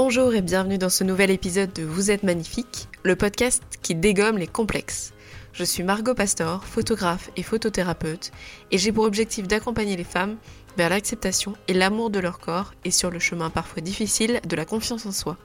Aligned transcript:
Bonjour 0.00 0.32
et 0.32 0.42
bienvenue 0.42 0.78
dans 0.78 0.90
ce 0.90 1.02
nouvel 1.02 1.28
épisode 1.32 1.72
de 1.72 1.82
Vous 1.82 2.12
êtes 2.12 2.22
magnifique, 2.22 2.86
le 3.02 3.16
podcast 3.16 3.64
qui 3.82 3.96
dégomme 3.96 4.38
les 4.38 4.46
complexes. 4.46 5.12
Je 5.52 5.64
suis 5.64 5.82
Margot 5.82 6.14
Pastor, 6.14 6.64
photographe 6.64 7.32
et 7.34 7.42
photothérapeute, 7.42 8.30
et 8.70 8.78
j'ai 8.78 8.92
pour 8.92 9.02
objectif 9.02 9.48
d'accompagner 9.48 9.96
les 9.96 10.04
femmes 10.04 10.36
vers 10.76 10.88
l'acceptation 10.88 11.54
et 11.66 11.74
l'amour 11.74 12.10
de 12.10 12.20
leur 12.20 12.38
corps 12.38 12.74
et 12.84 12.92
sur 12.92 13.10
le 13.10 13.18
chemin 13.18 13.50
parfois 13.50 13.82
difficile 13.82 14.40
de 14.48 14.54
la 14.54 14.64
confiance 14.64 15.04
en 15.04 15.10
soi. 15.10 15.36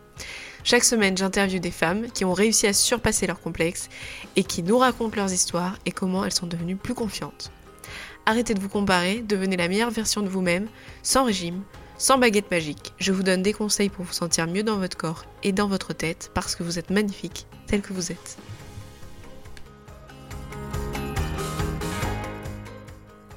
Chaque 0.63 0.83
semaine, 0.83 1.17
j'interviewe 1.17 1.59
des 1.59 1.71
femmes 1.71 2.11
qui 2.11 2.23
ont 2.23 2.33
réussi 2.33 2.67
à 2.67 2.73
surpasser 2.73 3.25
leurs 3.25 3.41
complexes 3.41 3.89
et 4.35 4.43
qui 4.43 4.61
nous 4.61 4.77
racontent 4.77 5.15
leurs 5.15 5.33
histoires 5.33 5.79
et 5.87 5.91
comment 5.91 6.25
elles 6.25 6.31
sont 6.31 6.45
devenues 6.45 6.75
plus 6.75 6.93
confiantes. 6.93 7.51
Arrêtez 8.27 8.53
de 8.53 8.59
vous 8.59 8.69
comparer, 8.69 9.23
devenez 9.27 9.57
la 9.57 9.67
meilleure 9.67 9.89
version 9.89 10.21
de 10.21 10.29
vous-même, 10.29 10.67
sans 11.01 11.23
régime, 11.23 11.63
sans 12.03 12.17
baguette 12.17 12.51
magique. 12.51 12.91
Je 12.97 13.13
vous 13.13 13.23
donne 13.23 13.41
des 13.41 13.53
conseils 13.53 13.87
pour 13.87 14.03
vous 14.03 14.11
sentir 14.11 14.45
mieux 14.45 14.63
dans 14.63 14.75
votre 14.75 14.97
corps 14.97 15.23
et 15.41 15.53
dans 15.53 15.69
votre 15.69 15.93
tête 15.93 16.31
parce 16.33 16.53
que 16.53 16.61
vous 16.61 16.77
êtes 16.77 16.89
magnifique 16.89 17.47
tel 17.65 17.79
que 17.79 17.93
vous 17.93 18.11
êtes. 18.11 18.37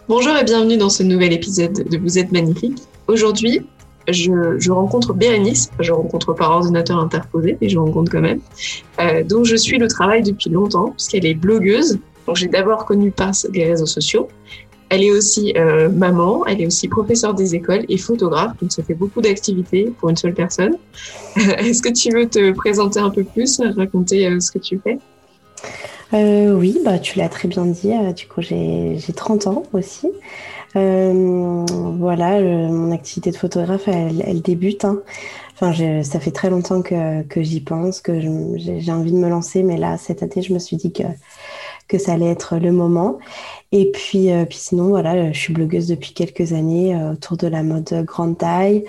Bonjour 0.08 0.36
et 0.36 0.42
bienvenue 0.42 0.78
dans 0.78 0.88
ce 0.88 1.04
nouvel 1.04 1.32
épisode 1.32 1.88
de 1.88 1.96
Vous 1.96 2.18
êtes 2.18 2.32
magnifique. 2.32 2.82
Aujourd'hui, 3.06 3.64
je, 4.08 4.70
rencontre 4.72 5.14
Bérénice, 5.14 5.70
je 5.78 5.92
rencontre 5.92 6.32
par 6.32 6.50
ordinateur 6.50 6.98
interposé, 6.98 7.56
mais 7.60 7.68
je 7.68 7.78
rencontre 7.78 8.10
quand 8.10 8.20
même, 8.20 8.40
euh, 8.98 9.22
dont 9.22 9.44
je 9.44 9.54
suis 9.54 9.78
le 9.78 9.86
travail 9.86 10.24
depuis 10.24 10.50
longtemps, 10.50 10.90
puisqu'elle 10.90 11.26
est 11.26 11.34
blogueuse. 11.34 12.00
Donc 12.26 12.34
j'ai 12.34 12.48
d'abord 12.48 12.84
connu 12.84 13.12
par 13.12 13.30
les 13.52 13.64
réseaux 13.64 13.86
sociaux. 13.86 14.28
Elle 14.88 15.02
est 15.02 15.10
aussi 15.10 15.52
euh, 15.56 15.88
maman, 15.88 16.46
elle 16.46 16.60
est 16.60 16.66
aussi 16.66 16.86
professeure 16.88 17.34
des 17.34 17.54
écoles 17.54 17.84
et 17.88 17.98
photographe, 17.98 18.56
donc 18.60 18.70
ça 18.70 18.82
fait 18.84 18.94
beaucoup 18.94 19.20
d'activités 19.20 19.92
pour 19.98 20.10
une 20.10 20.16
seule 20.16 20.34
personne. 20.34 20.76
Est-ce 21.36 21.82
que 21.82 21.88
tu 21.88 22.10
veux 22.10 22.28
te 22.28 22.52
présenter 22.52 23.00
un 23.00 23.10
peu 23.10 23.24
plus, 23.24 23.60
raconter 23.76 24.28
euh, 24.28 24.40
ce 24.40 24.52
que 24.52 24.58
tu 24.58 24.80
fais? 24.82 24.98
Oui, 26.12 26.78
bah, 26.84 26.98
tu 26.98 27.18
l'as 27.18 27.28
très 27.28 27.48
bien 27.48 27.66
dit, 27.66 27.90
du 28.14 28.26
coup 28.28 28.40
j'ai 28.40 28.96
30 29.14 29.48
ans 29.48 29.64
aussi. 29.72 30.08
Euh, 30.76 31.64
voilà, 31.98 32.40
mon 32.40 32.92
activité 32.92 33.30
de 33.30 33.36
photographe, 33.36 33.88
elle, 33.88 34.40
débute. 34.42 34.84
Hein. 34.84 35.00
Enfin, 35.54 35.72
ça 36.02 36.20
fait 36.20 36.30
très 36.30 36.50
longtemps 36.50 36.82
que, 36.82 37.24
j'y 37.36 37.60
pense, 37.60 38.00
que 38.00 38.20
j'ai 38.20 38.92
envie 38.92 39.12
de 39.12 39.16
me 39.16 39.28
lancer, 39.28 39.62
mais 39.62 39.78
là, 39.78 39.96
cette 39.96 40.22
année, 40.22 40.42
je 40.42 40.52
me 40.52 40.58
suis 40.58 40.76
dit 40.76 40.92
que, 40.92 41.02
que 41.88 41.98
ça 41.98 42.12
allait 42.12 42.30
être 42.30 42.58
le 42.58 42.72
moment. 42.72 43.18
Et 43.72 43.90
puis, 43.90 44.30
euh, 44.30 44.44
puis 44.44 44.58
sinon, 44.58 44.88
voilà, 44.88 45.32
je 45.32 45.38
suis 45.38 45.52
blogueuse 45.52 45.88
depuis 45.88 46.12
quelques 46.12 46.52
années 46.52 46.94
euh, 46.94 47.12
autour 47.12 47.36
de 47.36 47.46
la 47.46 47.62
mode 47.62 48.04
grande 48.04 48.38
taille. 48.38 48.84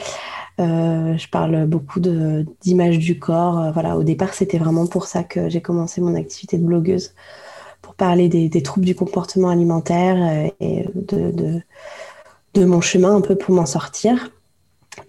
je 0.60 1.30
parle 1.30 1.66
beaucoup 1.66 2.00
d'images 2.00 3.00
du 3.00 3.20
corps. 3.20 3.72
voilà, 3.74 3.98
au 3.98 4.04
départ, 4.04 4.34
c'était 4.34 4.58
vraiment 4.58 4.88
pour 4.88 5.06
ça 5.06 5.24
que 5.24 5.50
j'ai 5.50 5.62
commencé 5.62 6.02
mon 6.02 6.16
activité 6.16 6.58
de 6.58 6.64
blogueuse 6.66 7.14
parler 7.98 8.30
des, 8.30 8.64
troubles 8.64 8.86
du 8.86 8.96
comportement 8.96 9.50
alimentaire 9.50 10.16
euh, 10.18 10.50
et 10.60 10.86
de, 10.94 11.62
de, 12.54 12.66
mon 12.66 12.82
chemin 12.82 13.16
un 13.16 13.22
peu 13.22 13.36
pour 13.36 13.54
m'en 13.54 13.66
sortir. 13.66 14.32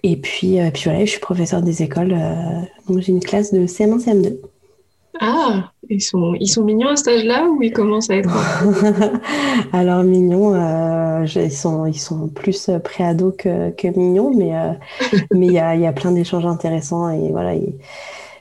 Et 0.03 0.16
puis, 0.16 0.61
euh, 0.61 0.70
puis 0.70 0.84
voilà, 0.84 1.05
je 1.05 1.11
suis 1.11 1.20
professeure 1.20 1.62
des 1.62 1.83
écoles, 1.83 2.12
euh, 2.12 2.61
donc 2.89 3.00
j'ai 3.00 3.12
une 3.12 3.22
classe 3.22 3.53
de 3.53 3.66
CM1, 3.66 4.05
CM2. 4.05 4.36
Ah, 5.20 5.72
ils 5.89 6.03
sont, 6.03 6.34
ils 6.39 6.48
sont 6.48 6.64
mignons 6.64 6.89
à 6.89 6.97
cet 6.97 7.08
âge-là 7.08 7.48
ou 7.48 7.62
ils 7.62 7.72
commencent 7.72 8.11
à 8.11 8.17
être 8.17 8.31
Alors 9.72 10.03
mignons, 10.03 10.55
ils, 11.25 11.53
sont, 11.53 11.86
ils 11.86 11.98
sont 11.98 12.28
plus 12.28 12.70
pré-ados 12.83 13.34
que, 13.36 13.70
que 13.70 13.89
mignons, 13.89 14.33
mais 14.34 14.53
mais 15.33 15.47
il 15.47 15.53
y 15.53 15.59
a, 15.59 15.77
y 15.77 15.86
a 15.86 15.92
plein 15.92 16.12
d'échanges 16.12 16.47
intéressants 16.47 17.11
et 17.11 17.31
voilà, 17.31 17.55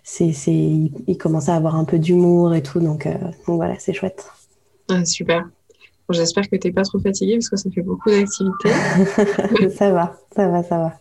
c'est, 0.04 0.32
c'est, 0.34 0.54
ils, 0.54 1.18
commencent 1.18 1.50
à 1.50 1.56
avoir 1.56 1.76
un 1.76 1.86
peu 1.86 2.00
d'humour 2.00 2.54
et 2.56 2.64
tout, 2.64 2.80
donc, 2.80 3.08
donc 3.08 3.58
voilà, 3.58 3.76
c'est 3.80 3.94
chouette. 3.94 4.26
Ah, 4.90 5.04
super. 5.04 5.46
J'espère 6.10 6.50
que 6.50 6.56
tu 6.56 6.68
n'es 6.68 6.74
pas 6.74 6.84
trop 6.84 7.00
fatiguée 7.00 7.36
parce 7.36 7.50
que 7.50 7.58
ça 7.58 7.70
fait 7.70 7.82
beaucoup 7.82 8.10
d'activités. 8.10 8.70
ça 9.76 9.92
va, 9.92 10.18
ça 10.34 10.48
va, 10.48 10.64
ça 10.64 10.78
va. 10.78 10.94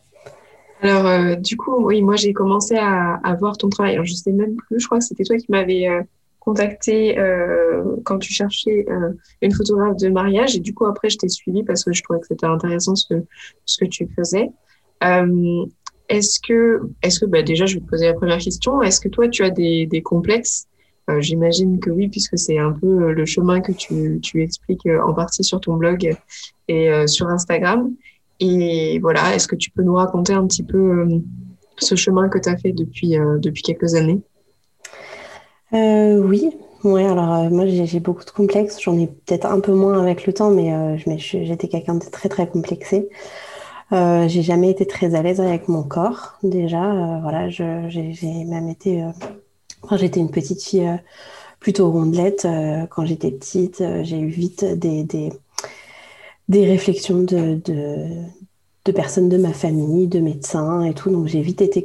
Alors, 0.82 1.06
euh, 1.06 1.36
du 1.36 1.56
coup, 1.56 1.86
oui, 1.86 2.02
moi, 2.02 2.16
j'ai 2.16 2.32
commencé 2.32 2.76
à, 2.76 3.20
voir 3.38 3.56
ton 3.56 3.68
travail. 3.68 3.94
Alors, 3.94 4.04
je 4.04 4.14
sais 4.14 4.32
même 4.32 4.56
plus, 4.56 4.80
je 4.80 4.86
crois 4.86 4.98
que 4.98 5.04
c'était 5.04 5.24
toi 5.24 5.36
qui 5.36 5.46
m'avais 5.48 5.88
euh, 5.88 6.02
contacté 6.46 7.18
euh, 7.18 7.82
quand 8.04 8.18
tu 8.18 8.32
cherchais 8.32 8.86
une 9.42 9.52
photographe 9.52 9.96
de 9.96 10.08
mariage. 10.08 10.56
Et 10.56 10.60
du 10.60 10.72
coup, 10.72 10.86
après, 10.86 11.10
je 11.10 11.18
t'ai 11.18 11.28
suivi 11.28 11.62
parce 11.62 11.84
que 11.84 11.92
je 11.92 12.02
trouvais 12.02 12.20
que 12.20 12.26
c'était 12.26 12.46
intéressant 12.46 12.94
ce 12.94 13.06
que, 13.12 13.24
ce 13.66 13.84
que 13.84 13.84
tu 13.84 14.08
faisais. 14.16 14.48
est-ce 16.08 16.40
que, 16.40 16.80
est-ce 17.02 17.20
que 17.20 17.26
bah, 17.26 17.42
déjà, 17.42 17.66
je 17.66 17.74
vais 17.74 17.80
te 17.80 17.86
poser 17.86 18.06
la 18.06 18.14
première 18.14 18.38
question. 18.38 18.80
Est-ce 18.80 19.00
que 19.00 19.08
toi, 19.08 19.28
tu 19.28 19.44
as 19.44 19.50
des, 19.50 19.86
des 19.86 20.00
complexes? 20.00 20.66
Euh, 21.08 21.20
j'imagine 21.20 21.78
que 21.78 21.90
oui, 21.90 22.08
puisque 22.08 22.36
c'est 22.36 22.58
un 22.58 22.72
peu 22.72 22.86
euh, 22.86 23.12
le 23.12 23.24
chemin 23.24 23.60
que 23.60 23.70
tu, 23.70 24.18
tu, 24.22 24.42
expliques 24.42 24.86
euh, 24.86 25.00
en 25.02 25.14
partie 25.14 25.44
sur 25.44 25.60
ton 25.60 25.76
blog 25.76 26.16
et 26.68 27.06
sur 27.06 27.28
Instagram. 27.28 27.94
Et 28.40 28.98
voilà, 28.98 29.34
est-ce 29.34 29.46
que 29.46 29.54
tu 29.54 29.70
peux 29.70 29.82
nous 29.82 29.94
raconter 29.94 30.32
un 30.32 30.46
petit 30.46 30.64
peu 30.64 31.06
ce 31.78 31.94
chemin 31.94 32.28
que 32.28 32.38
tu 32.38 32.48
as 32.48 32.56
fait 32.56 32.72
depuis, 32.72 33.16
depuis 33.38 33.62
quelques 33.62 33.94
années? 33.94 34.20
Oui, 35.72 36.50
ouais, 36.84 37.04
alors 37.04 37.50
moi 37.50 37.66
j'ai 37.66 38.00
beaucoup 38.00 38.24
de 38.24 38.30
complexes, 38.30 38.80
j'en 38.80 38.96
ai 38.98 39.06
peut-être 39.06 39.46
un 39.46 39.60
peu 39.60 39.72
moins 39.72 40.00
avec 40.00 40.26
le 40.26 40.32
temps, 40.32 40.50
mais 40.50 40.72
j'étais 41.16 41.68
quelqu'un 41.68 41.94
de 41.94 42.04
très 42.04 42.28
très 42.28 42.48
complexé. 42.48 43.08
j'ai 43.92 44.42
jamais 44.42 44.70
été 44.70 44.86
très 44.86 45.14
à 45.14 45.22
l'aise 45.22 45.40
avec 45.40 45.68
mon 45.68 45.82
corps 45.82 46.38
déjà. 46.42 47.20
voilà, 47.22 47.48
j'ai 47.48 48.44
même 48.44 48.68
été 48.68 49.04
j'étais 49.96 50.18
une 50.18 50.30
petite 50.30 50.62
fille 50.62 50.86
euh, 50.86 50.96
plutôt 51.60 51.90
rondelette, 51.90 52.44
euh, 52.44 52.86
quand 52.86 53.06
j'étais 53.06 53.30
petite, 53.30 53.80
euh, 53.80 54.02
j'ai 54.02 54.18
eu 54.18 54.28
vite 54.28 54.64
des, 54.64 55.04
des, 55.04 56.66
réflexions 56.66 57.22
de, 57.22 57.60
de, 57.64 58.92
personnes 58.92 59.28
de 59.28 59.36
ma 59.36 59.52
famille, 59.52 60.08
de 60.08 60.20
médecins 60.20 60.82
et 60.82 60.94
tout. 60.94 61.10
Donc 61.10 61.26
j'ai 61.26 61.40
vite 61.40 61.60
été 61.60 61.84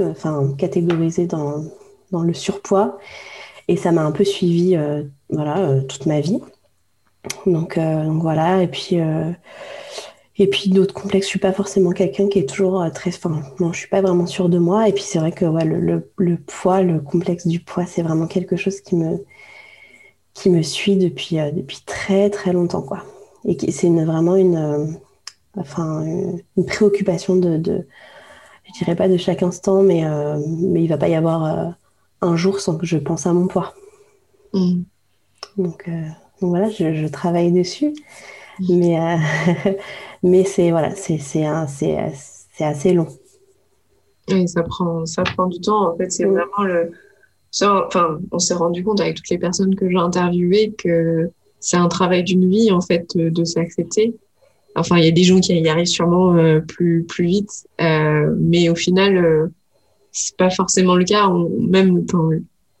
enfin, 0.00 0.54
catégorisée 0.56 1.26
dans, 1.26 1.64
dans, 2.14 2.22
le 2.22 2.34
surpoids. 2.34 2.98
Et 3.68 3.76
ça 3.76 3.92
m'a 3.92 4.02
un 4.02 4.12
peu 4.12 4.24
suivi 4.24 4.76
voilà, 5.30 5.80
toute 5.88 6.06
ma 6.06 6.20
vie. 6.20 6.40
Donc, 7.46 7.78
donc 7.78 8.22
voilà, 8.22 8.62
et 8.62 8.68
puis 8.68 8.98
et 10.36 10.48
puis 10.48 10.70
d'autres 10.70 10.94
complexes, 10.94 11.26
je 11.26 11.30
suis 11.30 11.38
pas 11.38 11.52
forcément 11.52 11.92
quelqu'un 11.92 12.28
qui 12.28 12.40
est 12.40 12.48
toujours 12.48 12.82
euh, 12.82 12.90
très. 12.90 13.10
Enfin, 13.10 13.40
non, 13.60 13.72
je 13.72 13.78
suis 13.78 13.88
pas 13.88 14.02
vraiment 14.02 14.26
sûre 14.26 14.48
de 14.48 14.58
moi. 14.58 14.88
Et 14.88 14.92
puis 14.92 15.04
c'est 15.04 15.18
vrai 15.18 15.30
que 15.30 15.44
ouais, 15.44 15.64
le, 15.64 16.10
le, 16.16 16.36
poids, 16.36 16.82
le 16.82 17.00
complexe 17.00 17.46
du 17.46 17.60
poids, 17.60 17.86
c'est 17.86 18.02
vraiment 18.02 18.26
quelque 18.26 18.56
chose 18.56 18.80
qui 18.80 18.96
me 18.96 19.24
qui 20.34 20.50
me 20.50 20.62
suit 20.62 20.96
depuis 20.96 21.38
euh, 21.38 21.52
depuis 21.52 21.78
très 21.86 22.30
très 22.30 22.52
longtemps 22.52 22.82
quoi. 22.82 23.04
Et 23.44 23.70
c'est 23.70 23.88
vraiment 23.90 24.36
une 24.36 24.56
euh, 24.56 24.86
enfin 25.56 26.02
une, 26.56 26.66
préoccupation 26.66 27.36
de, 27.36 27.86
je 28.64 28.72
dirais 28.78 28.96
pas 28.96 29.08
de 29.08 29.16
chaque 29.16 29.42
instant, 29.44 29.82
mais 29.82 30.02
mais 30.46 30.82
il 30.82 30.88
va 30.88 30.96
pas 30.98 31.08
y 31.08 31.14
avoir 31.14 31.74
un 32.24 32.36
jour 32.36 32.60
sans 32.60 32.76
que 32.76 32.86
je 32.86 32.98
pense 32.98 33.26
à 33.26 33.32
mon 33.32 33.46
poids. 33.46 33.74
Mmh. 34.52 34.82
Donc, 35.56 35.88
donc, 35.88 36.50
voilà, 36.50 36.68
je, 36.68 36.94
je 36.94 37.06
travaille 37.06 37.52
dessus. 37.52 37.94
Mmh. 38.60 38.76
Mais 38.76 39.18
Mais 40.24 40.44
c'est 40.44 40.70
voilà, 40.70 40.90
c'est 40.96 41.44
assez 41.44 42.94
long. 42.94 43.08
Oui, 44.30 44.48
ça 44.48 44.62
prend, 44.62 45.04
ça 45.04 45.22
prend 45.22 45.46
du 45.48 45.60
temps. 45.60 45.92
En 45.92 45.96
fait, 45.96 46.10
c'est 46.10 46.24
mm. 46.24 46.30
vraiment 46.30 46.62
le. 46.64 46.92
enfin, 47.62 48.18
on 48.32 48.38
s'est 48.38 48.54
rendu 48.54 48.82
compte 48.82 49.00
avec 49.02 49.16
toutes 49.16 49.28
les 49.28 49.38
personnes 49.38 49.76
que 49.76 49.88
j'ai 49.88 49.98
interviewées 49.98 50.74
que 50.76 51.30
c'est 51.60 51.76
un 51.76 51.88
travail 51.88 52.24
d'une 52.24 52.48
vie, 52.48 52.72
en 52.72 52.80
fait, 52.80 53.06
de, 53.14 53.44
s'accepter. 53.44 54.16
Enfin, 54.76 54.96
il 54.96 55.04
y 55.04 55.08
a 55.08 55.12
des 55.12 55.24
gens 55.24 55.40
qui 55.40 55.54
y 55.54 55.68
arrivent 55.68 55.86
sûrement 55.86 56.34
euh, 56.36 56.60
plus, 56.60 57.04
plus 57.04 57.26
vite, 57.26 57.66
euh, 57.82 58.34
mais 58.38 58.70
au 58.70 58.74
final, 58.74 59.16
euh, 59.16 59.46
c'est 60.14 60.36
pas 60.36 60.48
forcément 60.48 60.94
le 60.94 61.04
cas. 61.04 61.28
même, 61.60 62.06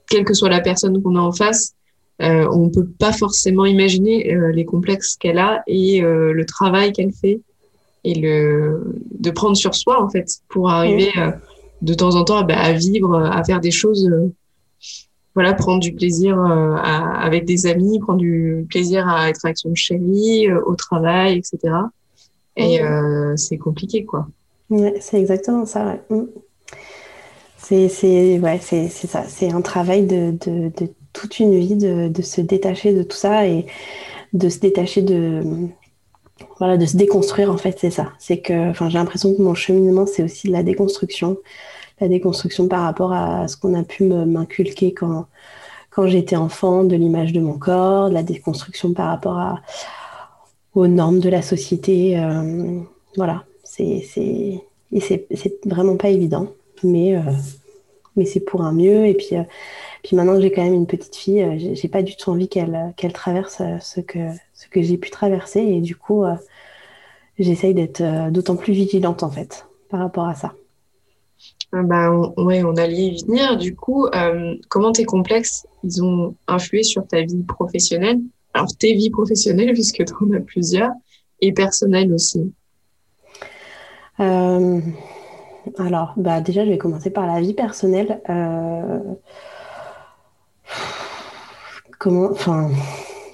quelle 0.08 0.24
que 0.24 0.32
soit 0.32 0.48
la 0.48 0.60
personne 0.60 1.02
qu'on 1.02 1.16
a 1.16 1.20
en 1.20 1.32
face, 1.32 1.74
euh, 2.22 2.48
on 2.52 2.66
ne 2.66 2.70
peut 2.70 2.86
pas 2.86 3.12
forcément 3.12 3.66
imaginer 3.66 4.32
euh, 4.32 4.52
les 4.52 4.64
complexes 4.64 5.16
qu'elle 5.16 5.38
a 5.38 5.64
et 5.66 6.02
euh, 6.02 6.32
le 6.32 6.46
travail 6.46 6.92
qu'elle 6.92 7.12
fait 7.12 7.40
et 8.04 8.14
le 8.14 8.94
de 9.18 9.30
prendre 9.30 9.56
sur 9.56 9.74
soi 9.74 10.00
en 10.00 10.08
fait 10.08 10.26
pour 10.48 10.70
arriver 10.70 11.10
de 11.82 11.94
temps 11.94 12.14
en 12.14 12.24
temps 12.24 12.42
bah, 12.44 12.56
à 12.56 12.72
vivre, 12.72 13.16
à 13.16 13.42
faire 13.42 13.60
des 13.60 13.70
choses, 13.72 14.08
voilà, 15.34 15.54
prendre 15.54 15.80
du 15.80 15.92
plaisir 15.92 16.38
avec 16.38 17.46
des 17.46 17.66
amis, 17.66 17.98
prendre 17.98 18.18
du 18.18 18.66
plaisir 18.68 19.08
à 19.08 19.30
être 19.30 19.44
avec 19.44 19.58
son 19.58 19.74
chéri, 19.74 20.52
au 20.52 20.76
travail, 20.76 21.38
etc. 21.38 21.74
Et 22.56 22.80
c'est 23.36 23.58
compliqué 23.58 24.04
quoi. 24.04 24.28
Ouais, 24.70 24.94
c'est 25.00 25.20
exactement 25.20 25.66
ça. 25.66 25.98
Mm. 26.10 26.24
C'est 27.64 28.38
ouais, 28.40 28.58
c'est 28.60 28.88
ça. 28.88 29.24
C'est 29.26 29.50
un 29.50 29.62
travail 29.62 30.06
de, 30.06 30.32
de, 30.46 30.70
toute 31.12 31.38
une 31.38 31.58
vie 31.58 31.76
de, 31.76 32.08
de, 32.08 32.22
se 32.22 32.40
détacher 32.40 32.92
de 32.92 33.02
tout 33.02 33.16
ça 33.16 33.46
et 33.46 33.66
de 34.32 34.48
se 34.48 34.58
détacher 34.58 35.02
de 35.02 35.42
voilà 36.58 36.76
de 36.76 36.86
se 36.86 36.96
déconstruire 36.96 37.50
en 37.52 37.56
fait 37.56 37.78
c'est 37.78 37.90
ça 37.90 38.12
c'est 38.18 38.38
que 38.40 38.72
j'ai 38.88 38.98
l'impression 38.98 39.32
que 39.32 39.40
mon 39.40 39.54
cheminement 39.54 40.04
c'est 40.06 40.24
aussi 40.24 40.48
de 40.48 40.52
la 40.52 40.64
déconstruction 40.64 41.36
la 42.00 42.08
déconstruction 42.08 42.68
par 42.68 42.82
rapport 42.82 43.12
à 43.12 43.48
ce 43.48 43.56
qu'on 43.56 43.74
a 43.74 43.82
pu 43.82 44.04
m'inculquer 44.04 44.92
quand, 44.92 45.26
quand 45.90 46.06
j'étais 46.06 46.36
enfant, 46.36 46.84
de 46.84 46.96
l'image 46.96 47.32
de 47.32 47.40
mon 47.40 47.58
corps, 47.58 48.08
de 48.08 48.14
la 48.14 48.22
déconstruction 48.22 48.92
par 48.92 49.08
rapport 49.08 49.38
à, 49.38 49.62
aux 50.74 50.86
normes 50.86 51.20
de 51.20 51.28
la 51.28 51.42
société. 51.42 52.18
Euh, 52.18 52.80
voilà, 53.16 53.44
c'est 53.62 54.02
vraiment 55.64 55.96
pas 55.96 56.08
évident, 56.08 56.48
mais, 56.82 57.16
euh, 57.16 57.20
mais 58.16 58.24
c'est 58.24 58.40
pour 58.40 58.62
un 58.62 58.72
mieux. 58.72 59.06
Et 59.06 59.14
puis, 59.14 59.36
euh, 59.36 59.42
puis 60.02 60.16
maintenant 60.16 60.34
que 60.34 60.42
j'ai 60.42 60.52
quand 60.52 60.64
même 60.64 60.74
une 60.74 60.86
petite 60.86 61.16
fille, 61.16 61.74
j'ai 61.74 61.88
pas 61.88 62.02
du 62.02 62.16
tout 62.16 62.30
envie 62.30 62.48
qu'elle 62.48 62.92
qu'elle 62.96 63.12
traverse 63.12 63.62
ce 63.80 64.00
que, 64.00 64.18
ce 64.52 64.68
que 64.68 64.82
j'ai 64.82 64.98
pu 64.98 65.10
traverser. 65.10 65.60
Et 65.60 65.80
du 65.80 65.96
coup, 65.96 66.24
j'essaye 67.38 67.74
d'être 67.74 68.30
d'autant 68.30 68.56
plus 68.56 68.72
vigilante 68.72 69.22
en 69.22 69.30
fait 69.30 69.66
par 69.88 70.00
rapport 70.00 70.26
à 70.26 70.34
ça. 70.34 70.52
Bah, 71.72 72.10
on, 72.12 72.44
ouais, 72.44 72.62
on 72.62 72.76
allait 72.76 73.06
y 73.06 73.24
venir. 73.24 73.56
Du 73.56 73.74
coup, 73.74 74.06
comment 74.68 74.92
tes 74.92 75.04
complexes, 75.04 75.66
ils 75.82 76.02
ont 76.02 76.34
influé 76.46 76.82
sur 76.82 77.06
ta 77.06 77.22
vie 77.22 77.42
professionnelle? 77.42 78.20
Alors, 78.52 78.68
tes 78.78 78.94
vies 78.94 79.10
professionnelles, 79.10 79.72
puisque 79.74 80.04
tu 80.04 80.14
en 80.20 80.32
as 80.32 80.40
plusieurs, 80.40 80.92
et 81.40 81.52
personnelles 81.52 82.12
aussi 82.12 82.52
euh, 84.20 84.80
Alors, 85.78 86.14
bah, 86.16 86.40
déjà, 86.40 86.64
je 86.64 86.70
vais 86.70 86.78
commencer 86.78 87.10
par 87.10 87.26
la 87.26 87.40
vie 87.40 87.54
personnelle. 87.54 88.20
Euh, 88.30 88.98
comment. 91.98 92.30
Enfin. 92.30 92.70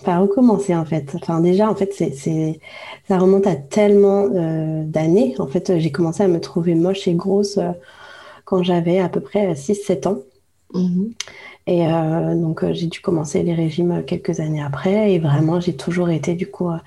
Pas 0.02 0.18
recommencer 0.18 0.74
en 0.74 0.86
fait? 0.86 1.14
Enfin 1.14 1.42
déjà 1.42 1.68
en 1.68 1.74
fait 1.74 1.92
c'est 1.92 2.58
ça 3.06 3.18
remonte 3.18 3.46
à 3.46 3.54
tellement 3.54 4.30
euh, 4.34 4.82
d'années. 4.82 5.34
En 5.38 5.46
fait 5.46 5.78
j'ai 5.78 5.92
commencé 5.92 6.22
à 6.22 6.28
me 6.28 6.40
trouver 6.40 6.74
moche 6.74 7.06
et 7.06 7.12
grosse 7.12 7.58
quand 8.46 8.62
j'avais 8.62 8.98
à 8.98 9.10
peu 9.10 9.20
près 9.20 9.52
6-7 9.52 10.08
ans. 10.08 10.18
Mm-hmm. 10.72 11.12
Et 11.66 11.86
euh, 11.86 12.34
donc, 12.34 12.64
euh, 12.64 12.72
j'ai 12.72 12.86
dû 12.86 13.00
commencer 13.00 13.42
les 13.42 13.54
régimes 13.54 14.04
quelques 14.04 14.40
années 14.40 14.62
après. 14.62 15.12
Et 15.12 15.18
vraiment, 15.18 15.60
j'ai 15.60 15.76
toujours 15.76 16.10
été 16.10 16.34
du 16.34 16.50
coup 16.50 16.68
euh, 16.70 16.78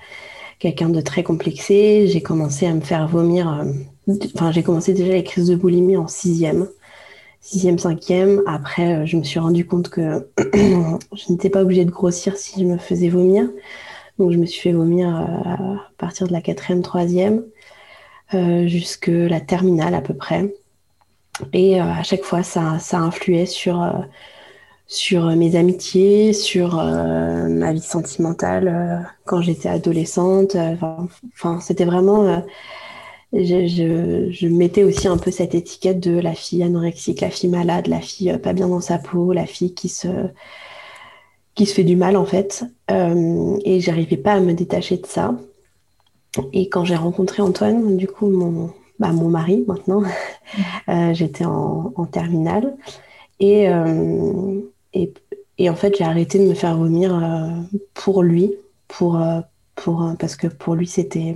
quelqu'un 0.58 0.88
de 0.90 1.00
très 1.00 1.22
complexé. 1.22 2.06
J'ai 2.08 2.22
commencé 2.22 2.66
à 2.66 2.74
me 2.74 2.80
faire 2.80 3.08
vomir. 3.08 3.64
Enfin, 4.34 4.52
j'ai 4.52 4.62
commencé 4.62 4.92
déjà 4.92 5.12
les 5.12 5.24
crises 5.24 5.48
de 5.48 5.56
boulimie 5.56 5.96
en 5.96 6.08
sixième, 6.08 6.68
sixième, 7.40 7.78
cinquième. 7.78 8.42
Après, 8.46 9.06
je 9.06 9.16
me 9.16 9.22
suis 9.22 9.38
rendu 9.38 9.66
compte 9.66 9.88
que 9.88 10.28
je 10.38 11.32
n'étais 11.32 11.50
pas 11.50 11.62
obligée 11.62 11.84
de 11.84 11.90
grossir 11.90 12.36
si 12.36 12.60
je 12.60 12.66
me 12.66 12.76
faisais 12.78 13.08
vomir. 13.08 13.48
Donc, 14.18 14.32
je 14.32 14.38
me 14.38 14.46
suis 14.46 14.60
fait 14.60 14.72
vomir 14.72 15.08
à 15.08 15.56
partir 15.98 16.28
de 16.28 16.32
la 16.32 16.40
quatrième, 16.40 16.82
troisième, 16.82 17.44
jusque 18.32 19.08
la 19.08 19.40
terminale 19.40 19.94
à 19.94 20.00
peu 20.00 20.14
près. 20.14 20.54
Et 21.52 21.80
à 21.80 22.02
chaque 22.02 22.22
fois, 22.22 22.42
ça, 22.42 22.78
ça 22.78 22.98
influait 22.98 23.46
sur 23.46 23.82
sur 24.86 25.26
euh, 25.26 25.36
mes 25.36 25.56
amitiés, 25.56 26.32
sur 26.32 26.78
euh, 26.78 27.48
ma 27.48 27.72
vie 27.72 27.80
sentimentale 27.80 28.68
euh, 28.68 28.98
quand 29.24 29.40
j'étais 29.40 29.68
adolescente. 29.68 30.56
Enfin, 30.56 31.60
c'était 31.60 31.84
vraiment. 31.84 32.42
Je, 33.34 34.46
mettais 34.48 34.84
aussi 34.84 35.08
un 35.08 35.18
peu 35.18 35.30
cette 35.30 35.54
étiquette 35.54 36.00
de 36.00 36.18
la 36.18 36.34
fille 36.34 36.62
anorexique, 36.62 37.20
la 37.20 37.30
fille 37.30 37.50
malade, 37.50 37.88
la 37.88 38.00
fille 38.00 38.36
pas 38.38 38.52
bien 38.52 38.68
dans 38.68 38.80
sa 38.80 38.98
peau, 38.98 39.32
la 39.32 39.46
fille 39.46 39.74
qui 39.74 39.88
se, 39.88 40.08
qui 41.54 41.66
se 41.66 41.74
fait 41.74 41.84
du 41.84 41.96
mal 41.96 42.16
en 42.16 42.24
fait. 42.24 42.64
Euh, 42.90 43.58
et 43.64 43.80
j'arrivais 43.80 44.16
pas 44.16 44.34
à 44.34 44.40
me 44.40 44.52
détacher 44.52 44.98
de 44.98 45.06
ça. 45.06 45.34
Et 46.52 46.68
quand 46.68 46.84
j'ai 46.84 46.96
rencontré 46.96 47.42
Antoine, 47.42 47.96
du 47.96 48.06
coup, 48.08 48.28
mon, 48.28 48.70
bah, 48.98 49.12
mon 49.12 49.28
mari 49.28 49.64
maintenant, 49.66 50.02
mmh. 50.88 51.12
j'étais 51.14 51.44
en, 51.44 51.90
terminale. 52.10 52.76
Et, 53.40 53.68
euh, 53.68 54.60
et, 55.58 55.70
en 55.70 55.74
fait, 55.74 55.96
j'ai 55.96 56.04
arrêté 56.04 56.38
de 56.38 56.48
me 56.48 56.54
faire 56.54 56.76
vomir 56.76 57.14
euh, 57.14 57.48
pour 57.94 58.22
lui, 58.22 58.54
pour, 58.88 59.20
euh, 59.20 59.40
pour, 59.74 60.02
euh, 60.02 60.14
parce 60.18 60.36
que 60.36 60.46
pour 60.46 60.74
lui, 60.74 60.86
c'était, 60.86 61.34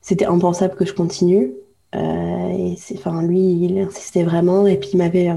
c'était 0.00 0.26
impensable 0.26 0.74
que 0.76 0.84
je 0.84 0.94
continue. 0.94 1.52
et 1.94 2.76
enfin, 2.94 3.22
lui, 3.22 3.40
il 3.64 3.78
insistait 3.80 4.24
vraiment. 4.24 4.66
Et 4.66 4.76
puis, 4.76 4.90
il 4.94 4.98
m'avait. 4.98 5.30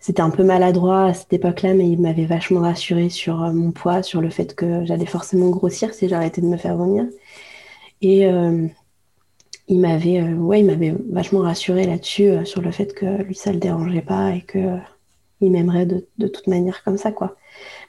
c'était 0.00 0.22
un 0.22 0.30
peu 0.30 0.44
maladroit 0.44 1.06
à 1.06 1.14
cette 1.14 1.32
époque-là, 1.32 1.74
mais 1.74 1.88
il 1.88 2.00
m'avait 2.00 2.26
vachement 2.26 2.60
rassuré 2.60 3.08
sur 3.08 3.36
mon 3.52 3.72
poids, 3.72 4.02
sur 4.02 4.20
le 4.20 4.30
fait 4.30 4.54
que 4.54 4.84
j'allais 4.84 5.06
forcément 5.06 5.50
grossir 5.50 5.94
si 5.94 6.08
j'arrêtais 6.08 6.40
de 6.40 6.46
me 6.46 6.56
faire 6.56 6.76
vomir. 6.76 7.06
Et 8.02 8.26
il 9.68 9.80
m'avait 9.80 10.22
ouais, 10.22 10.60
il 10.60 10.66
m'avait 10.66 10.94
vachement 11.10 11.40
rassuré 11.40 11.84
là-dessus, 11.86 12.44
sur 12.46 12.60
le 12.62 12.70
fait 12.72 12.94
que 12.94 13.22
lui, 13.22 13.34
ça 13.34 13.52
le 13.52 13.58
dérangeait 13.58 14.02
pas 14.02 14.32
et 14.34 14.42
que 14.42 14.78
il 15.40 15.50
m'aimerait 15.50 15.86
de, 15.86 16.06
de, 16.18 16.28
toute 16.28 16.46
manière 16.46 16.82
comme 16.84 16.98
ça, 16.98 17.12
quoi. 17.12 17.36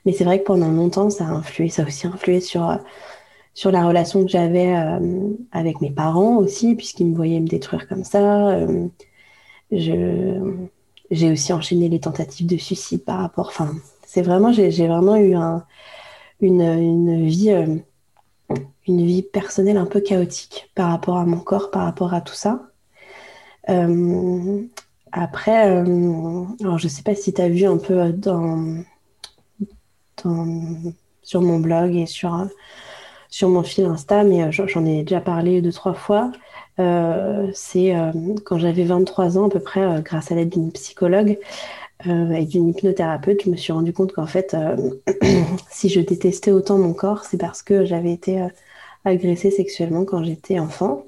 Mais 0.06 0.13
c'est 0.13 0.24
vrai 0.24 0.39
que 0.39 0.45
pendant 0.45 0.69
longtemps, 0.71 1.09
ça 1.09 1.25
a 1.25 1.30
influé, 1.30 1.69
ça 1.69 1.83
a 1.83 1.86
aussi 1.86 2.07
influé 2.07 2.39
sur, 2.39 2.80
sur 3.53 3.71
la 3.71 3.86
relation 3.86 4.24
que 4.24 4.30
j'avais 4.30 4.75
euh, 4.75 5.30
avec 5.51 5.81
mes 5.81 5.92
parents 5.92 6.38
aussi, 6.38 6.75
puisqu'ils 6.75 7.07
me 7.07 7.15
voyaient 7.15 7.39
me 7.39 7.48
détruire 7.48 7.88
comme 7.88 8.03
ça. 8.03 8.50
Euh, 8.50 8.88
j'ai 9.71 11.31
aussi 11.31 11.53
enchaîné 11.53 11.89
les 11.89 12.00
tentatives 12.00 12.48
de 12.48 12.57
suicide 12.57 13.03
par 13.03 13.19
rapport. 13.19 13.48
Enfin, 13.48 13.71
c'est 14.06 14.21
vraiment, 14.21 14.51
j'ai 14.51 14.88
vraiment 14.88 15.15
eu. 15.18 15.36
Euh, 15.36 15.57
une 18.88 19.06
vie 19.06 19.21
personnelle 19.21 19.77
un 19.77 19.86
peu 19.86 20.01
chaotique 20.01 20.71
par 20.74 20.89
rapport 20.89 21.18
à 21.18 21.25
mon 21.25 21.38
corps, 21.39 21.69
par 21.69 21.83
rapport 21.83 22.15
à 22.15 22.21
tout 22.21 22.33
ça. 22.33 22.71
Après, 25.12 25.68
alors 25.68 26.80
je 26.80 26.86
ne 26.86 26.89
sais 26.89 27.03
pas 27.03 27.13
si 27.13 27.31
tu 27.31 27.42
as 27.42 27.50
vu 27.50 27.65
un 27.65 27.77
peu 27.77 28.12
dans, 28.12 28.83
sur 31.21 31.42
mon 31.42 31.59
blog 31.59 31.95
et 31.95 32.07
sur, 32.07 32.48
sur 33.31 33.49
mon 33.49 33.63
fil 33.63 33.85
Insta, 33.85 34.23
mais 34.23 34.51
j'en 34.51 34.85
ai 34.85 35.01
déjà 35.01 35.21
parlé 35.21 35.61
deux, 35.61 35.71
trois 35.71 35.95
fois. 35.95 36.31
c'est 36.77 37.95
quand 38.45 38.57
j'avais 38.59 38.83
23 38.83 39.37
ans 39.39 39.47
à 39.47 39.49
peu 39.49 39.59
près, 39.59 40.01
grâce 40.03 40.31
à 40.31 40.35
l'aide 40.35 40.49
d'une 40.49 40.71
psychologue 40.71 41.39
et 42.05 42.45
d'une 42.45 42.69
hypnothérapeute, 42.69 43.43
je 43.45 43.49
me 43.49 43.55
suis 43.55 43.73
rendu 43.73 43.93
compte 43.93 44.13
qu'en 44.13 44.27
fait, 44.27 44.55
si 45.71 45.89
je 45.89 46.01
détestais 46.01 46.51
autant 46.51 46.77
mon 46.77 46.93
corps, 46.93 47.23
c'est 47.25 47.37
parce 47.37 47.63
que 47.63 47.85
j'avais 47.85 48.11
été 48.11 48.45
agressée 49.05 49.51
sexuellement 49.51 50.05
quand 50.05 50.23
j'étais 50.23 50.59
enfant 50.59 51.05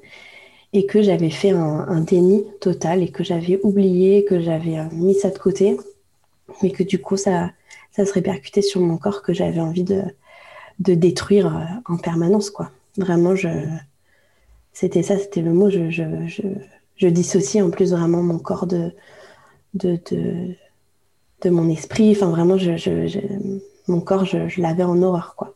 et 0.73 0.85
que 0.87 1.01
j'avais 1.01 1.29
fait 1.29 1.51
un, 1.51 2.01
déni 2.01 2.43
total 2.59 3.03
et 3.03 3.09
que 3.09 3.23
j'avais 3.23 3.59
oublié, 3.63 4.25
que 4.25 4.41
j'avais 4.41 4.79
euh, 4.79 4.85
mis 4.91 5.13
ça 5.13 5.29
de 5.29 5.37
côté, 5.37 5.77
mais 6.61 6.71
que 6.71 6.83
du 6.83 6.99
coup 6.99 7.15
ça, 7.15 7.51
ça 7.91 8.05
se 8.05 8.13
répercutait 8.13 8.63
sur 8.63 8.81
mon 8.81 8.97
corps 8.97 9.21
que 9.21 9.33
j'avais 9.33 9.59
envie 9.59 9.83
de, 9.83 10.01
de 10.79 10.93
détruire 10.93 11.47
euh, 11.55 11.93
en 11.93 11.97
permanence. 11.97 12.49
quoi. 12.49 12.71
Vraiment, 12.97 13.35
je, 13.35 13.49
c'était 14.73 15.03
ça, 15.03 15.17
c'était 15.17 15.41
le 15.41 15.53
mot, 15.53 15.69
je, 15.69 15.89
je, 15.89 16.03
je, 16.27 16.41
je, 16.95 17.07
dissocie 17.07 17.61
en 17.63 17.69
plus 17.69 17.91
vraiment 17.91 18.21
mon 18.21 18.39
corps 18.39 18.67
de, 18.67 18.91
de, 19.73 19.99
de, 20.11 20.55
de 21.41 21.49
mon 21.49 21.69
esprit. 21.69 22.11
Enfin, 22.11 22.29
vraiment, 22.29 22.57
je, 22.57 22.77
je, 22.77 23.19
mon 23.87 24.01
corps, 24.01 24.25
je, 24.25 24.61
l'avais 24.61 24.83
en 24.83 25.01
horreur. 25.01 25.35
quoi. 25.35 25.55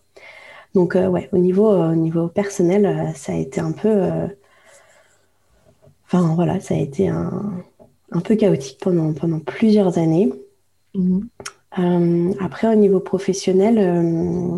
Donc, 0.75 0.95
euh, 0.95 1.07
ouais, 1.07 1.29
au 1.31 1.38
niveau, 1.38 1.69
au 1.69 1.95
niveau 1.95 2.27
personnel, 2.27 3.13
ça 3.15 3.33
a 3.33 3.36
été 3.36 3.62
un 3.62 3.71
peu 3.71 4.29
Enfin 6.07 6.33
voilà, 6.36 6.59
ça 6.62 6.74
a 6.74 6.77
été 6.77 7.09
un, 7.09 7.63
peu 8.24 8.36
chaotique 8.36 8.79
pendant, 8.81 9.13
pendant 9.13 9.39
plusieurs 9.39 9.97
années. 9.97 10.31
Euh, 10.95 12.33
après, 12.39 12.71
au 12.71 12.75
niveau 12.75 13.01
professionnel, 13.01 13.77
euh, 13.77 14.57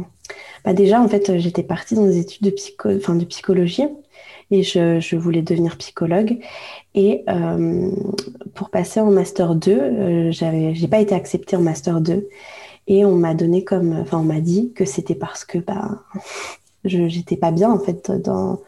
bah 0.69 0.75
déjà, 0.75 1.01
en 1.01 1.07
fait, 1.07 1.39
j'étais 1.39 1.63
partie 1.63 1.95
dans 1.95 2.05
des 2.05 2.19
études 2.19 2.45
de, 2.45 2.51
psycho 2.51 2.89
de 2.91 3.25
psychologie 3.25 3.88
et 4.51 4.61
je, 4.61 5.15
voulais 5.15 5.41
devenir 5.41 5.75
psychologue. 5.77 6.38
Et 6.93 7.23
euh, 7.27 7.89
pour 8.53 8.69
passer 8.69 8.99
en 8.99 9.09
Master 9.09 9.55
2, 9.55 10.29
j'avais, 10.29 10.75
j'ai 10.75 10.88
pas 10.88 10.99
été 10.99 11.15
acceptée 11.15 11.55
en 11.55 11.61
Master 11.61 12.01
2. 12.01 12.27
Et 12.85 13.03
on 13.03 13.15
m'a 13.15 13.33
donné 13.33 13.63
comme, 13.63 13.97
enfin, 13.99 14.19
on 14.19 14.23
m'a 14.23 14.41
dit 14.41 14.71
que 14.75 14.85
c'était 14.85 15.15
parce 15.15 15.43
que 15.43 15.57
bah, 15.57 16.03
je 16.85 17.07
j'étais 17.07 17.35
pas 17.35 17.49
bien 17.49 17.71
en 17.71 17.79
fait 17.79 18.11
dans, 18.11 18.61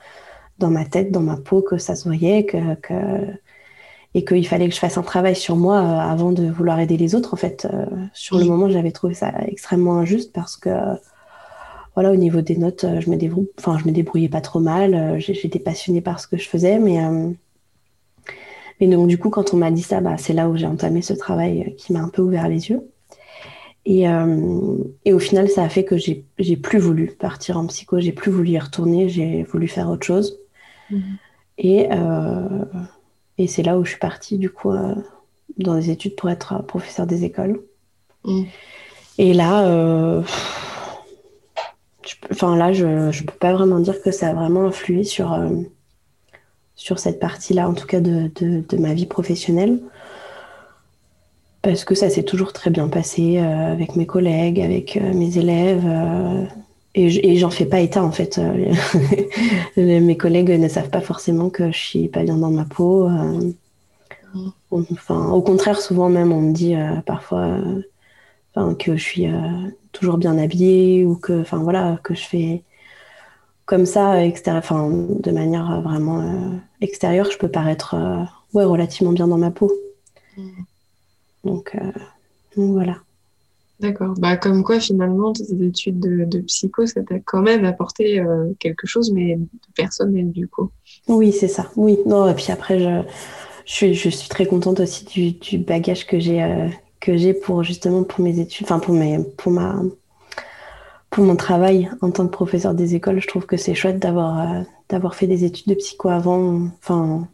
dans 0.57 0.71
ma 0.71 0.85
tête, 0.85 1.11
dans 1.11 1.21
ma 1.21 1.37
peau, 1.37 1.61
que 1.61 1.77
ça 1.77 1.93
se 1.93 2.05
voyait, 2.05 2.47
que, 2.47 2.57
et 4.15 4.25
qu'il 4.25 4.47
fallait 4.47 4.69
que 4.69 4.73
je 4.73 4.79
fasse 4.79 4.97
un 4.97 5.03
travail 5.03 5.35
sur 5.35 5.55
moi 5.55 5.77
euh, 5.77 5.99
avant 5.99 6.31
de 6.31 6.49
vouloir 6.49 6.79
aider 6.79 6.97
les 6.97 7.13
autres. 7.13 7.35
En 7.35 7.37
fait, 7.37 7.67
euh, 7.71 7.85
sur 8.13 8.39
le 8.39 8.45
moment, 8.45 8.69
j'avais 8.69 8.91
trouvé 8.91 9.13
ça 9.13 9.31
extrêmement 9.45 9.99
injuste 9.99 10.33
parce 10.33 10.57
que, 10.57 10.69
voilà, 11.95 12.11
au 12.11 12.15
niveau 12.15 12.41
des 12.41 12.57
notes, 12.57 12.85
je 12.99 13.09
me, 13.09 13.17
débrouille, 13.17 13.49
enfin, 13.59 13.77
je 13.77 13.85
me 13.85 13.91
débrouillais 13.91 14.29
pas 14.29 14.41
trop 14.41 14.59
mal. 14.59 15.19
J'étais 15.19 15.59
passionnée 15.59 16.01
par 16.01 16.19
ce 16.19 16.27
que 16.27 16.37
je 16.37 16.47
faisais, 16.47 16.79
mais, 16.79 16.99
mais 18.79 18.87
donc, 18.87 19.07
du 19.07 19.17
coup, 19.17 19.29
quand 19.29 19.53
on 19.53 19.57
m'a 19.57 19.71
dit 19.71 19.81
ça, 19.81 19.99
bah, 19.99 20.15
c'est 20.17 20.33
là 20.33 20.47
où 20.47 20.55
j'ai 20.55 20.67
entamé 20.67 21.01
ce 21.01 21.13
travail 21.13 21.75
qui 21.77 21.91
m'a 21.91 21.99
un 21.99 22.09
peu 22.09 22.21
ouvert 22.21 22.47
les 22.47 22.69
yeux. 22.69 22.81
Et, 23.85 24.05
et, 25.05 25.13
au 25.13 25.19
final, 25.19 25.49
ça 25.49 25.63
a 25.63 25.69
fait 25.69 25.83
que 25.83 25.97
j'ai 25.97 26.55
plus 26.55 26.79
voulu 26.79 27.07
partir 27.07 27.57
en 27.57 27.67
psycho, 27.67 27.99
j'ai 27.99 28.13
plus 28.13 28.31
voulu 28.31 28.51
y 28.51 28.59
retourner, 28.59 29.09
j'ai 29.09 29.43
voulu 29.43 29.67
faire 29.67 29.89
autre 29.89 30.05
chose. 30.05 30.39
Mhm. 30.89 31.17
Et, 31.57 31.87
euh, 31.91 32.65
et 33.37 33.47
c'est 33.47 33.63
là 33.63 33.77
où 33.77 33.83
je 33.83 33.91
suis 33.91 33.99
partie, 33.99 34.37
du 34.37 34.49
coup, 34.49 34.71
dans 35.57 35.75
des 35.75 35.89
études 35.89 36.15
pour 36.15 36.29
être 36.29 36.63
professeur 36.63 37.05
des 37.05 37.23
écoles. 37.23 37.61
Mm. 38.23 38.43
Et 39.17 39.33
là, 39.33 40.23
enfin 42.31 42.55
là, 42.55 42.73
je 42.73 42.85
ne 42.85 43.25
peux 43.25 43.37
pas 43.37 43.53
vraiment 43.53 43.79
dire 43.79 44.01
que 44.01 44.11
ça 44.11 44.29
a 44.29 44.33
vraiment 44.33 44.65
influé 44.65 45.03
sur, 45.03 45.37
sur 46.81 46.97
cette 46.97 47.19
partie-là, 47.19 47.69
en 47.69 47.75
tout 47.75 47.85
cas 47.85 47.99
de, 47.99 48.31
de, 48.39 48.77
ma 48.77 48.95
vie 48.95 49.05
professionnelle. 49.05 49.79
Parce 51.61 51.85
que 51.85 51.93
ça 51.93 52.09
s'est 52.09 52.23
toujours 52.23 52.53
très 52.53 52.71
bien 52.71 52.87
passé 52.87 53.37
euh, 53.37 53.71
avec 53.71 53.95
mes 53.95 54.07
collègues, 54.07 54.59
avec 54.59 54.97
euh, 54.97 55.13
mes 55.13 55.37
élèves. 55.37 55.85
Euh, 55.85 56.43
et 56.95 57.37
j'en 57.37 57.51
fais 57.51 57.67
pas 57.67 57.81
état, 57.81 58.03
en 58.03 58.11
fait. 58.11 58.41
mes 59.77 60.17
collègues 60.17 60.49
ne 60.49 60.67
savent 60.67 60.89
pas 60.89 61.01
forcément 61.01 61.51
que 61.51 61.71
je 61.71 61.77
suis 61.77 62.07
pas 62.07 62.23
bien 62.23 62.35
dans 62.35 62.49
ma 62.49 62.65
peau. 62.65 63.09
enfin, 64.71 65.29
au 65.29 65.41
contraire, 65.41 65.79
souvent 65.79 66.09
même, 66.09 66.33
on 66.33 66.41
me 66.41 66.51
dit 66.51 66.75
parfois 67.05 67.59
que 68.77 68.97
je 68.97 69.01
suis 69.01 69.27
toujours 69.91 70.17
bien 70.17 70.37
habillée 70.37 71.05
ou 71.05 71.15
que, 71.15 71.41
enfin, 71.41 71.57
voilà, 71.57 71.99
que 72.03 72.13
je 72.13 72.23
fais 72.23 72.63
comme 73.65 73.85
ça, 73.85 74.17
enfin, 74.47 74.89
de 74.89 75.31
manière 75.31 75.81
vraiment 75.81 76.59
extérieure, 76.81 77.29
je 77.31 77.37
peux 77.37 77.47
paraître 77.47 77.95
ouais, 78.53 78.63
relativement 78.63 79.13
bien 79.13 79.27
dans 79.27 79.37
ma 79.37 79.51
peau. 79.51 79.71
Mm. 80.37 80.63
Donc, 81.43 81.75
euh, 81.75 81.91
donc 82.55 82.71
voilà. 82.71 82.97
D'accord. 83.79 84.13
Bah, 84.19 84.37
comme 84.37 84.63
quoi, 84.63 84.79
finalement, 84.79 85.33
tes 85.33 85.51
études 85.65 85.99
de, 85.99 86.39
psycho, 86.41 86.85
ça 86.85 87.01
t'a 87.01 87.19
quand 87.19 87.41
même 87.41 87.65
apporté 87.65 88.19
euh, 88.19 88.53
quelque 88.59 88.85
chose, 88.85 89.11
mais 89.11 89.39
personnel, 89.75 90.31
du 90.31 90.47
coup. 90.47 90.69
Oui, 91.07 91.31
c'est 91.31 91.47
ça. 91.47 91.71
Oui. 91.75 91.97
Non, 92.05 92.29
et 92.29 92.35
puis 92.35 92.51
après, 92.51 92.79
je, 92.79 93.01
je, 93.65 93.73
suis, 93.73 93.93
je 93.95 94.09
suis 94.09 94.29
très 94.29 94.45
contente 94.45 94.79
aussi 94.79 95.05
du, 95.05 95.31
du 95.31 95.57
bagage 95.57 96.05
que 96.05 96.19
j'ai 96.19 96.43
euh, 96.43 96.67
que 97.01 97.17
j'ai 97.17 97.33
pour 97.33 97.63
justement 97.63 98.03
pour 98.03 98.23
mes 98.23 98.39
études, 98.39 98.65
enfin 98.65 98.79
pour 98.79 98.93
mes 98.93 99.19
pour 99.37 99.51
ma 99.51 99.81
pour 101.09 101.25
mon 101.25 101.35
travail 101.35 101.89
en 102.01 102.11
tant 102.11 102.25
que 102.25 102.31
professeur 102.31 102.73
des 102.73 102.95
écoles. 102.95 103.19
Je 103.19 103.27
trouve 103.27 103.45
que 103.45 103.57
c'est 103.57 103.75
chouette 103.75 103.99
d'avoir 103.99 104.63
d'avoir 104.87 105.15
fait 105.15 105.27
des 105.27 105.43
études 105.43 105.67
de 105.67 105.75
psycho 105.75 106.07
avant. 106.09 106.61
Enfin, 106.79 107.27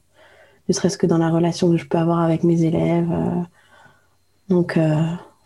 ne 0.68 0.74
serait-ce 0.74 0.98
que 0.98 1.06
dans 1.06 1.20
la 1.20 1.30
relation 1.30 1.70
que 1.70 1.78
je 1.78 1.86
peux 1.86 2.00
avoir 2.00 2.20
avec 2.20 2.44
mes 2.44 2.64
élèves. 2.64 3.14
Donc, 4.50 4.78
euh, 4.78 4.96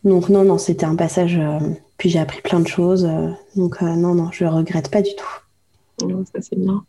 donc 0.03 0.29
non, 0.29 0.43
non, 0.43 0.57
c'était 0.57 0.85
un 0.85 0.95
passage. 0.95 1.37
Euh, 1.37 1.59
puis 1.97 2.09
j'ai 2.09 2.19
appris 2.19 2.41
plein 2.41 2.59
de 2.59 2.67
choses. 2.67 3.05
Euh, 3.05 3.29
donc 3.55 3.81
non, 3.81 4.15
non, 4.15 4.29
je 4.31 4.45
regrette 4.45 4.89
pas 4.89 5.01
du 5.01 5.11
tout. 5.15 6.07
ça 6.33 6.41
c'est 6.41 6.57
bien. 6.57 6.83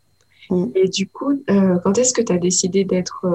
Mm. 0.49 0.65
Et 0.75 0.87
du 0.87 1.07
coup, 1.07 1.33
quand 1.47 1.97
est-ce 1.97 2.13
que 2.13 2.21
tu 2.21 2.33
as 2.33 2.37
décidé 2.37 2.83
d'être 2.83 3.25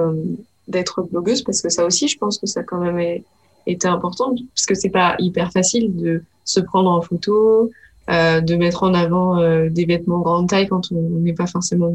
d'être 0.67 1.01
blogueuse? 1.03 1.43
Parce 1.43 1.61
que 1.61 1.69
ça 1.69 1.85
aussi, 1.85 2.07
je 2.07 2.17
pense 2.17 2.37
que 2.37 2.47
ça 2.47 2.63
quand 2.63 2.79
même 2.79 3.21
été 3.69 3.87
important, 3.87 4.33
parce 4.55 4.65
que 4.65 4.75
c'est 4.75 4.89
pas 4.89 5.15
hyper 5.19 5.51
facile 5.51 5.95
de 5.95 6.23
se 6.45 6.59
prendre 6.59 6.89
en 6.89 7.01
photo, 7.01 7.69
de 8.07 8.55
mettre 8.55 8.83
en 8.83 8.95
avant 8.95 9.37
des 9.69 9.85
vêtements 9.85 10.19
grande 10.19 10.49
taille 10.49 10.67
quand 10.67 10.91
on 10.91 11.19
n'est 11.19 11.33
pas 11.33 11.45
forcément 11.45 11.93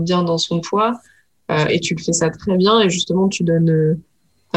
bien 0.00 0.22
dans 0.22 0.36
son 0.36 0.60
poids. 0.60 1.00
et 1.48 1.80
tu 1.80 1.94
le 1.94 2.02
fais 2.02 2.12
ça 2.12 2.28
très 2.28 2.58
bien, 2.58 2.80
et 2.80 2.90
justement, 2.90 3.28
tu 3.28 3.44
donnes 3.44 3.96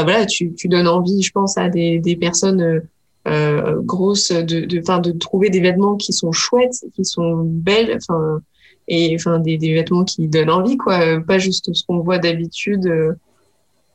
voilà, 0.03 0.25
tu, 0.25 0.53
donnes 0.65 0.87
envie, 0.87 1.21
je 1.21 1.31
pense, 1.31 1.57
à 1.57 1.69
des, 1.69 2.17
personnes 2.19 2.61
euh, 2.61 2.79
euh 3.27 3.81
grosses 3.81 4.31
de, 4.31 4.61
de, 4.65 5.01
de 5.01 5.11
trouver 5.17 5.49
des 5.49 5.59
vêtements 5.59 5.95
qui 5.95 6.13
sont 6.13 6.31
chouettes, 6.31 6.85
qui 6.95 7.03
sont 7.03 7.43
belles, 7.43 7.97
enfin, 7.97 8.39
et 8.87 9.15
enfin 9.15 9.39
des, 9.39 9.57
des, 9.57 9.73
vêtements 9.73 10.03
qui 10.03 10.27
donnent 10.27 10.51
envie, 10.51 10.77
quoi, 10.77 11.19
pas 11.21 11.39
juste 11.39 11.73
ce 11.73 11.83
qu'on 11.85 11.99
voit 11.99 12.19
d'habitude. 12.19 12.87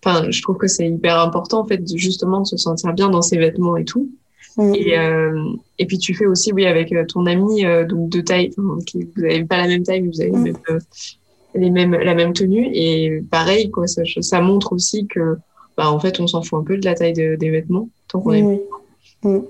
Euh. 0.07 0.11
Enfin, 0.11 0.31
je 0.31 0.43
trouve 0.43 0.57
que 0.57 0.67
c'est 0.67 0.89
hyper 0.89 1.19
important, 1.19 1.61
en 1.61 1.67
fait, 1.67 1.83
justement, 1.97 2.41
de 2.41 2.47
se 2.47 2.57
sentir 2.57 2.93
bien 2.93 3.09
dans 3.09 3.23
ses 3.23 3.39
vêtements 3.39 3.77
et 3.77 3.85
tout. 3.85 4.11
Et, 4.59 4.99
euh, 4.99 5.45
et 5.79 5.87
puis 5.87 5.97
tu 5.97 6.15
fais 6.15 6.27
aussi, 6.27 6.53
oui, 6.53 6.67
avec 6.67 6.93
euh, 6.93 7.07
ton 7.07 7.25
ami, 7.25 7.65
donc 7.89 8.11
de 8.11 8.21
taille, 8.21 8.51
qui, 8.87 9.09
vous 9.17 9.23
n'avez 9.23 9.45
pas 9.45 9.57
la 9.57 9.67
même 9.67 9.83
taille, 9.83 10.03
mais 10.03 10.09
vous 10.09 10.21
avez 10.21 10.31
mm. 10.31 10.43
même, 10.43 10.81
les 11.55 11.71
mêmes, 11.71 11.95
la 11.95 12.15
même 12.15 12.33
tenue. 12.35 12.69
Et 12.75 13.23
pareil, 13.31 13.71
quoi, 13.71 13.87
ça, 13.87 14.03
ça 14.21 14.41
montre 14.43 14.75
aussi 14.75 15.07
que 15.07 15.39
bah, 15.77 15.91
en 15.91 15.99
fait, 15.99 16.21
on 16.21 16.27
s'en 16.27 16.43
fout 16.43 16.59
un 16.61 16.65
peu 16.65 16.77
de 16.77 16.85
la 16.85 16.95
taille 16.95 17.15
des 17.15 17.51
vêtements, 17.51 17.89
tant 18.09 18.21
qu'on 18.21 18.33
est. 18.33 18.63
Mm. 19.23 19.41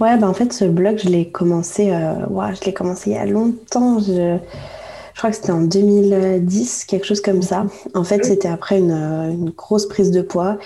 Ouais, 0.00 0.16
bah, 0.18 0.28
en 0.28 0.34
fait, 0.34 0.52
ce 0.52 0.64
blog, 0.64 0.98
je 0.98 1.08
l'ai 1.08 1.30
commencé, 1.30 1.90
euh, 1.90 2.54
je 2.54 2.64
l'ai 2.64 2.72
commencé 2.72 3.10
il 3.10 3.14
y 3.14 3.16
a 3.16 3.26
longtemps. 3.26 3.98
Je, 3.98 4.38
je 5.18 5.22
crois 5.22 5.30
que 5.30 5.36
c'était 5.36 5.50
en 5.50 5.62
2010, 5.62 6.84
quelque 6.84 7.04
chose 7.04 7.20
comme 7.20 7.42
ça. 7.42 7.66
En 7.94 8.04
fait, 8.04 8.24
c'était 8.24 8.48
après 8.48 8.78
une, 8.78 8.92
euh, 8.92 9.30
une, 9.32 9.50
grosse 9.50 9.88
prise 9.88 10.12
de 10.12 10.22
poids. 10.22 10.58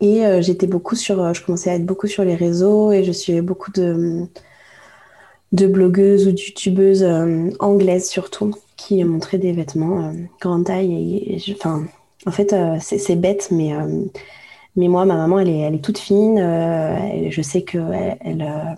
Et 0.00 0.26
euh, 0.26 0.42
j'étais 0.42 0.66
beaucoup 0.66 0.96
sur, 0.96 1.32
je 1.32 1.44
commençais 1.44 1.70
à 1.70 1.74
être 1.76 1.86
beaucoup 1.86 2.08
sur 2.08 2.24
les 2.24 2.34
réseaux 2.34 2.92
et 2.92 3.04
je 3.04 3.12
suivais 3.12 3.42
beaucoup 3.42 3.70
de, 3.70 4.26
de 5.52 5.66
blogueuses 5.66 6.26
ou 6.26 6.32
de 6.32 6.38
youtubeuses 6.38 7.06
anglaises 7.60 8.08
surtout 8.08 8.54
qui 8.76 9.02
montraient 9.04 9.38
des 9.38 9.52
vêtements 9.52 10.12
grande 10.40 10.64
taille. 10.64 11.40
Enfin, 11.54 11.86
en 12.26 12.32
fait, 12.32 12.52
euh, 12.52 12.76
c'est 12.80 13.16
bête, 13.16 13.48
mais, 13.52 13.72
euh, 13.72 14.04
mais 14.74 14.88
moi, 14.88 15.04
ma 15.04 15.14
maman, 15.14 15.38
elle 15.38 15.48
est, 15.48 15.58
elle 15.58 15.74
est 15.76 15.84
toute 15.84 15.98
fine. 15.98 16.38
Euh, 16.38 17.30
je 17.30 17.42
sais 17.42 17.62
qu'elle 17.62 18.18
elle, 18.20 18.74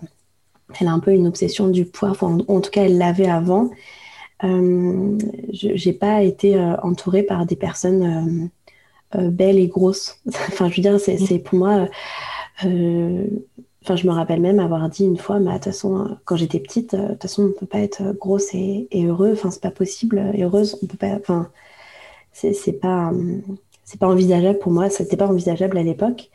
elle, 0.79 0.87
a 0.87 0.91
un 0.91 0.99
peu 0.99 1.11
une 1.11 1.27
obsession 1.27 1.67
du 1.67 1.85
poids. 1.85 2.13
en, 2.21 2.61
tout 2.61 2.71
cas, 2.71 2.83
elle 2.83 2.97
l'avait 2.97 3.29
avant. 3.29 3.71
Je 4.41 5.87
n'ai 5.87 5.93
pas 5.93 6.23
été 6.23 6.59
entourée 6.83 7.23
par 7.23 7.45
des 7.45 7.55
personnes 7.55 8.49
belles 9.13 9.59
et 9.59 9.67
grosses. 9.67 10.19
enfin, 10.27 10.69
je 10.69 10.75
veux 10.77 10.81
dire, 10.81 10.99
c'est 10.99 11.39
pour 11.39 11.59
moi. 11.59 11.87
Enfin, 12.61 13.95
je 13.95 14.07
me 14.07 14.11
rappelle 14.11 14.41
même 14.41 14.59
avoir 14.59 14.89
dit 14.89 15.05
une 15.05 15.17
fois, 15.17 15.39
mais 15.39 15.51
de 15.51 15.55
toute 15.55 15.65
façon, 15.65 16.17
quand 16.25 16.35
j'étais 16.35 16.59
petite, 16.59 16.95
de 16.95 17.07
toute 17.09 17.21
façon, 17.21 17.43
on 17.43 17.47
ne 17.47 17.53
peut 17.53 17.65
pas 17.65 17.79
être 17.79 18.11
grosse 18.13 18.53
et, 18.53 18.87
et 18.91 19.05
heureux. 19.05 19.31
Enfin, 19.33 19.51
c'est 19.51 19.61
pas 19.61 19.71
possible. 19.71 20.21
Heureuse, 20.37 20.77
on 20.83 20.87
peut 20.87 20.97
pas. 20.97 21.15
Enfin, 21.15 21.49
c'est 22.33 22.79
pas 22.79 23.11
c'est 23.89 23.99
pas 23.99 24.07
envisageable 24.07 24.59
pour 24.59 24.71
moi, 24.71 24.89
c'était 24.91 25.17
pas 25.17 25.27
envisageable 25.27 25.75
à 25.75 25.81
l'époque. 25.83 26.29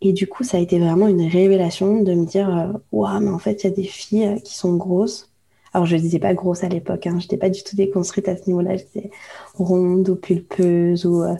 Et 0.00 0.12
du 0.12 0.28
coup, 0.28 0.44
ça 0.44 0.58
a 0.58 0.60
été 0.60 0.78
vraiment 0.78 1.08
une 1.08 1.28
révélation 1.28 2.02
de 2.02 2.14
me 2.14 2.24
dire, 2.24 2.48
euh, 2.56 2.72
waouh, 2.92 3.18
mais 3.20 3.30
en 3.30 3.40
fait, 3.40 3.64
il 3.64 3.66
y 3.66 3.72
a 3.72 3.74
des 3.74 3.82
filles 3.82 4.26
euh, 4.26 4.38
qui 4.38 4.54
sont 4.56 4.76
grosses. 4.76 5.29
Alors, 5.72 5.86
je 5.86 5.96
ne 5.96 6.00
disais 6.00 6.18
pas 6.18 6.34
grosse 6.34 6.64
à 6.64 6.68
l'époque, 6.68 7.06
hein, 7.06 7.18
je 7.18 7.24
n'étais 7.24 7.36
pas 7.36 7.50
du 7.50 7.62
tout 7.62 7.76
déconstruite 7.76 8.28
à 8.28 8.36
ce 8.36 8.46
niveau-là, 8.46 8.76
j'étais 8.76 9.10
ronde 9.54 10.08
ou 10.08 10.16
pulpeuse 10.16 11.06
ou, 11.06 11.22
euh, 11.22 11.34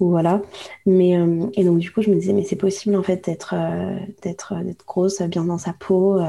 voilà. 0.00 0.42
Mais, 0.86 1.12
et 1.54 1.64
donc, 1.64 1.78
du 1.78 1.90
coup, 1.90 2.02
je 2.02 2.10
me 2.10 2.16
disais, 2.16 2.32
mais 2.32 2.44
c'est 2.44 2.56
possible 2.56 2.96
en 2.96 3.02
fait 3.02 3.24
d'être 3.24 3.54
d'être 4.22 4.54
grosse, 4.86 5.22
bien 5.22 5.44
dans 5.44 5.58
sa 5.58 5.72
peau, 5.72 6.20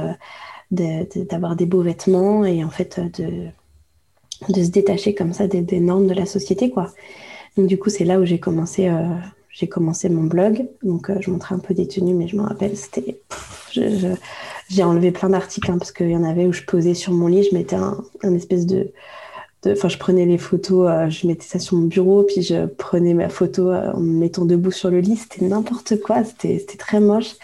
d'avoir 0.72 1.56
des 1.56 1.66
beaux 1.66 1.82
vêtements 1.82 2.46
et 2.46 2.64
en 2.64 2.70
fait 2.70 3.00
de 4.50 4.64
se 4.64 4.70
détacher 4.70 5.14
comme 5.14 5.34
ça 5.34 5.48
des, 5.48 5.80
normes 5.80 6.08
de 6.08 6.14
la 6.14 6.26
société, 6.26 6.70
quoi. 6.70 6.92
Donc, 7.58 7.68
du 7.68 7.78
coup, 7.78 7.90
c'est 7.90 8.06
là 8.06 8.20
où 8.20 8.26
j'ai 8.26 8.40
commencé, 8.40 8.88
euh, 8.88 9.08
j'ai 9.50 9.68
commencé 9.68 10.10
mon 10.10 10.24
blog. 10.24 10.68
Donc, 10.84 11.10
euh, 11.10 11.18
je 11.22 11.32
montrais 11.32 11.56
un 11.56 11.60
peu 11.60 11.74
des 11.74 11.88
tenues, 11.88 12.14
mais 12.14 12.28
je 12.28 12.36
me 12.36 12.44
rappelle, 12.44 12.76
c'était. 12.76 13.22
J'ai 14.70 14.84
enlevé 14.84 15.12
plein 15.12 15.30
d'articles 15.30 15.72
hein, 15.72 15.78
parce 15.78 15.92
qu'il 15.92 16.10
y 16.10 16.16
en 16.16 16.24
avait 16.24 16.46
où 16.46 16.54
je 16.54 16.64
posais 16.64 16.96
sur 16.96 17.14
mon 17.14 17.28
lit, 17.28 17.44
je 17.50 17.56
mettais 17.56 17.76
un, 17.76 18.04
espèce 18.36 18.66
de. 18.66 18.92
Enfin, 19.68 19.90
je 19.90 19.98
prenais 19.98 20.26
les 20.26 20.38
photos, 20.38 20.88
euh, 20.88 21.10
je 21.10 21.26
mettais 21.26 21.46
ça 21.46 21.58
sur 21.58 21.76
mon 21.76 21.88
bureau, 21.88 22.24
puis 22.24 22.44
je 22.44 22.68
prenais 22.68 23.16
ma 23.16 23.30
photo 23.30 23.74
en 23.74 24.00
me 24.00 24.20
mettant 24.20 24.46
debout 24.46 24.72
sur 24.72 24.92
le 24.92 25.00
lit. 25.00 25.18
C'était 25.18 25.46
n'importe 25.46 26.00
quoi, 26.02 26.24
c'était 26.24 26.60
très 26.78 27.00
moche. 27.00 27.36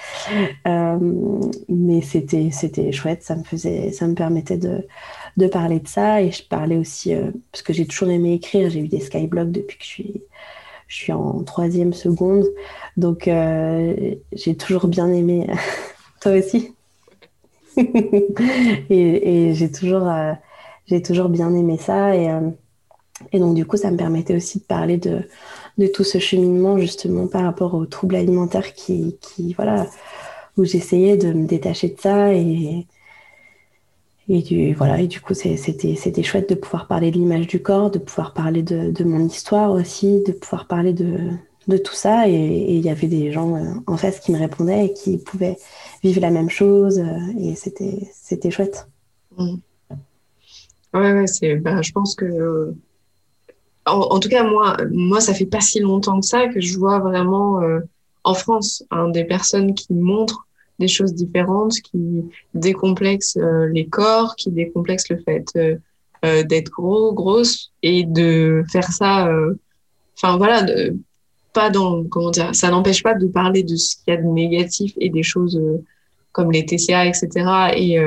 mais 0.65 2.01
c'était 2.01 2.91
chouette, 2.91 3.23
ça 3.23 3.35
me 3.35 3.43
faisait, 3.43 3.91
ça 3.91 4.07
me 4.07 4.13
permettait 4.13 4.57
de, 4.57 5.47
parler 5.47 5.79
de 5.79 5.87
ça. 5.87 6.21
Et 6.21 6.31
je 6.31 6.43
parlais 6.43 6.77
aussi, 6.77 7.13
euh, 7.13 7.31
parce 7.51 7.63
que 7.63 7.73
j'ai 7.73 7.85
toujours 7.85 8.09
aimé 8.09 8.33
écrire, 8.33 8.69
j'ai 8.69 8.81
eu 8.81 8.87
des 8.87 8.99
skyblogs 8.99 9.51
depuis 9.51 9.77
que 9.77 9.85
je 9.85 10.95
suis, 10.95 11.11
en 11.11 11.43
troisième 11.43 11.93
seconde. 11.93 12.45
Donc 12.97 13.27
euh, 13.27 14.15
j'ai 14.33 14.55
toujours 14.55 14.87
bien 14.87 15.11
aimé. 15.11 15.47
Toi 16.21 16.33
aussi 16.33 16.75
Et, 18.89 19.53
j'ai 19.53 19.71
toujours, 19.71 20.07
euh, 20.07 20.33
toujours 21.03 21.29
bien 21.29 21.53
aimé 21.53 21.77
ça. 21.77 22.15
Et, 22.15 22.29
et 23.31 23.39
donc 23.39 23.55
du 23.55 23.65
coup, 23.65 23.77
ça 23.77 23.91
me 23.91 23.97
permettait 23.97 24.35
aussi 24.35 24.59
de 24.59 24.63
parler 24.63 24.97
de, 24.97 25.21
de 25.77 25.87
tout 25.87 26.03
ce 26.03 26.19
cheminement 26.19 26.77
justement 26.77 27.27
par 27.27 27.43
rapport 27.43 27.73
aux 27.73 27.85
troubles 27.85 28.15
alimentaires 28.15 28.73
qui, 28.73 29.17
qui 29.21 29.53
voilà, 29.53 29.87
où 30.57 30.65
j'essayais 30.65 31.17
de 31.17 31.33
me 31.33 31.47
détacher 31.47 31.89
de 31.89 31.99
ça 31.99 32.33
et 32.33 32.87
et 34.29 34.41
du, 34.41 34.73
voilà, 34.73 35.01
et 35.01 35.07
du 35.07 35.19
coup, 35.19 35.33
c'était 35.33 36.23
chouette 36.23 36.49
de 36.49 36.55
pouvoir 36.55 36.87
parler 36.87 37.11
de 37.11 37.17
l'image 37.17 37.47
du 37.47 37.61
corps, 37.61 37.91
de 37.91 37.99
pouvoir 37.99 38.33
parler 38.33 38.63
de, 38.63 39.03
mon 39.03 39.25
histoire 39.25 39.71
aussi, 39.71 40.23
de 40.25 40.31
pouvoir 40.31 40.67
parler 40.67 40.93
de, 40.93 41.31
de 41.67 41.77
tout 41.77 41.93
ça. 41.93 42.27
Et 42.27 42.75
il 42.75 42.81
y 42.81 42.89
avait 42.89 43.07
des 43.07 43.31
gens 43.31 43.55
euh, 43.55 43.73
en 43.87 43.97
face 43.97 44.19
qui 44.19 44.31
me 44.31 44.39
répondaient 44.39 44.87
et 44.87 44.93
qui 44.93 45.17
pouvaient 45.17 45.57
vivre 46.03 46.21
la 46.21 46.31
même 46.31 46.49
chose. 46.49 46.99
Euh, 46.99 47.39
et 47.39 47.55
c'était 47.55 48.51
chouette. 48.51 48.87
Mmh. 49.37 49.57
Ouais, 50.93 51.25
c'est, 51.27 51.55
bah, 51.55 51.81
je 51.81 51.91
pense 51.91 52.15
que. 52.15 52.73
en, 53.85 54.19
tout 54.19 54.29
cas, 54.29 54.43
moi, 54.43 54.77
moi, 54.91 55.21
ça 55.21 55.33
fait 55.33 55.45
pas 55.45 55.61
si 55.61 55.79
longtemps 55.79 56.19
que 56.19 56.25
ça 56.25 56.47
que 56.47 56.59
je 56.59 56.77
vois 56.77 56.99
vraiment 56.99 57.61
euh, 57.61 57.79
en 58.23 58.33
France 58.33 58.83
hein, 58.91 59.09
des 59.09 59.23
personnes 59.23 59.73
qui 59.73 59.93
montrent 59.93 60.47
des 60.79 60.87
choses 60.87 61.13
différentes, 61.13 61.75
qui 61.81 62.25
décomplexent 62.53 63.37
euh, 63.37 63.67
les 63.67 63.87
corps, 63.87 64.35
qui 64.35 64.51
décomplexent 64.51 65.09
le 65.09 65.19
fait 65.19 65.45
euh, 66.25 66.43
d'être 66.43 66.71
gros, 66.71 67.13
grosse, 67.13 67.71
et 67.83 68.03
de 68.03 68.63
faire 68.69 68.91
ça. 68.91 69.31
Enfin 70.17 70.37
voilà, 70.37 70.65
pas 71.53 71.69
dans 71.69 72.03
comment 72.05 72.31
dire, 72.31 72.53
ça 72.53 72.69
n'empêche 72.69 73.03
pas 73.03 73.13
de 73.13 73.27
parler 73.27 73.63
de 73.63 73.75
ce 73.75 73.95
qu'il 73.95 74.13
y 74.13 74.17
a 74.17 74.21
de 74.21 74.27
négatif 74.27 74.93
et 74.99 75.09
des 75.09 75.23
choses 75.23 75.59
comme 76.31 76.51
les 76.51 76.65
TCA, 76.65 77.05
etc. 77.05 77.29
Et 77.75 77.97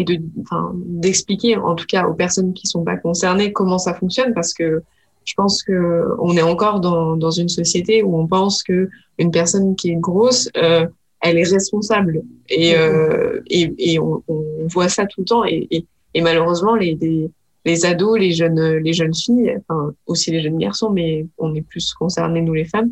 et 0.00 0.04
de, 0.04 0.18
enfin, 0.40 0.72
d'expliquer, 0.74 1.56
en 1.56 1.74
tout 1.74 1.86
cas 1.86 2.06
aux 2.06 2.14
personnes 2.14 2.54
qui 2.54 2.66
sont 2.66 2.84
pas 2.84 2.96
concernées, 2.96 3.52
comment 3.52 3.78
ça 3.78 3.94
fonctionne, 3.94 4.32
parce 4.34 4.54
que 4.54 4.82
je 5.24 5.34
pense 5.34 5.62
que 5.62 6.06
on 6.18 6.36
est 6.36 6.42
encore 6.42 6.80
dans, 6.80 7.16
dans 7.16 7.30
une 7.30 7.48
société 7.48 8.02
où 8.02 8.18
on 8.18 8.26
pense 8.26 8.62
que 8.62 8.88
une 9.18 9.30
personne 9.30 9.76
qui 9.76 9.90
est 9.90 9.96
grosse, 9.96 10.48
euh, 10.56 10.86
elle 11.20 11.36
est 11.36 11.48
responsable, 11.48 12.22
et, 12.48 12.74
euh, 12.76 13.40
et, 13.48 13.74
et 13.78 13.98
on, 13.98 14.22
voit 14.68 14.88
ça 14.88 15.04
tout 15.04 15.20
le 15.20 15.26
temps, 15.26 15.44
et, 15.44 15.66
et, 15.70 15.84
et 16.14 16.22
malheureusement 16.22 16.74
les, 16.74 16.96
les, 17.00 17.30
les 17.64 17.84
ados, 17.84 18.18
les 18.18 18.32
jeunes, 18.32 18.78
les 18.78 18.92
jeunes 18.92 19.14
filles, 19.14 19.58
enfin 19.60 19.92
aussi 20.06 20.30
les 20.30 20.42
jeunes 20.42 20.58
garçons, 20.58 20.90
mais 20.90 21.26
on 21.38 21.54
est 21.54 21.62
plus 21.62 21.92
concernés 21.94 22.40
nous 22.40 22.54
les 22.54 22.64
femmes, 22.64 22.90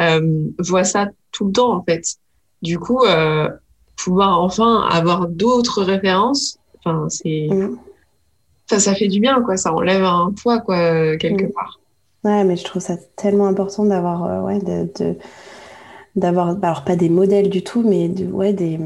euh, 0.00 0.48
voient 0.58 0.84
ça 0.84 1.08
tout 1.32 1.46
le 1.46 1.52
temps 1.52 1.74
en 1.74 1.82
fait. 1.82 2.02
Du 2.62 2.78
coup, 2.78 3.04
euh, 3.04 3.48
pouvoir 3.96 4.42
enfin 4.42 4.86
avoir 4.90 5.28
d'autres 5.28 5.82
références, 5.82 6.58
enfin, 6.78 7.08
c'est. 7.08 7.48
Mm. 7.50 7.78
ça 8.78 8.94
fait 8.94 9.08
du 9.08 9.20
bien, 9.20 9.40
quoi. 9.42 9.56
Ça 9.56 9.72
enlève 9.72 10.04
un 10.04 10.32
poids, 10.32 10.60
quoi, 10.60 11.16
quelque 11.16 11.44
mm. 11.44 11.52
part. 11.52 11.80
Ouais, 12.24 12.44
mais 12.44 12.56
je 12.56 12.64
trouve 12.64 12.82
ça 12.82 12.96
tellement 13.16 13.46
important 13.46 13.84
d'avoir, 13.86 14.24
euh, 14.24 14.42
ouais, 14.42 14.58
de, 14.58 15.16
d'avoir, 16.16 16.54
bah, 16.54 16.68
alors 16.68 16.84
pas 16.84 16.96
des 16.96 17.08
modèles 17.08 17.48
du 17.48 17.62
tout, 17.62 17.82
mais 17.82 18.08
de, 18.08 18.26
ouais, 18.26 18.52
des, 18.52 18.78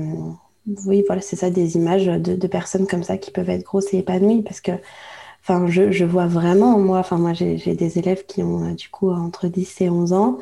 oui, 0.87 1.03
voilà, 1.07 1.21
c'est 1.21 1.35
ça, 1.35 1.51
des 1.51 1.75
images 1.75 2.07
de, 2.07 2.37
de, 2.37 2.47
personnes 2.47 2.87
comme 2.87 3.03
ça 3.03 3.19
qui 3.19 3.33
peuvent 3.33 3.51
être 3.51 3.65
grosses 3.65 3.93
et 3.93 3.99
épanouies, 3.99 4.43
parce 4.43 4.61
que, 4.61 4.73
enfin, 5.45 5.67
je, 5.69 5.91
je 5.93 6.05
vois 6.05 6.27
vraiment, 6.27 6.79
moi, 6.79 6.99
enfin, 6.99 7.19
moi, 7.19 7.35
j'ai, 7.35 7.57
des 7.57 7.99
élèves 7.99 8.25
qui 8.27 8.43
ont, 8.43 8.73
du 8.73 8.89
coup, 8.89 9.11
entre 9.11 9.49
10 9.49 9.83
et 9.83 9.91
11 9.91 10.13
ans, 10.15 10.39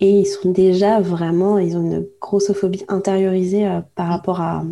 et 0.00 0.10
ils 0.10 0.26
sont 0.26 0.52
déjà 0.52 1.00
vraiment, 1.00 1.58
ils 1.58 1.76
ont 1.76 1.82
une 1.82 2.06
grossophobie 2.20 2.84
intériorisée 2.88 3.66
euh, 3.66 3.80
par 3.96 4.08
rapport 4.08 4.40
à. 4.40 4.64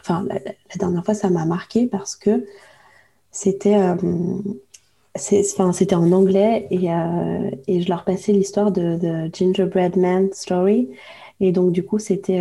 Enfin, 0.00 0.26
la, 0.28 0.40
dernière 0.76 1.04
fois, 1.04 1.14
ça 1.14 1.30
m'a 1.30 1.44
marqué 1.44 1.86
parce 1.86 2.16
que 2.16 2.46
c'était. 3.30 3.76
Euh, 3.76 3.94
enfin, 5.16 5.72
c'était 5.72 5.94
en 5.94 6.10
anglais 6.12 6.66
et, 6.70 6.92
euh, 6.92 7.50
et, 7.68 7.82
je 7.82 7.88
leur 7.88 8.04
passais 8.04 8.32
l'histoire 8.32 8.72
de, 8.72 8.96
de, 8.96 9.30
Gingerbread 9.32 9.96
Man 9.96 10.30
Story. 10.32 10.90
Et 11.40 11.52
donc, 11.52 11.72
du 11.72 11.84
coup, 11.84 11.98
c'était 11.98 12.40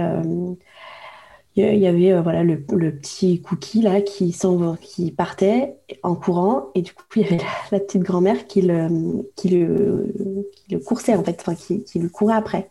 il 1.56 1.80
y 1.80 1.88
avait 1.88 2.14
euh, 2.14 2.22
voilà, 2.22 2.44
le, 2.44 2.58
petit 2.58 3.42
cookie 3.42 3.82
là, 3.82 4.02
qui, 4.02 4.36
qui 4.82 5.12
partait 5.12 5.76
en 6.02 6.16
courant 6.16 6.68
et 6.76 6.82
du 6.82 6.94
coup 6.94 7.04
il 7.16 7.24
y 7.24 7.26
avait 7.26 7.40
la, 7.72 7.80
petite 7.80 8.04
grand-mère 8.04 8.48
qui 8.48 8.62
le, 8.62 8.88
qui, 9.36 9.50
le, 9.50 10.14
qui 10.56 10.76
le 10.76 10.80
coursait 10.80 11.16
en 11.16 11.24
fait, 11.24 11.38
enfin, 11.42 11.56
qui, 11.56 11.84
qui 11.84 12.00
lui 12.00 12.10
courait 12.10 12.36
après. 12.36 12.70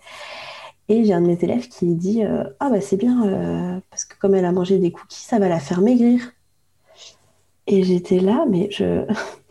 Et 0.88 1.04
j'ai 1.04 1.12
un 1.12 1.20
de 1.20 1.26
mes 1.26 1.38
élèves 1.40 1.68
qui 1.68 1.86
dit 1.94 2.24
euh, 2.24 2.44
Ah 2.58 2.70
bah 2.70 2.80
c'est 2.80 2.96
bien, 2.96 3.26
euh, 3.26 3.80
parce 3.90 4.04
que 4.04 4.18
comme 4.18 4.34
elle 4.34 4.44
a 4.44 4.52
mangé 4.52 4.78
des 4.78 4.90
cookies, 4.90 5.22
ça 5.24 5.38
va 5.38 5.48
la 5.48 5.60
faire 5.60 5.82
maigrir. 5.82 6.32
Et 7.66 7.84
j'étais 7.84 8.18
là, 8.18 8.46
mais 8.48 8.68
je... 8.70 9.04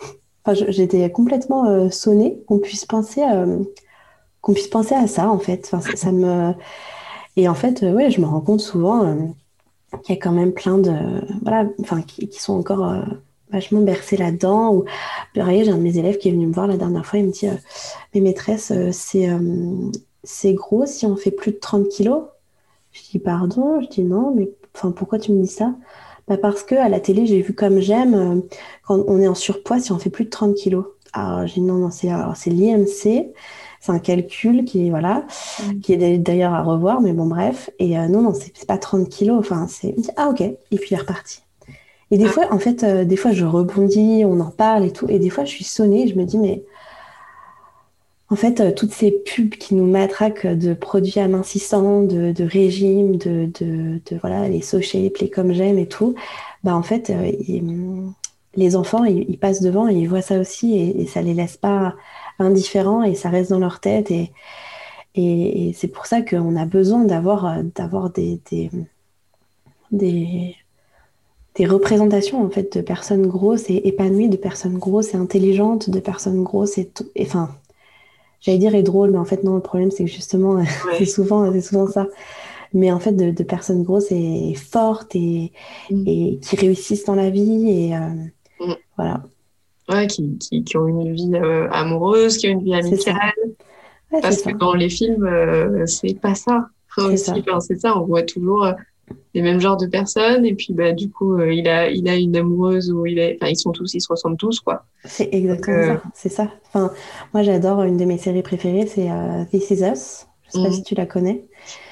enfin, 0.46 0.66
j'étais 0.70 1.10
complètement 1.12 1.90
sonnée 1.92 2.40
qu'on 2.48 2.60
puisse 2.60 2.86
penser 2.86 3.24
qu'on 4.42 4.54
puisse 4.54 4.68
penser 4.68 4.96
à 4.96 5.08
ça 5.08 5.30
en 5.30 5.40
fait. 5.40 5.70
Enfin, 5.72 5.96
ça 5.96 6.12
me 6.12 6.54
et 7.40 7.48
en 7.48 7.56
fait, 7.56 7.84
euh, 7.84 7.94
ouais, 7.94 8.12
je 8.12 8.20
me 8.20 8.26
rends 8.26 8.42
compte 8.42 8.60
souvent 8.60 9.06
euh, 9.06 9.16
qu'il 10.04 10.14
y 10.14 10.18
a 10.18 10.22
quand 10.22 10.34
même 10.34 10.52
plein 10.52 10.78
de. 10.78 10.94
Voilà, 11.42 11.70
enfin, 11.80 12.02
qui, 12.02 12.30
sont 12.34 12.54
encore 12.54 12.86
euh, 12.86 13.02
vachement 13.50 13.80
bercés 13.80 14.18
là-dedans. 14.18 14.74
Ou, 14.74 14.86
pareil, 15.34 15.64
j'ai 15.64 15.72
un 15.72 15.78
de 15.78 15.82
mes 15.82 15.98
élèves 15.98 16.18
qui 16.18 16.28
est 16.28 16.32
venu 16.34 16.48
me 16.48 16.54
voir 16.54 16.68
la 16.68 16.76
dernière 16.76 17.06
fois, 17.06 17.20
il 17.20 17.28
me 17.28 17.32
dit 17.32 17.48
Mais 18.14 18.20
maîtresse, 18.20 18.74
c'est, 18.92 19.30
c'est 20.24 20.54
gros 20.54 20.86
si 20.86 21.06
on 21.06 21.16
fait 21.16 21.32
plus 21.32 21.54
de 21.54 21.58
30 21.58 21.88
kilos 21.88 22.24
Je 22.92 23.02
dis 23.10 23.20
Pardon? 23.20 23.80
Je 23.82 23.88
dis 23.88 24.04
Non, 24.04 24.34
mais 24.36 24.50
enfin, 24.76 24.92
pourquoi 24.92 25.18
tu 25.18 25.32
me 25.32 25.42
dis 25.42 25.48
ça? 25.48 25.76
Bah 26.28 26.38
Parce 26.38 26.64
que 26.64 26.76
à 26.76 26.90
la 26.90 27.00
télé, 27.00 27.26
j'ai 27.26 27.42
vu 27.42 27.56
comme 27.56 27.80
j'aime, 27.80 28.44
quand 28.84 29.02
on 29.08 29.20
est 29.22 29.28
en 29.28 29.36
surpoids, 29.36 29.80
si 29.80 29.94
on 29.94 30.00
fait 30.00 30.10
plus 30.10 30.26
de 30.26 30.30
30 30.30 30.56
kilos. 30.56 30.86
Alors, 31.14 31.48
j'ai 31.48 31.56
dit 31.56 31.62
Non, 31.62 31.76
non, 31.76 31.90
c'est 31.90 32.50
l'IMC 32.50 33.34
c'est 33.80 33.92
un 33.92 34.00
calcul 34.00 34.66
qui 34.66 34.88
est, 34.88 34.90
voilà, 34.90 35.26
mm. 35.64 35.80
qui 35.80 35.94
est 35.94 36.18
d'ailleurs 36.18 36.54
à 36.54 36.62
revoir, 36.62 37.02
mais 37.02 37.14
bon, 37.14 37.26
bref. 37.26 37.70
Et 37.80 37.98
euh, 37.98 38.08
non, 38.08 38.22
non, 38.22 38.34
c'est 38.34 38.66
pas 38.66 38.78
30 38.78 39.10
kilos. 39.10 39.38
Enfin, 39.40 39.68
c'est. 39.68 39.96
Ah, 40.18 40.30
ok. 40.30 40.42
Et 40.42 40.58
puis 40.72 40.90
il 40.92 40.94
est 40.94 40.98
reparti. 40.98 41.42
Et 42.12 42.18
des 42.18 42.26
ah. 42.26 42.30
fois, 42.30 42.48
en 42.52 42.60
fait, 42.60 42.84
euh, 42.84 43.06
des 43.06 43.16
fois, 43.16 43.32
je 43.32 43.46
rebondis, 43.46 44.24
on 44.26 44.40
en 44.40 44.52
parle 44.52 44.86
et 44.86 44.92
tout. 44.92 45.06
Et 45.10 45.20
des 45.20 45.30
fois, 45.30 45.46
je 45.46 45.52
suis 45.52 45.64
sonnée, 45.64 46.08
je 46.08 46.16
me 46.16 46.26
dis, 46.26 46.38
mais. 46.38 46.64
En 48.32 48.36
fait, 48.36 48.60
euh, 48.60 48.72
toutes 48.72 48.92
ces 48.92 49.10
pubs 49.10 49.56
qui 49.56 49.74
nous 49.74 49.88
matraquent 49.88 50.46
de 50.46 50.76
produits 50.76 51.20
amincissants, 51.20 52.04
de, 52.04 52.32
de 52.32 52.44
régimes, 52.44 53.16
de, 53.18 53.50
de, 53.60 54.00
de, 54.06 54.18
voilà, 54.22 54.48
les 54.48 54.62
sochets, 54.62 55.12
les 55.20 55.30
comme 55.32 55.52
j'aime 55.52 55.80
et 55.80 55.88
tout, 55.88 56.14
bah 56.64 56.76
en 56.76 56.84
fait, 56.84 57.12
les 58.56 58.76
enfants, 58.76 59.04
ils, 59.04 59.40
passent 59.40 59.62
devant 59.62 59.90
et 59.90 59.96
ils 59.96 60.08
voient 60.08 60.22
ça 60.22 60.40
aussi 60.40 60.78
et, 60.78 61.02
et 61.02 61.08
ça 61.08 61.24
les 61.24 61.34
laisse 61.34 61.58
pas 61.58 61.96
indifférents 62.42 63.04
et 63.04 63.16
ça 63.16 63.30
reste 63.30 63.50
dans 63.50 63.60
leur 63.60 63.80
tête. 63.80 64.12
Et, 64.12 64.32
et, 65.16 65.74
c'est 65.74 65.88
pour 65.88 66.06
ça 66.06 66.22
qu'on 66.22 66.56
a 66.56 66.66
besoin 66.66 67.04
d'avoir, 67.04 67.64
d'avoir 67.76 68.10
des, 68.10 68.40
des, 68.50 68.70
des, 69.92 71.66
représentations 71.66 72.44
en 72.44 72.50
fait, 72.50 72.78
de 72.78 72.82
personnes 72.82 73.28
grosses 73.28 73.70
et 73.70 73.88
épanouies, 73.88 74.30
de 74.30 74.38
personnes 74.38 74.78
grosses 74.78 75.14
et 75.14 75.18
intelligentes, 75.18 75.90
de 75.90 76.00
personnes 76.00 76.44
grosses 76.44 76.78
et, 76.78 76.88
tout, 76.88 77.06
enfin, 77.20 77.50
j'allais 78.40 78.60
dire 78.60 78.76
et 78.76 78.84
drôle, 78.84 79.12
mais 79.12 79.18
en 79.18 79.26
fait 79.26 79.44
non, 79.44 79.56
le 79.56 79.62
problème 79.62 79.92
c'est 79.92 80.06
que 80.06 80.12
justement, 80.12 80.64
c'est 80.98 81.06
souvent, 81.06 81.52
c'est 81.52 81.62
souvent 81.62 81.88
ça. 81.88 82.08
Mais 82.72 82.92
en 82.92 83.00
fait, 83.00 83.14
de, 83.14 83.44
personnes 83.44 83.82
grosses 83.82 84.12
et 84.12 84.54
fortes 84.54 85.16
et, 85.16 85.52
mm. 85.90 86.04
et, 86.08 86.40
qui 86.40 86.56
réussissent 86.56 87.06
dans 87.06 87.16
la 87.16 87.32
vie 87.32 87.68
et 87.68 87.96
euh, 87.96 88.66
mm. 88.66 88.76
voilà 88.96 89.24
ouais, 89.90 90.08
qui, 90.08 90.38
qui, 90.38 90.64
qui, 90.64 90.78
ont 90.78 90.88
une 90.88 91.14
vie 91.14 91.32
euh, 91.36 91.68
amoureuse, 91.72 92.38
qui 92.38 92.48
ont 92.48 92.52
une 92.52 92.64
vie 92.64 92.76
amicale. 92.76 93.34
Parce 94.22 94.42
que 94.42 94.52
dans 94.52 94.74
les 94.74 94.90
films, 94.90 95.26
euh, 95.26 95.86
c'est 95.86 96.20
pas 96.20 96.36
ça. 96.36 96.68
c'est 96.96 97.18
ça. 97.18 97.36
ça. 97.80 97.98
on 97.98 98.06
voit 98.06 98.24
toujours 98.24 98.66
euh, 98.66 98.74
les 99.34 99.42
mêmes 99.42 99.60
genres 99.60 99.78
de 99.78 99.88
personnes 99.88 100.46
et 100.46 100.54
puis 100.54 100.72
bah 100.72 100.92
du 100.92 101.10
coup 101.10 101.42
il 101.42 101.68
a 101.68 101.90
il 101.90 102.08
a 102.08 102.16
une 102.16 102.36
amoureuse 102.36 102.92
ou 102.92 103.08
il 103.08 103.20
enfin 103.20 103.50
ils 103.50 103.58
sont 103.58 103.72
tous 103.72 103.96
ils 103.96 104.02
se 104.02 104.08
ressemblent 104.08 104.38
tous 104.38 104.60
quoi 104.60 104.86
c'est 105.04 105.30
exactement 105.32 105.96
ça 105.96 106.02
c'est 106.14 106.30
ça 106.30 106.52
enfin 106.68 106.92
moi 107.34 107.42
j'adore 107.42 107.82
une 107.82 107.98
de 107.98 108.06
mes 108.06 108.20
séries 108.20 108.44
préférées 108.44 108.86
c'est 108.86 109.10
This 109.50 109.72
Is 109.72 109.82
Us 109.84 110.28
je 110.46 110.52
sais 110.52 110.64
pas 110.64 110.70
mhm. 110.70 110.74
si 110.74 110.84
tu 110.84 110.94
la 110.94 111.08
connais 111.08 111.46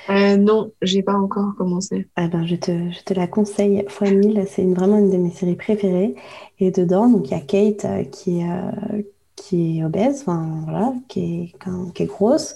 euh, 0.10 0.38
non, 0.38 0.72
j'ai 0.82 1.04
pas 1.04 1.14
encore 1.14 1.56
commencé. 1.58 2.08
Ah 2.16 2.28
ben, 2.28 2.46
je, 2.46 2.56
te, 2.56 2.72
je 2.92 3.04
te 3.04 3.14
la 3.14 3.28
conseille 3.28 3.86
fois 3.90 4.10
mille. 4.10 4.46
C'est 4.50 4.64
vraiment 4.64 4.98
une 4.98 5.10
de 5.10 5.18
mes 5.18 5.32
séries 5.32 5.56
préférées. 5.56 6.16
Et 6.60 6.72
dedans, 6.72 7.22
il 7.24 7.30
y 7.30 7.34
a 7.34 7.40
Kate 7.40 7.86
euh, 7.86 8.04
qui, 8.04 8.44
euh, 8.44 9.02
qui 9.36 9.80
est 9.80 9.84
obèse, 9.84 10.24
voilà, 10.26 10.94
qui 11.08 11.54
est, 11.56 11.94
qui 11.94 12.04
est 12.04 12.06
grosse. 12.08 12.56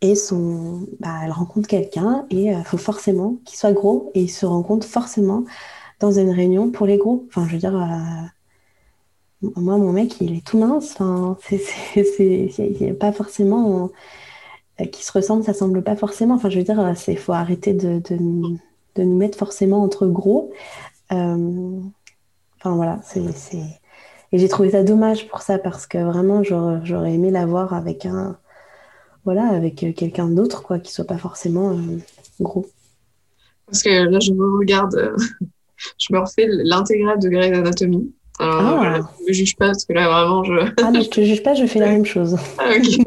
Et 0.00 0.14
son, 0.14 0.86
bah, 1.00 1.20
elle 1.24 1.32
rencontre 1.32 1.68
quelqu'un 1.68 2.26
et 2.30 2.46
il 2.46 2.64
faut 2.64 2.78
forcément 2.78 3.36
qu'il 3.44 3.58
soit 3.58 3.72
gros. 3.72 4.10
Et 4.14 4.22
ils 4.22 4.28
se 4.28 4.46
rencontrent 4.46 4.86
forcément 4.86 5.44
dans 6.00 6.12
une 6.12 6.30
réunion 6.30 6.70
pour 6.70 6.86
les 6.86 6.98
gros. 6.98 7.26
Enfin, 7.28 7.46
je 7.48 7.54
veux 7.54 7.58
dire, 7.58 7.74
moi, 9.42 9.76
mon 9.76 9.92
mec, 9.92 10.20
il 10.20 10.36
est 10.36 10.44
tout 10.46 10.58
mince. 10.58 10.92
Enfin, 10.98 11.36
c'est 11.42 12.96
pas 12.98 13.12
forcément 13.12 13.84
euh, 13.84 13.88
qui 14.86 15.04
se 15.04 15.12
ressemblent, 15.12 15.44
ça 15.44 15.54
semble 15.54 15.82
pas 15.82 15.96
forcément. 15.96 16.34
Enfin, 16.34 16.50
je 16.50 16.58
veux 16.58 16.64
dire, 16.64 16.94
il 17.08 17.18
faut 17.18 17.32
arrêter 17.32 17.74
de, 17.74 17.98
de, 17.98 18.16
de, 18.94 19.02
nous 19.02 19.16
mettre 19.16 19.36
forcément 19.36 19.82
entre 19.82 20.06
gros. 20.06 20.52
Euh, 21.12 21.80
enfin, 22.58 22.76
voilà, 22.76 23.00
c'est. 23.02 23.60
Et 24.30 24.38
j'ai 24.38 24.48
trouvé 24.48 24.70
ça 24.70 24.84
dommage 24.84 25.26
pour 25.28 25.40
ça 25.42 25.58
parce 25.58 25.86
que 25.86 25.98
vraiment, 25.98 26.42
j'aurais 26.42 27.12
aimé 27.12 27.30
l'avoir 27.30 27.74
avec 27.74 28.06
un. 28.06 28.38
Voilà, 29.24 29.48
avec 29.48 29.74
quelqu'un 29.94 30.28
d'autre, 30.28 30.62
quoi, 30.62 30.78
qui 30.78 30.92
soit 30.92 31.04
pas 31.04 31.18
forcément 31.18 31.72
euh, 31.72 31.98
gros. 32.40 32.66
Parce 33.66 33.82
que 33.82 34.08
là, 34.08 34.20
je 34.20 34.32
me 34.32 34.58
regarde, 34.58 35.14
je 35.98 36.14
me 36.14 36.20
refais 36.20 36.46
l'intégrale 36.48 37.18
de 37.18 37.28
Grey's 37.28 37.52
Anatomy. 37.52 38.12
Alors, 38.40 38.60
ah. 38.60 38.98
ne 39.20 39.26
me 39.26 39.32
juge 39.32 39.56
pas 39.56 39.66
parce 39.66 39.84
que 39.84 39.92
là, 39.92 40.08
vraiment, 40.08 40.44
je. 40.44 40.52
ah, 40.82 40.90
mais 40.92 41.02
je 41.02 41.10
te 41.10 41.20
juge 41.20 41.42
pas, 41.42 41.54
je 41.54 41.66
fais 41.66 41.80
la 41.80 41.88
même 41.88 42.06
chose. 42.06 42.36
Ah, 42.58 42.70
ok. 42.76 43.04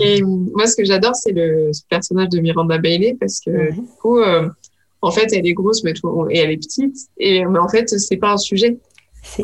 et 0.00 0.22
moi, 0.22 0.66
ce 0.66 0.76
que 0.76 0.84
j'adore, 0.84 1.14
c'est 1.14 1.32
le 1.32 1.70
personnage 1.88 2.30
de 2.30 2.40
Miranda 2.40 2.78
Bailey 2.78 3.16
parce 3.18 3.40
que 3.40 3.72
du 3.72 3.82
coup, 4.00 4.18
euh, 4.18 4.48
en 5.02 5.10
fait, 5.10 5.32
elle 5.32 5.46
est 5.46 5.52
grosse, 5.52 5.84
mais 5.84 5.92
et 6.30 6.38
elle 6.38 6.50
est 6.50 6.56
petite. 6.56 6.96
Et 7.18 7.44
mais 7.44 7.58
en 7.58 7.68
fait, 7.68 7.88
c'est 7.88 8.16
pas 8.16 8.32
un 8.32 8.36
sujet. 8.38 8.78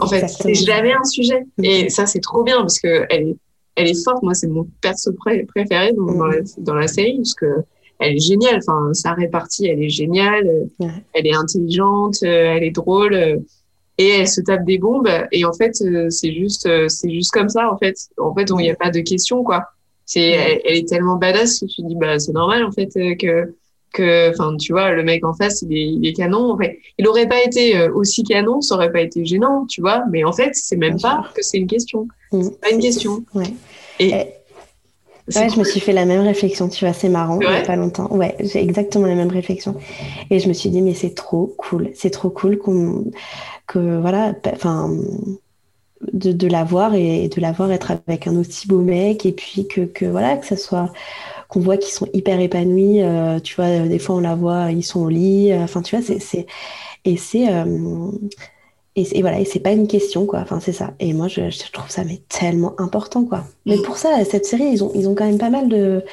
En 0.01 0.07
fait, 0.07 0.27
c'est 0.29 0.55
jamais 0.55 0.93
un 0.93 1.05
sujet. 1.05 1.45
Et 1.63 1.91
ça, 1.91 2.07
c'est 2.07 2.21
trop 2.21 2.43
bien 2.43 2.61
parce 2.61 2.81
que 2.81 3.07
elle 3.11 3.29
est, 3.29 3.37
elle 3.77 3.89
est 3.89 4.05
forte. 4.05 4.23
Moi, 4.23 4.35
c'est 4.35 4.49
mon 4.49 4.67
perso 4.81 5.13
préféré 5.49 5.93
dans, 5.93 6.15
dans, 6.15 6.27
la, 6.27 6.41
mm. 6.41 6.45
dans, 6.59 6.75
la, 6.75 6.89
série 6.89 7.17
parce 7.17 7.35
que 7.35 7.47
elle 7.99 8.17
est 8.17 8.21
géniale. 8.21 8.61
Enfin, 8.67 8.95
sa 8.95 9.13
répartie, 9.13 9.67
elle 9.67 9.83
est 9.83 9.91
géniale. 9.91 10.69
Elle 11.13 11.27
est 11.27 11.35
intelligente, 11.35 12.17
euh, 12.23 12.55
elle 12.57 12.65
est 12.65 12.71
drôle. 12.71 13.43
Euh, 14.01 14.05
et 14.05 14.09
elle 14.21 14.29
se 14.29 14.41
tape 14.41 14.65
des 14.65 14.79
bombes. 14.79 15.11
Et 15.33 15.45
en 15.45 15.53
fait, 15.53 15.73
euh, 15.83 16.11
c'est 16.11 16.33
juste, 16.33 16.69
c'est 16.89 17.11
juste 17.11 17.33
comme 17.33 17.49
ça. 17.49 17.71
En 17.71 17.79
fait, 17.79 17.97
en 18.19 18.35
fait, 18.35 18.47
il 18.51 18.57
n'y 18.57 18.71
a 18.71 18.75
pas 18.75 18.91
de 18.91 19.01
question, 19.01 19.43
quoi. 19.45 19.65
C'est, 20.05 20.31
elle, 20.65 20.77
est 20.77 20.89
tellement 20.89 21.17
badass 21.17 21.61
que 21.61 21.67
tu 21.67 21.83
dis, 21.83 21.95
bah, 21.95 22.19
c'est 22.19 22.33
normal, 22.33 22.65
en 22.65 22.73
fait, 22.73 22.89
que, 23.17 23.55
que, 23.93 24.31
enfin, 24.31 24.57
tu 24.57 24.73
vois, 24.73 24.91
le 24.91 25.05
mec 25.05 25.25
en 25.25 25.33
face, 25.33 25.63
il 25.63 25.73
est, 25.73 25.87
il 25.87 26.07
est 26.07 26.13
canon. 26.13 26.53
En 26.53 26.59
fait, 26.59 26.79
il 26.99 27.07
aurait 27.07 27.29
pas 27.29 27.43
été 27.43 27.89
aussi 27.89 28.25
canon, 28.25 28.61
ça 28.61 28.75
aurait 28.75 28.93
pas 28.93 29.01
été 29.01 29.25
gênant, 29.25 29.65
tu 29.67 29.81
vois. 29.81 30.05
Mais 30.11 30.25
en 30.25 30.33
fait, 30.33 30.51
c'est 30.55 30.77
même 30.77 31.01
pas 31.01 31.31
que 31.35 31.43
c'est 31.43 31.59
une 31.59 31.67
question. 31.67 32.09
Mm. 32.33 32.43
C'est 32.43 32.61
pas 32.61 32.71
une 32.71 32.81
question. 32.81 33.25
Ouais. 33.35 33.55
Et, 34.01 34.13
Ouais, 35.29 35.49
je 35.49 35.59
me 35.59 35.65
suis 35.65 35.79
fait 35.81 35.93
la 35.93 36.05
même 36.05 36.21
réflexion, 36.23 36.69
tu 36.69 36.85
vois, 36.85 36.93
c'est 36.93 37.09
marrant, 37.09 37.45
il 37.45 37.49
n'y 37.49 37.57
a 37.57 37.63
pas 37.63 37.77
longtemps. 37.77 38.09
Ouais, 38.13 38.37
j'ai 38.41 38.61
exactement 38.61 39.07
la 39.07 39.15
même 39.15 39.31
réflexion. 39.31 39.77
Et 40.31 40.41
je 40.41 40.49
me 40.49 40.53
suis 40.53 40.71
dit, 40.71 40.83
mais 40.83 40.95
c'est 40.95 41.15
trop 41.15 41.55
cool, 41.59 41.91
c'est 41.95 42.11
trop 42.11 42.31
cool 42.31 42.59
qu'on, 42.59 43.05
que, 43.67 44.01
voilà, 44.01 44.35
enfin, 44.53 44.91
de, 46.13 46.33
de 46.33 46.47
la 46.49 46.65
voir 46.65 46.95
et 46.95 47.29
de 47.29 47.41
la 47.41 47.53
voir 47.53 47.71
être 47.73 47.93
avec 48.07 48.27
un 48.27 48.37
aussi 48.37 48.67
beau 48.69 48.81
mec, 48.81 49.25
et 49.27 49.33
puis 49.33 49.69
que, 49.69 49.83
que 49.83 50.05
voilà, 50.05 50.37
que 50.37 50.47
ça 50.47 50.57
soit, 50.57 50.93
qu'on 51.49 51.61
voit 51.61 51.77
qu'ils 51.79 51.93
sont 51.93 52.09
hyper 52.15 52.41
épanouis, 52.41 53.03
euh, 53.03 53.41
tu 53.41 53.57
vois, 53.57 53.81
des 53.81 53.99
fois 53.99 54.17
on 54.17 54.21
la 54.21 54.35
voit, 54.37 54.73
ils 54.73 54.83
sont 54.85 55.01
au 55.03 55.09
lit, 55.09 55.53
euh, 55.53 55.65
enfin, 55.65 55.83
tu 55.83 55.97
vois, 55.97 56.05
c'est, 56.05 56.47
et 57.05 57.17
c'est, 57.17 57.53
euh, 57.53 58.11
et, 58.95 59.23
voilà, 59.23 59.41
et 59.41 59.47
c'est 59.47 59.61
pas 59.61 59.73
une 59.73 59.89
question, 59.89 60.27
quoi. 60.27 60.41
Enfin, 60.41 60.61
c'est 60.61 60.73
ça. 60.73 60.93
Et 61.01 61.15
moi, 61.15 61.27
je, 61.27 61.41
trouve 61.73 61.89
ça 61.89 62.05
mais 62.05 62.21
tellement 62.29 62.79
important, 62.79 63.25
quoi. 63.25 63.45
Mais 63.65 63.77
mm. 63.77 63.83
pour 63.83 63.97
ça, 63.97 64.23
cette 64.25 64.45
série, 64.45 64.65
ils 64.65 64.85
ont, 64.85 64.93
ils 64.95 65.09
ont 65.09 65.15
quand 65.15 65.25
même 65.25 65.39
pas 65.39 65.51
mal 65.51 65.69
de. 65.69 66.05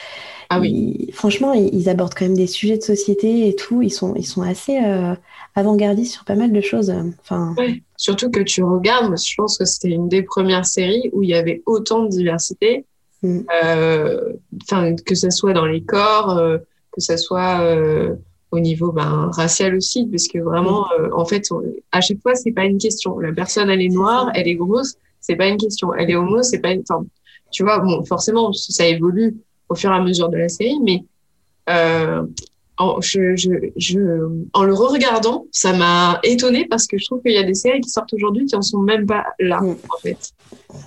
Ah 0.51 0.59
oui. 0.59 1.09
franchement, 1.13 1.53
ils, 1.53 1.89
abordent 1.89 2.15
quand 2.15 2.25
même 2.25 2.37
des 2.37 2.47
sujets 2.47 2.77
de 2.77 2.83
société 2.83 3.47
et 3.47 3.55
tout. 3.55 3.83
Ils 3.83 3.91
sont, 3.91 4.15
ils 4.15 4.25
sont 4.25 4.41
assez 4.41 4.77
euh, 4.83 5.13
avant-gardistes 5.55 6.13
sur 6.13 6.23
pas 6.23 6.35
mal 6.35 6.51
de 6.51 6.61
choses. 6.61 6.91
Enfin. 7.21 7.53
Surtout 7.97 8.31
que 8.31 8.39
tu 8.39 8.63
regardes, 8.63 9.15
je 9.15 9.35
pense 9.37 9.57
que 9.59 9.65
c'était 9.65 9.89
une 9.89 10.09
des 10.09 10.23
premières 10.23 10.65
séries 10.65 11.09
où 11.13 11.21
il 11.21 11.29
y 11.29 11.35
avait 11.35 11.61
autant 11.65 12.03
de 12.03 12.07
diversité. 12.07 12.85
Mm. 13.21 13.39
Euh, 13.63 14.33
que 15.05 15.15
ce 15.15 15.29
soit 15.29 15.53
dans 15.53 15.65
les 15.65 15.81
corps, 15.81 16.37
euh, 16.37 16.57
que 16.91 17.01
ce 17.01 17.17
soit 17.17 17.59
au 18.51 18.59
niveau 18.59 18.91
ben, 18.91 19.29
racial 19.33 19.75
aussi, 19.75 20.07
parce 20.07 20.27
que 20.27 20.39
vraiment, 20.39 20.87
euh, 20.99 21.09
en 21.13 21.25
fait, 21.25 21.47
à 21.91 22.01
chaque 22.01 22.21
fois, 22.21 22.35
c'est 22.35 22.51
pas 22.51 22.65
une 22.65 22.77
question. 22.77 23.19
La 23.19 23.31
personne, 23.31 23.69
elle 23.69 23.81
est 23.81 23.89
noire, 23.89 24.31
elle 24.33 24.47
est 24.47 24.55
grosse, 24.55 24.95
c'est 25.19 25.35
pas 25.35 25.47
une 25.47 25.57
question. 25.57 25.93
Elle 25.93 26.09
est 26.09 26.15
homo, 26.15 26.41
c'est 26.41 26.59
pas 26.59 26.71
une. 26.71 26.81
Enfin, 26.89 27.05
tu 27.51 27.63
vois, 27.63 27.79
bon, 27.79 28.03
forcément, 28.05 28.51
ça 28.53 28.87
évolue 28.87 29.37
au 29.69 29.75
fur 29.75 29.91
et 29.91 29.95
à 29.95 30.01
mesure 30.01 30.29
de 30.29 30.37
la 30.37 30.49
série, 30.49 30.79
mais 30.83 31.03
euh, 31.69 32.23
en, 32.77 33.01
je, 33.01 33.35
je, 33.35 33.49
je, 33.75 33.99
en 34.53 34.63
le 34.63 34.73
re-regardant, 34.73 35.45
ça 35.51 35.73
m'a 35.73 36.19
étonné 36.23 36.65
parce 36.65 36.87
que 36.87 36.97
je 36.97 37.05
trouve 37.05 37.21
qu'il 37.21 37.33
y 37.33 37.37
a 37.37 37.43
des 37.43 37.53
séries 37.53 37.81
qui 37.81 37.89
sortent 37.89 38.13
aujourd'hui 38.13 38.45
qui 38.45 38.55
en 38.55 38.61
sont 38.61 38.79
même 38.79 39.05
pas 39.05 39.25
là, 39.39 39.61
en 39.61 39.97
fait. 40.01 40.31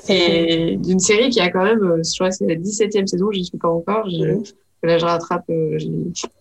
Et 0.09 0.77
d'une 0.79 0.99
série 0.99 1.31
qui 1.31 1.41
a 1.41 1.51
quand 1.51 1.63
même, 1.63 1.83
euh, 1.83 2.03
je 2.03 2.15
crois 2.15 2.31
que 2.31 2.37
c'est 2.37 2.47
la 2.47 2.57
17e 2.57 3.07
saison, 3.07 3.31
je 3.31 3.43
suis 3.43 3.59
pas 3.59 3.69
encore. 3.69 4.09
Je. 4.09 4.39
Là, 4.83 4.99
je 4.99 5.05
rattrape, 5.05 5.45
euh, 5.51 5.79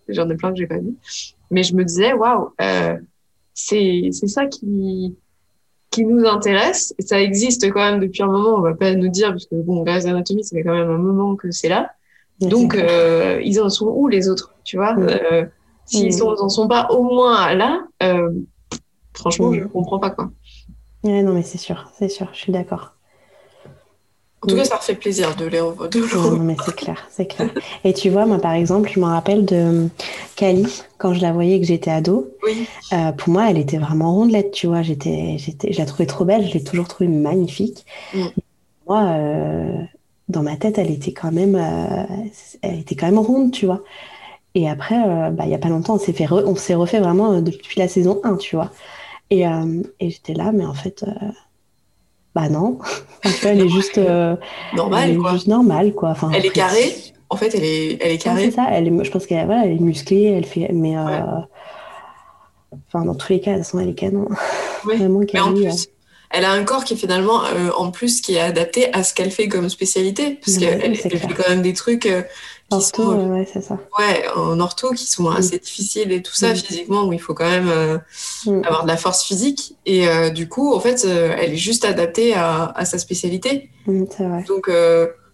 j'en 0.08 0.28
ai 0.28 0.36
plein 0.36 0.50
que 0.50 0.58
j'ai 0.58 0.66
pas 0.66 0.78
vu. 0.78 0.94
Mais 1.50 1.62
je 1.62 1.74
me 1.76 1.84
disais, 1.84 2.12
waouh, 2.12 2.50
euh, 2.60 2.96
c'est 3.54 4.10
ça 4.12 4.46
qui, 4.46 5.16
qui 5.90 6.04
nous 6.04 6.26
intéresse. 6.26 6.94
Et 6.98 7.02
ça 7.02 7.20
existe 7.20 7.70
quand 7.70 7.80
même 7.80 8.00
depuis 8.00 8.22
un 8.22 8.26
moment. 8.26 8.56
On 8.56 8.60
va 8.60 8.74
pas 8.74 8.94
nous 8.94 9.08
dire, 9.08 9.28
parce 9.30 9.46
que 9.46 9.54
bon, 9.54 9.82
Grey's 9.82 10.06
Anatomy, 10.06 10.44
ça 10.44 10.56
fait 10.56 10.64
quand 10.64 10.74
même 10.74 10.90
un 10.90 10.98
moment 10.98 11.36
que 11.36 11.50
c'est 11.50 11.68
là. 11.68 11.92
Donc, 12.40 12.74
euh, 12.74 13.40
ils 13.44 13.60
en 13.60 13.68
sont 13.68 13.86
où 13.86 14.08
les 14.08 14.28
autres, 14.28 14.52
tu 14.64 14.76
vois? 14.76 14.96
Euh, 14.98 15.46
S'ils 15.84 16.16
n'en 16.18 16.48
sont 16.48 16.68
pas 16.68 16.88
au 16.90 17.02
moins 17.02 17.54
là, 17.54 17.84
euh, 18.02 18.30
franchement, 19.12 19.52
je 19.52 19.64
comprends 19.64 19.98
pas 19.98 20.10
quoi. 20.10 20.30
Ouais, 21.04 21.22
non, 21.22 21.34
mais 21.34 21.42
c'est 21.42 21.58
sûr, 21.58 21.90
c'est 21.98 22.08
sûr, 22.08 22.28
je 22.32 22.38
suis 22.38 22.52
d'accord. 22.52 22.96
En 24.42 24.48
tout 24.48 24.56
cas, 24.56 24.64
ça 24.64 24.78
fait 24.78 24.96
plaisir 24.96 25.36
de 25.36 25.44
les 25.44 25.60
revoir. 25.60 25.88
Non, 26.16 26.38
mais 26.40 26.56
c'est 26.64 26.74
clair, 26.74 27.06
c'est 27.10 27.26
clair. 27.26 27.48
Et 27.84 27.92
tu 27.92 28.10
vois, 28.10 28.26
moi, 28.26 28.38
par 28.38 28.52
exemple, 28.54 28.90
je 28.92 28.98
me 28.98 29.04
rappelle 29.04 29.44
de 29.44 29.88
Kali, 30.34 30.82
quand 30.98 31.14
je 31.14 31.22
la 31.22 31.32
voyais 31.32 31.60
que 31.60 31.66
j'étais 31.66 31.92
ado. 31.92 32.28
Oui. 32.42 32.66
Euh, 32.92 33.12
pour 33.12 33.28
moi, 33.28 33.48
elle 33.48 33.58
était 33.58 33.78
vraiment 33.78 34.12
rondelette, 34.12 34.50
tu 34.50 34.66
vois. 34.66 34.82
J'étais, 34.82 35.36
j'étais, 35.38 35.72
je 35.72 35.78
la 35.78 35.86
trouvais 35.86 36.06
trop 36.06 36.24
belle, 36.24 36.48
je 36.48 36.54
l'ai 36.54 36.64
toujours 36.64 36.88
trouvée 36.88 37.08
magnifique. 37.08 37.86
Mm. 38.14 38.26
Moi, 38.88 39.02
euh, 39.02 39.76
dans 40.28 40.42
ma 40.42 40.56
tête, 40.56 40.76
elle 40.76 40.90
était 40.90 41.12
quand 41.12 41.30
même, 41.30 41.54
euh, 41.54 42.16
elle 42.62 42.80
était 42.80 42.96
quand 42.96 43.06
même 43.06 43.20
ronde, 43.20 43.52
tu 43.52 43.66
vois. 43.66 43.82
Et 44.56 44.68
après, 44.68 44.96
bah, 45.30 45.44
il 45.44 45.48
n'y 45.48 45.54
a 45.54 45.58
pas 45.58 45.68
longtemps, 45.68 45.94
on 45.94 45.98
s'est, 45.98 46.12
fait 46.12 46.30
on 46.30 46.56
s'est 46.56 46.74
refait 46.74 47.00
vraiment 47.00 47.40
depuis 47.40 47.78
la 47.78 47.86
saison 47.86 48.20
1, 48.24 48.36
tu 48.36 48.56
vois. 48.56 48.70
Et, 49.30 49.44
et 49.44 50.10
j'étais 50.10 50.34
là, 50.34 50.52
mais 50.52 50.66
en 50.66 50.74
fait 50.74 51.06
bah 52.34 52.48
non. 52.48 52.78
elle 53.44 53.60
est 53.60 53.68
juste 53.68 53.98
euh, 53.98 54.36
normale. 54.74 55.10
Elle 55.10 55.16
est 55.16 55.18
quoi. 55.18 55.32
juste 55.32 55.46
normale 55.48 55.92
quoi. 55.92 56.10
Enfin, 56.10 56.30
elle 56.32 56.46
est 56.46 56.50
carrée. 56.50 56.94
En 57.28 57.36
fait, 57.36 57.54
elle 57.54 57.64
est, 57.64 57.98
elle 58.00 58.12
est 58.12 58.18
carrée. 58.18 58.46
C'est 58.46 58.56
ça. 58.56 58.66
Elle 58.70 58.88
est, 58.88 59.04
je 59.04 59.10
pense 59.10 59.26
qu'elle 59.26 59.46
voilà, 59.46 59.64
elle 59.64 59.72
est 59.72 59.80
musclée. 59.80 60.24
Elle 60.24 60.44
fait, 60.44 60.70
mais 60.72 60.96
euh, 60.96 61.20
enfin 62.88 63.04
dans 63.04 63.14
tous 63.14 63.32
les 63.32 63.40
cas, 63.40 63.52
de 63.52 63.56
toute 63.56 63.66
façon, 63.66 63.80
elle 63.80 63.90
est 63.90 63.94
canon. 63.94 64.28
Vraiment 64.84 65.20
mais 65.32 65.40
en 65.40 65.52
plus, 65.52 65.66
euh. 65.66 65.90
elle 66.30 66.44
a 66.44 66.52
un 66.52 66.64
corps 66.64 66.84
qui 66.84 66.94
est 66.94 66.96
finalement 66.96 67.42
en 67.76 67.90
plus 67.90 68.20
qui 68.20 68.34
est 68.34 68.40
adapté 68.40 68.92
à 68.92 69.02
ce 69.02 69.14
qu'elle 69.14 69.30
fait 69.30 69.48
comme 69.48 69.68
spécialité, 69.68 70.40
parce 70.44 70.58
qu'elle 70.58 70.96
fait 70.96 71.34
quand 71.36 71.48
même 71.48 71.62
des 71.62 71.74
trucs 71.74 72.08
ortho, 72.72 73.14
ouais, 73.14 73.48
c'est 73.50 73.60
ça. 73.60 73.78
Ouais, 73.98 74.24
en 74.36 74.58
ortho 74.60 74.90
qui 74.92 75.06
sont 75.06 75.30
mm. 75.30 75.36
assez 75.36 75.58
difficiles 75.58 76.12
et 76.12 76.22
tout 76.22 76.34
ça 76.34 76.52
mm. 76.52 76.56
physiquement 76.56 77.04
où 77.04 77.12
il 77.12 77.20
faut 77.20 77.34
quand 77.34 77.48
même 77.48 77.68
euh, 77.68 77.98
mm. 78.46 78.62
avoir 78.64 78.82
de 78.84 78.88
la 78.88 78.96
force 78.96 79.22
physique 79.22 79.76
et 79.86 80.08
euh, 80.08 80.30
du 80.30 80.48
coup 80.48 80.74
en 80.74 80.80
fait 80.80 81.04
euh, 81.04 81.34
elle 81.38 81.52
est 81.52 81.56
juste 81.56 81.84
adaptée 81.84 82.34
à, 82.34 82.72
à 82.74 82.84
sa 82.84 82.98
spécialité. 82.98 83.70
c'est 83.86 84.24
vrai. 84.24 84.44
Donc 84.48 84.70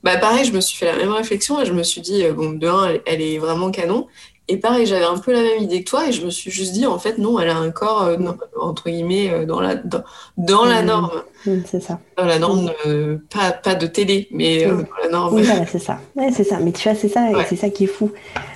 bah 0.04 0.16
pareil, 0.16 0.44
je 0.44 0.52
me 0.52 0.60
suis 0.60 0.78
fait 0.78 0.86
la 0.86 0.96
même 0.96 1.12
réflexion 1.12 1.60
et 1.60 1.66
je 1.66 1.72
me 1.72 1.82
suis 1.82 2.00
dit 2.00 2.24
bon 2.30 2.52
de 2.52 2.66
un 2.66 2.98
elle 3.04 3.20
est 3.20 3.38
vraiment 3.38 3.70
canon 3.70 4.06
et 4.50 4.56
pareil, 4.56 4.86
j'avais 4.86 5.04
un 5.04 5.18
peu 5.18 5.30
la 5.32 5.42
même 5.42 5.62
idée 5.62 5.84
que 5.84 5.90
toi 5.90 6.08
et 6.08 6.12
je 6.12 6.24
me 6.24 6.30
suis 6.30 6.50
juste 6.50 6.72
dit, 6.72 6.86
en 6.86 6.98
fait, 6.98 7.18
non, 7.18 7.38
elle 7.38 7.50
a 7.50 7.56
un 7.58 7.70
corps, 7.70 8.04
euh, 8.04 8.16
entre 8.58 8.88
guillemets, 8.88 9.30
euh, 9.30 9.44
dans 9.44 9.60
la, 9.60 9.74
dans, 9.74 10.02
dans 10.38 10.64
la 10.64 10.82
norme. 10.82 11.22
c'est 11.66 11.82
ça. 11.82 12.00
Dans 12.16 12.24
la 12.24 12.38
norme, 12.38 12.72
euh, 12.86 13.18
pas, 13.30 13.52
pas 13.52 13.74
de 13.74 13.86
télé, 13.86 14.26
mais 14.30 14.64
dans 14.64 14.84
la 15.02 15.10
norme. 15.10 15.34
Oui, 15.34 15.42
voilà, 15.42 15.66
c'est 15.66 15.78
ça. 15.78 16.00
Ouais, 16.16 16.30
c'est 16.32 16.44
ça. 16.44 16.60
Mais 16.60 16.72
tu 16.72 16.88
vois, 16.88 16.96
c'est 16.96 17.08
ça, 17.08 17.28
c'est 17.46 17.56
ça 17.56 17.68
qui 17.68 17.84
est 17.84 17.88
fou. 17.88 18.10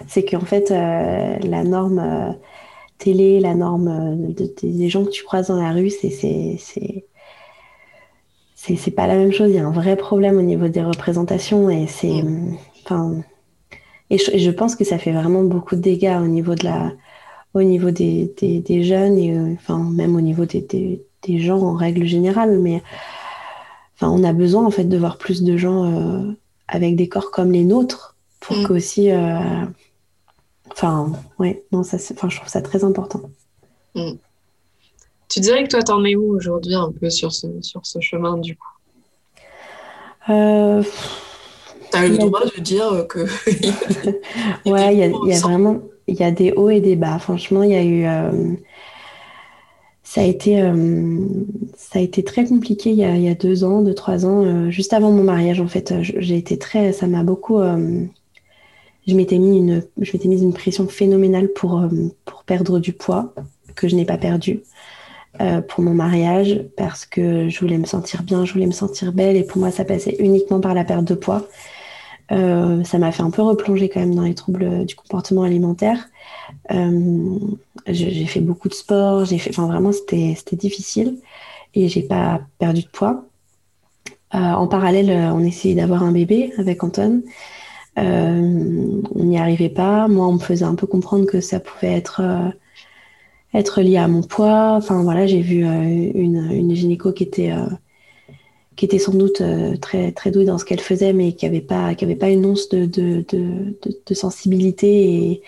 C'est 0.09 0.25
qu'en 0.25 0.41
fait, 0.41 0.71
la 0.71 1.63
norme 1.63 2.37
télé, 2.97 3.39
la 3.41 3.55
norme 3.55 4.33
des 4.63 4.89
gens 4.89 5.05
que 5.05 5.11
tu 5.11 5.25
croises 5.25 5.49
dans 5.49 5.61
la 5.61 5.73
rue, 5.73 5.91
c'est 5.91 6.11
c'est 8.55 8.91
pas 8.93 9.07
la 9.07 9.17
même 9.17 9.33
chose. 9.33 9.51
Il 9.51 9.57
y 9.57 9.59
a 9.59 9.67
un 9.67 9.73
vrai 9.73 9.97
problème 9.97 10.39
au 10.39 10.43
niveau 10.43 10.69
des 10.69 10.83
représentations 10.83 11.69
et 11.69 11.87
c'est. 11.87 12.25
Enfin 12.85 13.23
et 14.12 14.18
je, 14.18 14.51
pense 14.51 14.77
que 14.77 14.85
ça 14.85 14.98
fait 14.98 15.11
vraiment 15.11 15.42
beaucoup 15.42 15.75
de 15.75 15.81
dégâts 15.81 16.18
au 16.22 16.27
niveau, 16.27 16.55
de 16.55 16.64
la, 16.64 16.92
au 17.55 17.62
niveau 17.62 17.90
des, 17.90 18.31
des, 18.38 18.85
jeunes 18.85 19.16
et 19.16 19.35
euh, 19.35 19.55
enfin, 19.55 19.79
même 19.79 20.14
au 20.16 20.20
niveau 20.20 20.44
des, 20.44 20.61
des, 21.22 21.38
gens 21.40 21.59
en 21.62 21.72
règle 21.72 22.05
générale. 22.05 22.59
Mais 22.59 22.83
enfin, 23.94 24.11
on 24.11 24.22
a 24.22 24.35
besoin 24.35 24.66
en 24.66 24.70
fait 24.70 24.85
de 24.85 24.98
voir 24.98 25.16
plus 25.16 25.42
de 25.42 25.57
gens 25.57 25.85
euh, 25.87 26.31
avec 26.68 26.94
des 26.94 27.09
corps 27.09 27.31
comme 27.31 27.53
les 27.53 27.64
nôtres 27.64 28.14
pour 28.38 28.59
mm. 28.59 28.66
qu'aussi. 28.66 29.11
Euh, 29.11 29.64
enfin, 30.70 31.11
ouais, 31.38 31.64
non, 31.72 31.83
ça, 31.83 31.96
enfin, 32.12 32.29
je 32.29 32.37
trouve 32.37 32.51
ça 32.51 32.61
très 32.61 32.85
important. 32.85 33.22
Mm. 33.94 34.12
Tu 35.31 35.40
dirais 35.40 35.64
que 35.64 35.70
toi, 35.70 35.83
t'en 35.83 36.05
es 36.05 36.16
où 36.16 36.37
aujourd'hui 36.37 36.75
un 36.75 36.92
peu 36.92 37.09
sur 37.09 37.33
ce, 37.33 37.46
sur 37.62 37.87
ce 37.87 37.98
chemin 38.01 38.37
du 38.37 38.57
coup? 38.57 38.68
Euh, 40.29 40.83
tu 41.93 41.99
as 41.99 42.09
le 42.09 42.19
droit 42.19 42.45
de 42.45 42.61
dire 42.61 43.07
que. 43.09 43.21
ouais, 44.69 44.95
il 44.95 45.29
y, 45.29 45.35
a, 45.35 45.39
vraiment 45.41 45.81
il 46.07 46.17
y 46.17 46.23
a 46.23 46.31
des 46.31 46.53
hauts 46.53 46.71
et 46.71 46.81
des 46.81 46.97
bas. 46.97 47.19
Franchement, 47.19 47.63
il 47.63 47.71
y 47.71 47.75
a 47.75 47.83
eu. 47.83 48.05
Euh, 48.07 48.55
ça, 50.03 50.21
a 50.21 50.25
été, 50.25 50.61
euh, 50.61 51.19
ça 51.77 51.99
a 51.99 52.03
été 52.03 52.23
très 52.23 52.45
compliqué 52.45 52.91
il 52.91 52.97
y 52.97 53.05
a, 53.05 53.17
il 53.17 53.23
y 53.23 53.29
a 53.29 53.35
deux 53.35 53.65
ans, 53.65 53.83
deux, 53.83 53.95
trois 53.95 54.27
ans, 54.27 54.45
euh, 54.45 54.71
juste 54.71 54.93
avant 54.93 55.11
mon 55.11 55.25
mariage, 55.25 55.61
en 55.61 55.69
fait. 55.69 55.95
J'ai 56.01 56.37
été 56.37 56.59
très. 56.59 56.93
Ça 56.93 57.07
m'a 57.07 57.23
beaucoup. 57.23 57.61
je 59.07 59.15
m'étais 59.15 59.39
mis, 59.39 59.59
une, 59.59 59.83
je 60.01 60.13
m'étais 60.13 60.29
mise 60.29 60.43
une 60.43 60.55
pression 60.55 60.87
phénoménale 60.89 61.49
pour, 61.49 61.85
pour 62.25 62.45
perdre 62.45 62.79
du 62.79 62.93
poids, 62.93 63.35
que 63.75 63.89
je 63.89 63.97
n'ai 63.97 64.05
pas 64.05 64.19
perdu. 64.19 64.63
pour 65.69 65.83
mon 65.83 65.95
mariage 65.95 66.63
parce 66.77 67.07
que 67.07 67.49
je 67.49 67.61
voulais 67.61 67.79
me 67.79 67.87
sentir 67.87 68.23
bien, 68.23 68.45
je 68.45 68.53
voulais 68.53 68.67
me 68.67 68.73
sentir 68.73 69.13
belle 69.13 69.37
et 69.37 69.45
pour 69.45 69.59
moi 69.59 69.71
ça 69.71 69.85
passait 69.85 70.17
uniquement 70.19 70.61
par 70.61 70.75
la 70.75 70.85
perte 70.85 71.05
de 71.05 71.15
poids. 71.15 71.49
Euh, 72.33 72.83
ça 72.85 72.99
m'a 72.99 73.12
fait 73.12 73.23
un 73.23 73.31
peu 73.31 73.42
replonger 73.42 73.88
quand 73.88 74.01
même 74.01 74.14
dans 74.14 74.23
les 74.23 74.35
troubles 74.35 74.87
du 74.87 74.95
comportement 74.95 75.42
alimentaire. 75.42 76.09
Euh, 76.71 77.38
j'ai 77.87 78.27
fait 78.27 78.40
beaucoup 78.40 78.68
de 78.68 78.75
sport, 78.75 79.25
j'ai 79.25 79.38
fait, 79.38 79.51
enfin 79.51 79.66
vraiment 79.66 79.92
c'était 79.92 80.57
difficile. 80.57 81.18
et 81.75 81.88
j'ai 81.88 82.03
pas 82.03 82.40
perdu 82.59 82.83
de 82.83 82.88
poids. 82.88 83.25
en 84.33 84.66
parallèle, 84.68 85.11
on 85.33 85.40
essayait 85.40 85.75
d'avoir 85.75 86.03
un 86.03 86.12
bébé 86.12 86.53
avec 86.59 86.83
Anton. 86.85 87.23
on 87.97 89.03
n'y 89.14 89.38
arrivait 89.38 89.68
pas. 89.68 90.09
Moi, 90.09 90.27
on 90.27 90.35
me 90.35 90.38
faisait 90.38 90.64
un 90.64 90.75
peu 90.75 90.87
comprendre 90.87 91.27
que 91.27 91.40
ça 91.40 91.61
pouvait 91.61 91.92
être 91.92 92.23
être 93.55 93.83
lié 93.83 93.99
à 93.99 94.09
mon 94.09 94.23
poids. 94.23 94.75
Enfin 94.77 95.03
voilà, 95.03 95.27
j'ai 95.27 95.40
vu 95.40 95.64
une, 95.64 96.75
gynéco 96.75 97.12
qui 97.12 97.25
était 97.25 97.53
qui 98.77 98.85
était 98.85 98.99
sans 98.99 99.13
doute 99.13 99.41
euh, 99.41 99.77
très, 99.77 100.13
très 100.13 100.31
douée 100.31 100.45
dans 100.45 100.59
ce 100.59 100.65
qu'elle 100.65 100.81
faisait, 100.81 101.13
mais 101.13 101.33
qui 101.33 101.47
n'avait 101.47 101.61
pas, 101.61 101.95
une 102.31 102.47
once 102.47 102.69
de, 102.71 103.25
sensibilité 104.13 105.43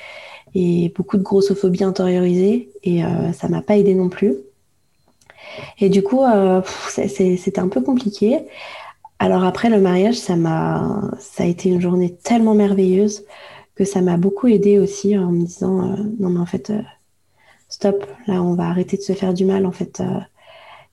et, 0.55 0.93
beaucoup 0.97 1.17
de 1.17 1.23
grossophobie 1.23 1.85
intériorisée. 1.85 2.71
Et 2.83 3.05
euh, 3.05 3.33
ça 3.33 3.49
m'a 3.49 3.63
pas 3.63 3.77
aidé 3.77 3.95
non 3.95 4.09
plus. 4.09 4.37
Et 5.79 5.89
du 5.89 6.03
coup, 6.03 6.23
euh, 6.23 6.63
c'était 6.89 7.59
un 7.59 7.69
peu 7.69 7.81
compliqué. 7.81 8.41
Alors 9.19 9.45
après 9.45 9.71
le 9.71 9.81
mariage, 9.81 10.17
ça 10.17 10.35
a 10.35 11.45
été 11.47 11.69
une 11.69 11.81
journée 11.81 12.15
tellement 12.15 12.55
merveilleuse 12.55 13.25
que 13.75 13.85
ça 13.85 14.01
m'a 14.01 14.17
beaucoup 14.17 14.49
aidé 14.49 14.79
aussi 14.79 15.17
en 15.17 15.33
me 15.33 15.47
disant 15.47 15.97
non 16.19 16.31
mais 16.31 16.41
en 16.41 16.47
fait 16.47 16.73
stop, 17.69 18.07
là 18.27 18.43
on 18.43 18.55
va 18.55 18.65
arrêter 18.65 18.97
de 18.97 19.03
se 19.03 19.13
faire 19.13 19.33
du 19.33 19.45
mal 19.45 19.67
en 19.67 19.73
fait 19.73 20.03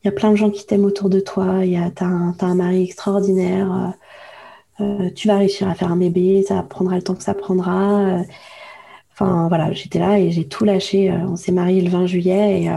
il 0.03 0.07
y 0.07 0.09
a 0.09 0.11
plein 0.11 0.31
de 0.31 0.35
gens 0.35 0.49
qui 0.49 0.65
t'aiment 0.65 0.85
autour 0.85 1.09
de 1.09 1.19
toi, 1.19 1.61
tu 1.63 1.75
as, 2.03 2.45
un 2.45 2.55
mari 2.55 2.83
extraordinaire, 2.83 3.95
euh, 4.79 5.05
euh, 5.05 5.09
tu 5.11 5.27
vas 5.27 5.37
réussir 5.37 5.69
à 5.69 5.75
faire 5.75 5.91
un 5.91 5.97
bébé, 5.97 6.43
ça 6.43 6.63
prendra 6.63 6.95
le 6.95 7.03
temps 7.03 7.15
que 7.15 7.23
ça 7.23 7.33
prendra. 7.35 8.19
Euh. 8.19 8.23
Enfin 9.13 9.47
voilà, 9.49 9.71
j'étais 9.73 9.99
là 9.99 10.19
et 10.19 10.31
j'ai 10.31 10.47
tout 10.47 10.65
lâché. 10.65 11.11
On 11.11 11.35
s'est 11.35 11.51
marié 11.51 11.81
le 11.81 11.89
20 11.89 12.07
juillet 12.07 12.63
et, 12.63 12.71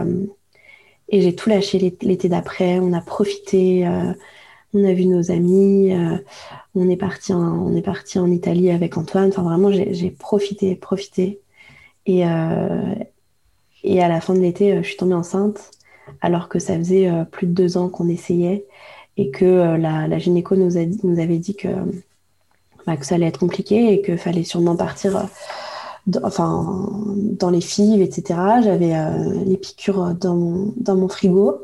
et 1.09 1.23
j'ai 1.23 1.35
tout 1.35 1.49
lâché 1.49 1.79
l'été 2.03 2.29
d'après. 2.29 2.79
On 2.81 2.93
a 2.93 3.01
profité, 3.01 3.89
on 4.75 4.85
a 4.85 4.93
vu 4.93 5.07
nos 5.07 5.31
amis, 5.31 5.93
on 6.75 6.91
est 6.91 6.97
parti 6.97 7.33
en, 7.33 7.69
en 7.69 8.31
Italie 8.31 8.71
avec 8.71 8.99
Antoine. 8.99 9.29
Enfin 9.31 9.43
vraiment, 9.43 9.71
j'ai 9.73 10.11
profité, 10.11 10.77
profité. 10.77 11.41
Et, 12.07 12.25
et 13.85 14.03
à 14.03 14.09
la 14.09 14.21
fin 14.21 14.35
de 14.35 14.41
l'été, 14.41 14.77
je 14.83 14.87
suis 14.87 14.97
tombée 14.97 15.15
enceinte 15.15 15.74
alors 16.21 16.49
que 16.49 16.59
ça 16.59 16.77
faisait 16.77 17.09
euh, 17.09 17.25
plus 17.25 17.47
de 17.47 17.53
deux 17.53 17.77
ans 17.77 17.89
qu'on 17.89 18.09
essayait 18.09 18.67
et 19.17 19.31
que 19.31 19.45
euh, 19.45 19.79
la, 19.79 20.19
gynéco 20.19 20.57
nous, 20.57 20.77
avait 20.77 21.39
dit 21.39 21.57
bah, 22.87 22.97
que, 22.97 23.07
ça 23.07 23.15
allait 23.15 23.27
être 23.27 23.41
compliqué 23.41 23.93
et 23.93 24.03
qu'il 24.03 24.19
fallait 24.19 24.45
sûrement 24.45 24.77
partir 24.77 25.17
euh, 25.17 26.21
enfin, 26.23 26.89
dans 27.39 27.51
les 27.51 27.61
fives, 27.61 28.03
etc. 28.03 28.39
J'avais 28.63 28.95
les 29.47 29.57
piqûres 29.57 30.15
dans 30.15 30.35
mon, 30.35 31.09
frigo 31.09 31.61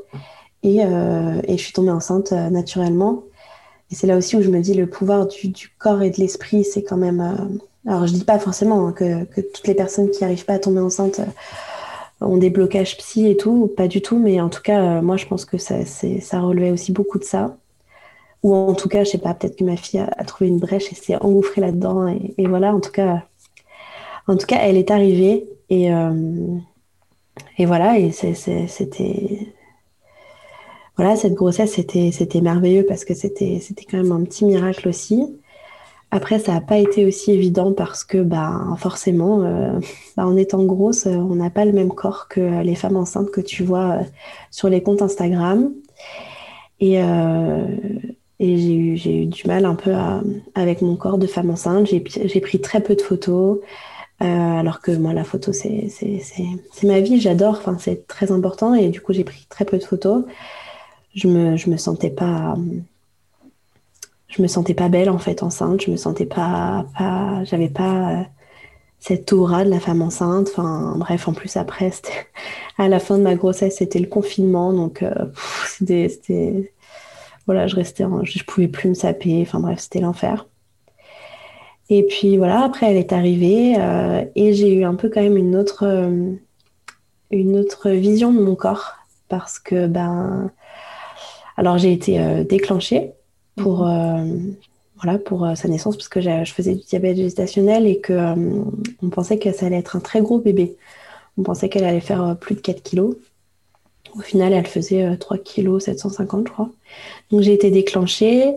et, 0.63 0.81
je 0.81 1.57
suis 1.57 1.73
tombée 1.73 1.91
enceinte 1.91 2.33
naturellement. 2.33 3.25
Et 3.91 3.95
c'est 3.95 4.07
là 4.07 4.17
aussi 4.17 4.37
où 4.37 4.43
je 4.43 4.49
me 4.49 4.61
dis 4.61 4.75
le 4.75 4.87
pouvoir 4.87 5.27
du, 5.27 5.53
corps 5.79 6.03
et 6.03 6.11
de 6.11 6.17
l'esprit, 6.17 6.65
c'est 6.65 6.83
quand 6.83 6.97
même. 6.97 7.61
alors 7.87 8.07
je 8.07 8.15
dis 8.15 8.25
pas 8.25 8.39
forcément 8.39 8.87
hein, 8.87 8.93
que, 8.93 9.25
toutes 9.41 9.67
les 9.67 9.75
personnes 9.75 10.11
qui 10.11 10.23
n'arrivent 10.23 10.47
pas 10.47 10.55
à 10.55 10.59
tomber 10.59 10.81
enceinte 10.81 11.21
ont 12.21 12.37
des 12.37 12.51
blocages 12.51 12.97
psy 12.99 13.29
et 13.29 13.37
tout, 13.37 13.73
pas 13.77 13.89
du 13.89 14.03
tout, 14.03 14.19
mais 14.19 14.41
en 14.41 14.49
tout 14.49 14.63
cas, 14.63 14.99
euh, 14.99 15.03
moi 15.03 15.17
je 15.17 15.27
pense 15.27 15.45
que 15.45 15.59
ça, 15.59 15.85
ça 15.87 16.41
relevait 16.41 16.71
aussi 16.71 16.93
beaucoup 16.93 17.19
de 17.19 17.25
ça. 17.25 17.57
Ou 18.43 18.55
en 18.55 18.75
tout 18.75 18.89
cas, 18.89 19.05
je 19.05 19.11
sais 19.11 19.19
pas, 19.19 19.35
peut-être 19.35 19.57
que 19.57 19.65
ma 19.65 19.77
fille 19.77 20.01
a, 20.01 20.25
trouvé 20.25 20.49
une 20.49 20.59
brèche 20.59 20.91
et 20.93 20.95
s'est 20.95 21.17
engouffrée 21.17 21.61
là-dedans. 21.61 22.09
Et, 22.39 22.47
voilà, 22.47 22.75
en 22.75 22.81
tout 22.81 22.91
cas, 22.91 23.23
en 24.27 24.37
tout 24.37 24.47
cas, 24.47 24.59
elle 24.63 24.77
est 24.79 24.91
arrivée 24.91 25.47
et, 25.69 25.93
euh, 25.93 26.57
et 27.59 27.67
voilà, 27.67 27.95
c'était. 28.13 29.53
Voilà, 30.97 31.17
cette 31.17 31.35
grossesse, 31.35 31.75
c'était 31.75 32.41
merveilleux 32.43 32.85
parce 32.85 33.07
que 33.07 33.15
c'était 33.15 33.61
quand 33.91 33.97
même 33.97 34.13
un 34.13 34.23
petit 34.25 34.45
miracle 34.45 34.89
aussi. 34.89 35.40
Après, 36.13 36.41
ça 36.41 36.53
n'a 36.55 36.61
pas 36.61 36.79
été 36.79 37.07
aussi 37.07 37.33
évident 37.33 37.73
parce 37.73 38.03
que 38.03 38.19
bah, 38.19 38.75
forcément, 38.79 39.43
euh, 39.43 39.79
bah, 40.17 40.27
en 40.27 40.37
étant 40.37 40.65
grosse, 40.65 41.07
euh, 41.07 41.15
on 41.15 41.37
n'a 41.37 41.51
pas 41.51 41.65
le 41.65 41.73
même 41.73 41.91
corps 41.91 42.27
que 42.29 42.63
les 42.63 42.75
femmes 42.75 42.97
enceintes 42.97 43.31
que 43.31 43.41
tu 43.41 43.63
vois 43.63 43.91
euh, 43.93 44.03
sur 44.51 44.69
les 44.69 44.83
comptes 44.83 45.03
Instagram. 45.03 45.73
Et, 46.81 47.01
j'ai 48.41 49.23
eu, 49.23 49.27
du 49.27 49.47
mal 49.47 49.67
un 49.67 49.75
peu 49.75 49.93
avec 50.55 50.83
mon 50.83 50.97
corps 50.97 51.19
de 51.19 51.27
femme 51.27 51.51
enceinte. 51.51 51.87
J'ai 51.87 52.41
pris 52.41 52.61
très 52.61 52.81
peu 52.83 52.97
de 52.97 53.03
photos. 53.03 53.59
alors 54.19 54.81
que 54.81 54.93
moi, 54.93 55.13
la 55.13 55.25
photo, 55.25 55.53
c'est 55.53 55.89
ma 56.83 57.01
vie, 57.01 57.21
j'adore, 57.21 57.61
c'est 57.79 58.07
très 58.07 58.33
important. 58.33 58.75
Et 58.75 58.89
du 58.89 59.01
coup, 59.01 59.13
j'ai 59.13 59.25
pris 59.25 59.47
très 59.49 59.65
peu 59.65 59.79
de 59.79 59.85
photos. 59.85 60.25
Je 61.15 61.29
me, 61.29 61.57
je 61.57 61.71
me 61.71 61.77
sentais 61.77 62.11
pas 62.11 62.57
je 64.31 64.43
me 64.43 64.49
sentais 64.49 64.75
pas 64.75 64.89
belle 64.89 65.11
en 65.11 65.19
fait 65.19 65.43
enceinte, 65.43 65.83
je 65.83 65.91
me 65.91 65.97
sentais 65.97 66.25
pas, 66.25 66.87
pas 66.97 67.43
j'avais 67.45 67.69
pas 67.69 68.13
euh, 68.13 68.23
cette 69.01 69.33
aura 69.33 69.65
de 69.65 69.71
la 69.71 69.81
femme 69.81 70.03
enceinte. 70.03 70.49
Enfin 70.51 70.95
bref, 70.97 71.29
en 71.29 71.33
plus 71.33 71.57
après, 71.57 71.91
à 72.79 72.89
la 72.89 73.01
fin 73.01 73.19
de 73.19 73.23
ma 73.23 73.35
grossesse, 73.35 73.77
c'était 73.79 73.99
le 73.99 74.07
confinement, 74.07 74.73
donc 74.73 75.03
euh, 75.03 75.13
c'était, 75.67 76.73
voilà, 77.47 77.67
je 77.67 77.77
restais, 77.77 78.05
je 78.23 78.45
pouvais 78.45 78.69
plus 78.69 78.91
me 78.91 78.95
saper. 78.95 79.43
Enfin 79.43 79.61
bref, 79.61 79.81
c'était 79.81 80.01
l'enfer. 80.01 80.47
Et 81.89 82.05
puis 82.05 82.37
voilà, 82.37 82.63
après 82.63 82.89
elle 82.89 82.97
est 82.97 83.13
arrivée 83.13 83.75
euh, 83.77 84.25
et 84.37 84.55
j'ai 84.55 84.73
eu 84.73 84.85
un 84.85 84.95
peu 84.95 85.09
quand 85.09 85.23
même 85.23 85.37
une 85.37 85.57
autre, 85.57 85.85
une 87.33 87.57
autre 87.57 87.91
vision 87.91 88.33
de 88.33 88.41
mon 88.41 88.55
corps 88.55 88.93
parce 89.29 89.59
que 89.59 89.89
ben, 89.89 90.53
alors 91.57 91.79
j'ai 91.79 91.93
été 91.93 92.45
déclenchée 92.45 93.13
pour, 93.63 93.85
mhm. 93.85 93.91
euh, 93.91 94.53
voilà, 95.03 95.19
pour 95.19 95.45
euh, 95.45 95.55
sa 95.55 95.69
naissance, 95.69 95.97
parce 95.97 96.09
que 96.09 96.21
je 96.21 96.53
faisais 96.53 96.75
du 96.75 96.83
diabète 96.83 97.17
gestationnel 97.17 97.87
et 97.87 98.01
qu'on 98.01 98.15
euh, 98.15 98.65
on 99.03 99.09
pensait 99.09 99.39
que 99.39 99.53
ça 99.53 99.67
allait 99.67 99.79
être 99.79 99.97
un 99.97 100.01
très 100.01 100.21
gros 100.21 100.39
bébé. 100.39 100.77
On 101.39 101.43
pensait 101.43 101.69
qu'elle 101.69 101.85
allait 101.85 102.01
faire 102.01 102.37
plus 102.39 102.55
de 102.55 102.61
4 102.61 102.83
kilos. 102.83 103.17
Au 104.17 104.21
final, 104.21 104.53
elle 104.53 104.67
faisait 104.67 105.17
3 105.17 105.39
kilos 105.39 105.85
750, 105.85 106.49
je 106.49 106.53
crois. 106.53 106.71
Donc 107.31 107.43
j'ai 107.43 107.55
été 107.55 107.71
déclenchée. 107.71 108.57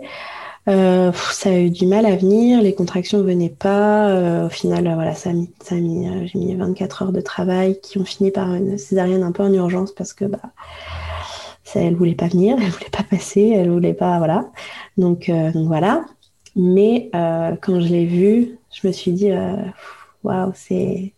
ça 0.66 1.12
a 1.46 1.58
eu 1.58 1.70
du 1.70 1.86
mal 1.86 2.06
à 2.06 2.16
venir, 2.16 2.62
les 2.62 2.74
contractions 2.74 3.20
ne 3.20 3.24
venaient 3.24 3.50
pas. 3.50 4.46
au 4.46 4.50
final, 4.50 4.92
voilà, 4.96 5.14
ça 5.14 5.30
a 5.30 5.34
mis, 5.34 5.50
ça 5.62 5.76
mis 5.76 6.08
j'ai 6.28 6.40
mis 6.40 6.56
24 6.56 7.04
heures 7.04 7.12
de 7.12 7.22
travail 7.22 7.80
qui 7.82 8.00
ont 8.00 8.06
fini 8.06 8.32
par 8.32 8.54
une 8.54 8.78
césarienne 8.80 9.24
un 9.24 9.32
peu 9.32 9.44
en 9.44 9.54
urgence 9.54 9.92
parce 9.92 10.14
que 10.14 10.26
bah, 10.26 10.40
ça, 11.64 11.80
elle 11.82 11.96
voulait 11.96 12.16
pas 12.16 12.28
venir, 12.28 12.58
elle 12.62 12.70
voulait 12.70 12.90
pas 12.90 13.04
passer, 13.04 13.54
elle 13.56 13.70
voulait 13.70 13.94
pas, 13.94 14.18
voilà. 14.18 14.52
Donc, 14.98 15.30
euh, 15.30 15.52
voilà. 15.56 16.06
Mais 16.56 17.10
euh, 17.16 17.56
quand 17.62 17.80
je 17.80 17.88
l'ai 17.88 18.06
vue, 18.06 18.60
je 18.72 18.88
me 18.88 18.94
suis 18.94 19.12
dit, 19.12 19.32
euh, 19.32 19.56
waouh, 20.24 20.52
c'est, 20.56 21.14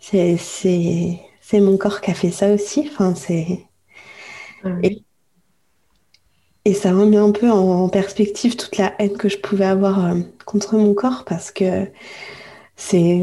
c'est, 0.00 1.60
mon 1.60 1.76
corps 1.76 2.00
qui 2.00 2.10
a 2.10 2.14
fait 2.14 2.30
ça 2.30 2.52
aussi. 2.52 2.88
Enfin, 2.92 3.14
c'est. 3.14 3.66
Et, 4.82 5.02
ça 6.74 6.92
remet 6.92 7.16
un 7.16 7.32
peu 7.32 7.50
en, 7.50 7.88
perspective 7.88 8.56
toute 8.56 8.76
la 8.76 8.94
haine 8.98 9.16
que 9.16 9.28
je 9.30 9.38
pouvais 9.38 9.64
avoir 9.64 10.14
contre 10.44 10.76
mon 10.76 10.94
corps 10.94 11.24
parce 11.26 11.50
que 11.50 11.90
c'est. 12.76 13.22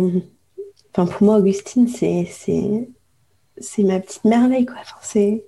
Enfin, 0.92 1.06
pour 1.12 1.24
moi, 1.24 1.38
Augustine, 1.38 1.88
c'est, 1.88 2.28
c'est, 2.32 2.90
c'est 3.58 3.84
ma 3.84 4.00
petite 4.00 4.26
merveille, 4.26 4.66
quoi. 4.66 4.78
Enfin, 4.82 4.98
c'est. 5.02 5.46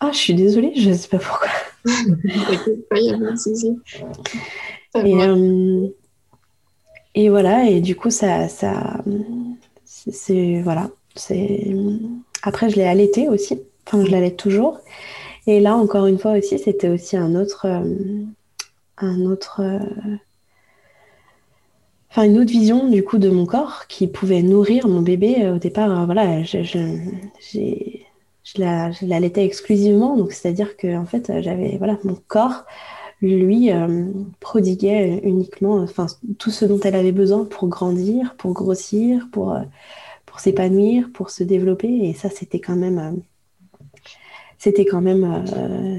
Ah, 0.00 0.10
je 0.12 0.18
suis 0.18 0.34
désolée, 0.34 0.72
je 0.76 0.90
ne 0.90 0.94
sais 0.94 1.08
pas 1.08 1.18
pourquoi. 1.18 1.48
Et, 4.94 5.14
euh, 5.14 5.88
et 7.14 7.28
voilà, 7.30 7.68
et 7.68 7.80
du 7.80 7.96
coup, 7.96 8.10
ça, 8.10 8.48
ça 8.48 9.02
c'est 9.86 10.60
voilà, 10.62 10.90
c'est. 11.14 11.74
Après, 12.42 12.70
je 12.70 12.76
l'ai 12.76 12.84
allaité 12.84 13.28
aussi. 13.28 13.60
Enfin, 13.86 14.04
je 14.04 14.10
l'allais 14.10 14.34
toujours. 14.34 14.80
Et 15.46 15.60
là, 15.60 15.76
encore 15.76 16.06
une 16.06 16.18
fois 16.18 16.32
aussi, 16.32 16.58
c'était 16.58 16.88
aussi 16.88 17.16
un 17.16 17.34
autre, 17.34 17.66
euh, 17.66 18.24
un 18.98 19.20
autre, 19.26 19.60
euh, 19.60 20.16
enfin 22.10 22.24
une 22.24 22.38
autre 22.38 22.50
vision 22.50 22.88
du 22.88 23.04
coup 23.04 23.18
de 23.18 23.28
mon 23.28 23.46
corps 23.46 23.86
qui 23.88 24.06
pouvait 24.06 24.42
nourrir 24.42 24.88
mon 24.88 25.02
bébé. 25.02 25.48
Au 25.50 25.58
départ, 25.58 26.06
voilà, 26.06 26.42
j'ai 26.42 26.64
je 26.64 26.78
la, 28.58 28.90
l'allaitais 29.02 29.44
exclusivement. 29.44 30.16
Donc, 30.16 30.32
c'est-à-dire 30.32 30.76
que, 30.76 30.96
en 30.96 31.06
fait, 31.06 31.32
j'avais, 31.40 31.76
voilà, 31.78 31.98
mon 32.04 32.16
corps, 32.28 32.64
lui, 33.22 33.70
euh, 33.70 34.10
prodiguait 34.40 35.20
uniquement, 35.22 35.76
enfin, 35.76 36.06
tout 36.38 36.50
ce 36.50 36.64
dont 36.64 36.80
elle 36.80 36.96
avait 36.96 37.12
besoin 37.12 37.44
pour 37.44 37.68
grandir, 37.68 38.34
pour 38.36 38.52
grossir, 38.52 39.28
pour, 39.32 39.52
euh, 39.52 39.62
pour 40.26 40.40
s'épanouir, 40.40 41.08
pour 41.14 41.30
se 41.30 41.44
développer. 41.44 41.88
Et 41.88 42.14
ça, 42.14 42.30
c'était 42.30 42.60
quand 42.60 42.76
même, 42.76 42.98
euh, 42.98 43.12
c'était 44.58 44.84
quand 44.84 45.00
même 45.00 45.44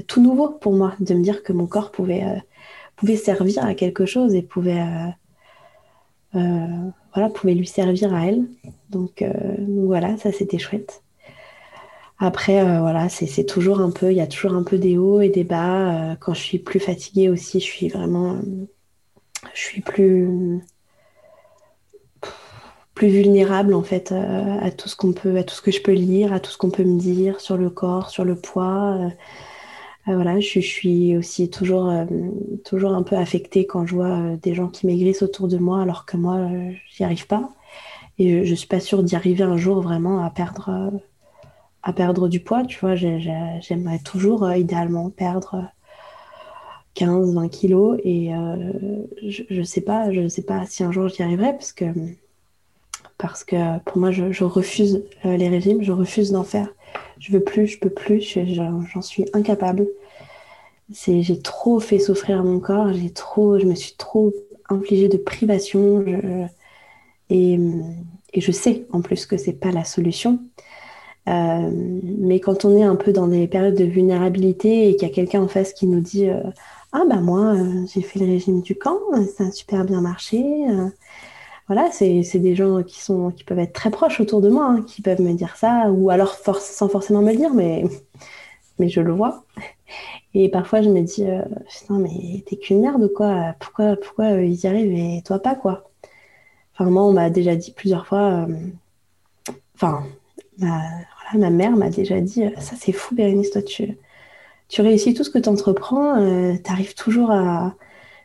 tout 0.06 0.22
nouveau 0.22 0.48
pour 0.48 0.72
moi 0.72 0.94
de 1.00 1.14
me 1.14 1.22
dire 1.22 1.42
que 1.42 1.52
mon 1.52 1.66
corps 1.66 1.90
pouvait, 1.90 2.24
pouvait 2.96 3.16
servir 3.16 3.64
à 3.64 3.74
quelque 3.74 4.06
chose 4.06 4.34
et 4.34 4.42
pouvait, 4.42 4.82
voilà, 6.32 7.28
pouvait 7.34 7.54
lui 7.54 7.66
servir 7.66 8.14
à 8.14 8.26
elle. 8.26 8.46
Donc 8.88 9.22
voilà, 9.58 10.16
ça, 10.16 10.32
c'était 10.32 10.58
chouette. 10.58 11.03
Après, 12.24 12.62
voilà, 12.80 13.08
c'est 13.08 13.44
toujours 13.44 13.80
un 13.80 13.90
peu, 13.90 14.10
il 14.10 14.16
y 14.16 14.20
a 14.20 14.26
toujours 14.26 14.54
un 14.54 14.62
peu 14.62 14.78
des 14.78 14.96
hauts 14.96 15.20
et 15.20 15.28
des 15.28 15.44
bas. 15.44 16.16
quand 16.20 16.34
je 16.34 16.40
suis 16.40 16.58
plus 16.58 16.80
fatiguée 16.80 17.28
aussi, 17.28 17.60
je 17.60 17.64
suis 17.64 17.88
vraiment, 17.88 18.38
je 19.52 19.60
suis 19.60 19.82
plus, 19.82 20.60
plus 22.94 23.08
vulnérable 23.08 23.74
en 23.74 23.82
fait 23.82 24.12
à 24.12 24.70
tout 24.70 24.88
ce 24.88 24.96
qu'on 24.96 25.12
peut, 25.12 25.36
à 25.36 25.44
tout 25.44 25.54
ce 25.54 25.62
que 25.62 25.70
je 25.70 25.82
peux 25.82 25.92
lire, 25.92 26.32
à 26.32 26.40
tout 26.40 26.50
ce 26.50 26.56
qu'on 26.56 26.70
peut 26.70 26.84
me 26.84 26.98
dire 26.98 27.40
sur 27.40 27.56
le 27.56 27.70
corps, 27.70 28.10
sur 28.10 28.24
le 28.24 28.36
poids. 28.36 29.10
Euh, 30.08 30.14
voilà, 30.14 30.38
je, 30.38 30.60
suis 30.60 31.16
aussi 31.16 31.48
toujours, 31.50 31.88
euh, 31.88 32.04
toujours 32.64 32.94
un 32.94 33.02
peu 33.02 33.16
affectée 33.16 33.66
quand 33.66 33.86
je 33.86 33.94
vois 33.94 34.18
euh, 34.18 34.36
des 34.36 34.54
gens 34.54 34.68
qui 34.68 34.86
maigrissent 34.86 35.22
autour 35.22 35.48
de 35.48 35.56
moi 35.56 35.80
alors 35.80 36.04
que 36.04 36.16
moi, 36.18 36.48
j'y 36.90 37.04
arrive 37.04 37.26
pas. 37.26 37.50
Et 38.18 38.44
je, 38.44 38.50
ne 38.50 38.56
suis 38.56 38.68
pas 38.68 38.80
sûre 38.80 39.02
d'y 39.02 39.16
arriver 39.16 39.44
un 39.44 39.56
jour 39.56 39.80
vraiment 39.80 40.24
à 40.24 40.30
perdre, 40.30 40.92
à 41.84 41.92
perdre 41.92 42.28
du 42.28 42.40
poids. 42.40 42.64
Tu 42.64 42.78
vois, 42.80 42.96
j'aimerais 42.96 44.00
toujours 44.00 44.50
idéalement 44.52 45.10
perdre 45.10 45.68
15, 46.94 47.34
20 47.34 47.48
kilos. 47.48 47.98
Et 48.02 48.30
je, 49.22 49.42
je 49.48 49.62
sais 49.62 49.82
pas, 49.82 50.10
je 50.10 50.26
sais 50.26 50.42
pas 50.42 50.66
si 50.66 50.82
un 50.82 50.90
jour 50.90 51.08
j'y 51.08 51.22
arriverai 51.22 51.52
parce 51.52 51.72
que, 51.72 51.84
parce 53.18 53.44
que 53.44 53.78
pour 53.80 53.98
moi, 53.98 54.10
je, 54.10 54.44
refuse 54.44 55.04
les 55.24 55.48
régimes, 55.48 55.82
je 55.82 55.92
refuse 55.92 56.32
d'en 56.32 56.44
faire 56.44 56.68
je 57.18 57.32
veux 57.32 57.42
plus, 57.42 57.66
je 57.66 57.78
peux 57.78 57.90
plus, 57.90 58.20
j'en 58.92 59.02
suis 59.02 59.24
incapable. 59.32 59.88
J'ai 60.90 61.40
trop 61.40 61.80
fait 61.80 61.98
souffrir 61.98 62.44
mon 62.44 62.60
corps, 62.60 62.92
j'ai 62.92 63.10
trop, 63.10 63.58
je 63.58 63.64
me 63.64 63.74
suis 63.74 63.94
trop 63.94 64.32
infligée 64.68 65.08
de 65.08 65.16
privation. 65.16 66.04
et, 67.30 67.58
je 68.36 68.52
sais 68.52 68.84
en 68.90 69.00
plus 69.00 69.26
que 69.26 69.36
c'est 69.36 69.52
pas 69.52 69.70
la 69.70 69.84
solution. 69.84 70.40
Euh, 71.28 71.70
mais 71.72 72.38
quand 72.40 72.64
on 72.64 72.76
est 72.76 72.82
un 72.82 72.96
peu 72.96 73.12
dans 73.12 73.28
des 73.28 73.46
périodes 73.48 73.76
de 73.76 73.84
vulnérabilité 73.84 74.90
et 74.90 74.96
qu'il 74.96 75.08
y 75.08 75.10
a 75.10 75.14
quelqu'un 75.14 75.42
en 75.42 75.48
face 75.48 75.72
qui 75.72 75.86
nous 75.86 76.00
dit 76.00 76.28
euh, 76.28 76.42
Ah, 76.92 77.04
bah 77.08 77.16
moi, 77.16 77.54
euh, 77.54 77.86
j'ai 77.92 78.02
fait 78.02 78.18
le 78.18 78.26
régime 78.26 78.60
du 78.60 78.74
camp, 78.76 78.98
ça 79.36 79.44
a 79.44 79.50
super 79.50 79.84
bien 79.84 80.00
marché 80.00 80.42
voilà, 81.66 81.90
c'est 81.92 82.38
des 82.38 82.54
gens 82.54 82.82
qui, 82.82 83.00
sont, 83.00 83.30
qui 83.30 83.42
peuvent 83.42 83.58
être 83.58 83.72
très 83.72 83.90
proches 83.90 84.20
autour 84.20 84.42
de 84.42 84.50
moi, 84.50 84.66
hein, 84.66 84.82
qui 84.82 85.00
peuvent 85.00 85.22
me 85.22 85.32
dire 85.32 85.56
ça, 85.56 85.90
ou 85.90 86.10
alors 86.10 86.34
sans 86.34 86.88
forcément 86.90 87.22
me 87.22 87.32
le 87.32 87.38
dire, 87.38 87.54
mais, 87.54 87.84
mais 88.78 88.88
je 88.90 89.00
le 89.00 89.12
vois. 89.12 89.44
Et 90.34 90.50
parfois, 90.50 90.82
je 90.82 90.90
me 90.90 91.00
dis, 91.00 91.24
putain, 91.70 91.98
mais 91.98 92.44
t'es 92.46 92.56
qu'une 92.56 92.82
merde, 92.82 93.10
quoi? 93.14 93.54
Pourquoi, 93.60 93.96
pourquoi 93.96 94.32
ils 94.42 94.62
y 94.64 94.66
arrivent 94.66 94.92
et 94.92 95.22
toi 95.24 95.38
pas, 95.38 95.54
quoi? 95.54 95.90
Enfin, 96.74 96.90
moi, 96.90 97.04
on 97.04 97.12
m'a 97.12 97.30
déjà 97.30 97.56
dit 97.56 97.72
plusieurs 97.72 98.06
fois, 98.06 98.46
enfin, 99.74 100.04
ma 101.34 101.50
mère 101.50 101.72
m'a 101.76 101.90
déjà 101.90 102.20
dit, 102.20 102.44
ça 102.58 102.74
c'est 102.78 102.92
fou, 102.92 103.14
Bérénice, 103.14 103.50
toi, 103.50 103.62
tu, 103.62 103.96
tu 104.68 104.82
réussis 104.82 105.14
tout 105.14 105.24
ce 105.24 105.30
que 105.30 105.38
tu 105.38 105.48
entreprends, 105.48 106.16
tu 106.62 106.70
arrives 106.72 106.94
toujours 106.94 107.30
à, 107.32 107.74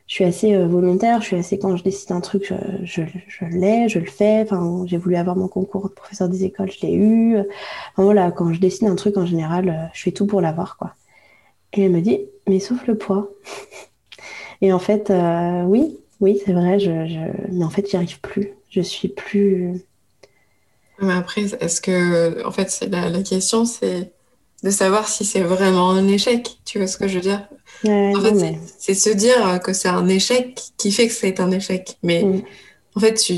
je 0.09 0.15
suis 0.15 0.23
assez 0.23 0.55
euh, 0.55 0.67
volontaire, 0.67 1.21
je 1.21 1.27
suis 1.27 1.35
assez 1.35 1.59
quand 1.59 1.77
je 1.77 1.83
décide 1.83 2.11
un 2.13 2.19
truc, 2.19 2.51
je, 2.83 3.03
je, 3.27 3.45
l'ai, 3.45 3.87
je 3.87 3.99
le 3.99 4.07
fais. 4.07 4.41
Enfin, 4.41 4.83
j'ai 4.87 4.97
voulu 4.97 5.15
avoir 5.15 5.35
mon 5.35 5.47
concours 5.47 5.87
de 5.87 5.93
professeur 5.93 6.27
des 6.27 6.43
écoles, 6.45 6.71
je 6.71 6.81
l'ai 6.81 6.95
eu. 6.95 7.37
Voilà, 7.95 8.31
quand 8.31 8.51
je 8.51 8.59
décide 8.59 8.87
un 8.87 8.95
truc 8.95 9.17
en 9.17 9.27
général, 9.27 9.69
euh, 9.69 9.87
je 9.93 10.01
fais 10.01 10.11
tout 10.11 10.25
pour 10.25 10.41
l'avoir, 10.41 10.77
quoi. 10.77 10.95
Et 11.73 11.83
elle 11.83 11.91
me 11.91 12.01
dit, 12.01 12.21
mais 12.47 12.59
sauf 12.59 12.87
le 12.87 12.97
poids. 12.97 13.29
Et 14.61 14.73
en 14.73 14.79
fait, 14.79 15.11
euh, 15.11 15.63
oui, 15.63 15.99
oui, 16.21 16.41
c'est 16.45 16.53
vrai, 16.53 16.79
je, 16.79 16.91
mais 17.51 17.65
en 17.65 17.69
fait, 17.69 17.89
j'y 17.89 17.95
arrive 17.95 18.19
plus. 18.21 18.53
Je 18.69 18.81
suis 18.81 19.09
plus. 19.09 19.75
Mais 21.01 21.13
après, 21.13 21.45
est-ce 21.59 21.81
que, 21.81 22.45
en 22.45 22.51
fait, 22.51 22.87
la, 22.89 23.09
la 23.09 23.23
question, 23.23 23.65
c'est 23.65 24.11
de 24.63 24.69
savoir 24.69 25.07
si 25.07 25.25
c'est 25.25 25.41
vraiment 25.41 25.91
un 25.91 26.07
échec. 26.07 26.59
Tu 26.65 26.79
vois 26.79 26.87
ce 26.87 26.97
que 26.97 27.07
je 27.07 27.15
veux 27.15 27.21
dire? 27.21 27.47
En 27.85 28.21
fait, 28.21 28.57
c'est 28.77 28.93
se 28.93 29.09
dire 29.09 29.59
que 29.63 29.73
c'est 29.73 29.87
un 29.87 30.07
échec 30.07 30.61
qui 30.77 30.91
fait 30.91 31.07
que 31.07 31.13
c'est 31.13 31.39
un 31.39 31.51
échec. 31.51 31.97
Mais 32.03 32.23
mm. 32.23 32.41
en 32.95 32.99
fait, 32.99 33.13
tu 33.13 33.35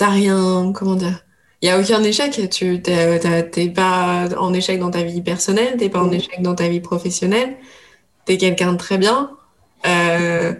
n'as 0.00 0.10
rien, 0.10 0.72
comment 0.74 0.94
dire? 0.94 1.24
Il 1.60 1.66
n'y 1.66 1.70
a 1.70 1.78
aucun 1.78 2.02
échec. 2.02 2.48
Tu 2.50 2.82
n'es 2.86 3.70
pas 3.70 4.28
en 4.38 4.54
échec 4.54 4.78
dans 4.78 4.90
ta 4.90 5.02
vie 5.02 5.22
personnelle, 5.22 5.74
tu 5.76 5.84
n'es 5.84 5.90
pas 5.90 6.00
en 6.00 6.08
mm. 6.08 6.14
échec 6.14 6.42
dans 6.42 6.54
ta 6.54 6.68
vie 6.68 6.80
professionnelle. 6.80 7.56
Tu 8.26 8.32
es 8.32 8.38
quelqu'un 8.38 8.72
de 8.72 8.78
très 8.78 8.96
bien. 8.96 9.30
Euh, 9.86 10.54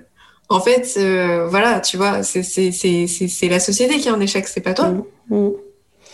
en 0.48 0.60
fait, 0.60 0.94
euh, 0.98 1.46
voilà, 1.48 1.80
tu 1.80 1.96
vois, 1.96 2.22
c'est 2.22 3.48
la 3.48 3.60
société 3.60 3.98
qui 3.98 4.08
est 4.08 4.12
en 4.12 4.20
échec, 4.20 4.46
c'est 4.46 4.60
pas 4.60 4.74
toi. 4.74 4.92
Mm. 5.28 5.50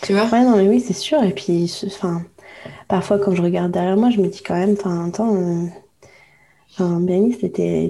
Tu 0.03 0.13
vois? 0.13 0.25
Ouais, 0.25 0.43
non, 0.43 0.57
mais 0.57 0.67
oui, 0.67 0.79
c'est 0.79 0.93
sûr. 0.93 1.23
Et 1.23 1.31
puis, 1.31 1.71
enfin, 1.85 2.23
parfois, 2.87 3.19
quand 3.19 3.35
je 3.35 3.41
regarde 3.41 3.71
derrière 3.71 3.97
moi, 3.97 4.09
je 4.09 4.19
me 4.19 4.27
dis 4.27 4.41
quand 4.41 4.55
même, 4.55 4.75
enfin, 4.79 5.07
attends. 5.07 5.35
Euh, 5.35 5.65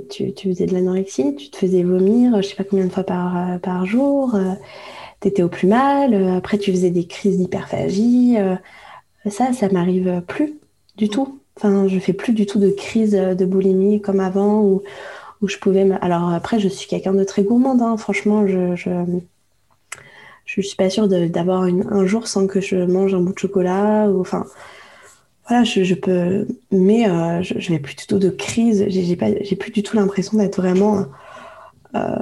tu, 0.09 0.33
tu, 0.33 0.49
faisais 0.49 0.65
de 0.65 0.73
l'anorexie, 0.73 1.35
tu 1.35 1.49
te 1.49 1.57
faisais 1.57 1.83
vomir, 1.83 2.41
je 2.41 2.47
sais 2.47 2.55
pas 2.55 2.63
combien 2.63 2.85
de 2.85 2.91
fois 2.91 3.03
par, 3.03 3.37
euh, 3.37 3.57
par 3.57 3.85
jour, 3.85 4.35
euh, 4.35 4.53
tu 5.21 5.27
étais 5.27 5.43
au 5.43 5.49
plus 5.49 5.67
mal, 5.67 6.13
euh, 6.13 6.37
après 6.37 6.57
tu 6.57 6.71
faisais 6.71 6.89
des 6.89 7.05
crises 7.05 7.37
d'hyperphagie. 7.37 8.37
ça, 9.29 9.53
ça 9.53 9.69
m'arrive 9.69 10.21
plus 10.27 10.55
du 10.97 11.09
tout. 11.09 11.39
Enfin, 11.57 11.87
je 11.87 11.99
fais 11.99 12.13
plus 12.13 12.33
du 12.33 12.45
tout 12.45 12.59
de 12.59 12.69
crise 12.69 13.11
de 13.11 13.45
boulimie 13.45 14.01
comme 14.01 14.19
avant 14.19 14.61
où, 14.61 14.81
où 15.41 15.47
je 15.47 15.57
pouvais. 15.57 15.89
Alors 16.01 16.31
après, 16.33 16.59
je 16.59 16.67
suis 16.67 16.87
quelqu'un 16.87 17.13
de 17.13 17.23
très 17.23 17.43
gourmande, 17.43 17.81
hein. 17.81 17.97
franchement, 17.97 18.47
je, 18.47 18.75
je, 18.75 18.91
je 20.45 20.61
suis 20.61 20.75
pas 20.75 20.89
sûre 20.89 21.07
d'avoir 21.07 21.63
un 21.63 22.05
jour 22.05 22.27
sans 22.27 22.47
que 22.47 22.61
je 22.61 22.75
mange 22.75 23.13
un 23.13 23.21
bout 23.21 23.33
de 23.33 23.39
chocolat 23.39 24.09
ou 24.09 24.21
enfin 24.21 24.45
voilà, 25.47 25.63
je, 25.65 25.93
peux, 25.95 26.47
mais 26.71 27.09
euh, 27.09 27.41
je, 27.41 27.71
n'ai 27.71 27.79
plus 27.79 27.95
du 27.95 28.05
tout 28.07 28.19
de 28.19 28.29
crise. 28.29 28.85
J'ai 28.87 29.15
pas, 29.15 29.27
j'ai 29.41 29.55
plus 29.55 29.71
du 29.71 29.83
tout 29.83 29.97
l'impression 29.97 30.37
d'être 30.37 30.61
vraiment, 30.61 31.05
euh, 31.95 32.15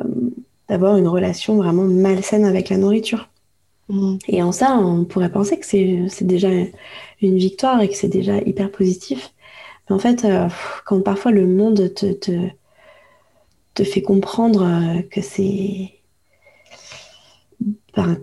d'avoir 0.67 0.97
une 0.97 1.07
relation 1.07 1.57
vraiment 1.57 1.83
malsaine 1.83 2.45
avec 2.45 2.69
la 2.69 2.77
nourriture. 2.77 3.29
Mmh. 3.89 4.17
Et 4.29 4.41
en 4.41 4.51
ça, 4.51 4.77
on 4.77 5.05
pourrait 5.05 5.31
penser 5.31 5.59
que 5.59 5.65
c'est 5.65 6.23
déjà 6.23 6.49
une 7.21 7.37
victoire 7.37 7.81
et 7.81 7.89
que 7.89 7.95
c'est 7.95 8.07
déjà 8.07 8.37
hyper 8.39 8.71
positif. 8.71 9.31
Mais 9.87 9.95
en 9.95 9.99
fait, 9.99 10.25
euh, 10.25 10.47
quand 10.85 11.01
parfois 11.01 11.31
le 11.31 11.45
monde 11.45 11.93
te, 11.93 12.11
te, 12.11 12.31
fait 13.83 14.01
comprendre 14.01 15.01
que 15.09 15.21
c'est 15.21 15.99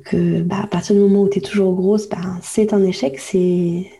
que 0.05 0.43
bah, 0.43 0.61
à 0.63 0.67
partir 0.67 0.95
du 0.95 1.03
moment 1.03 1.23
où 1.23 1.29
tu 1.29 1.39
es 1.39 1.43
toujours 1.43 1.75
grosse, 1.75 2.09
ben, 2.09 2.39
c'est 2.43 2.73
un 2.73 2.83
échec, 2.85 3.19
c'est 3.19 3.91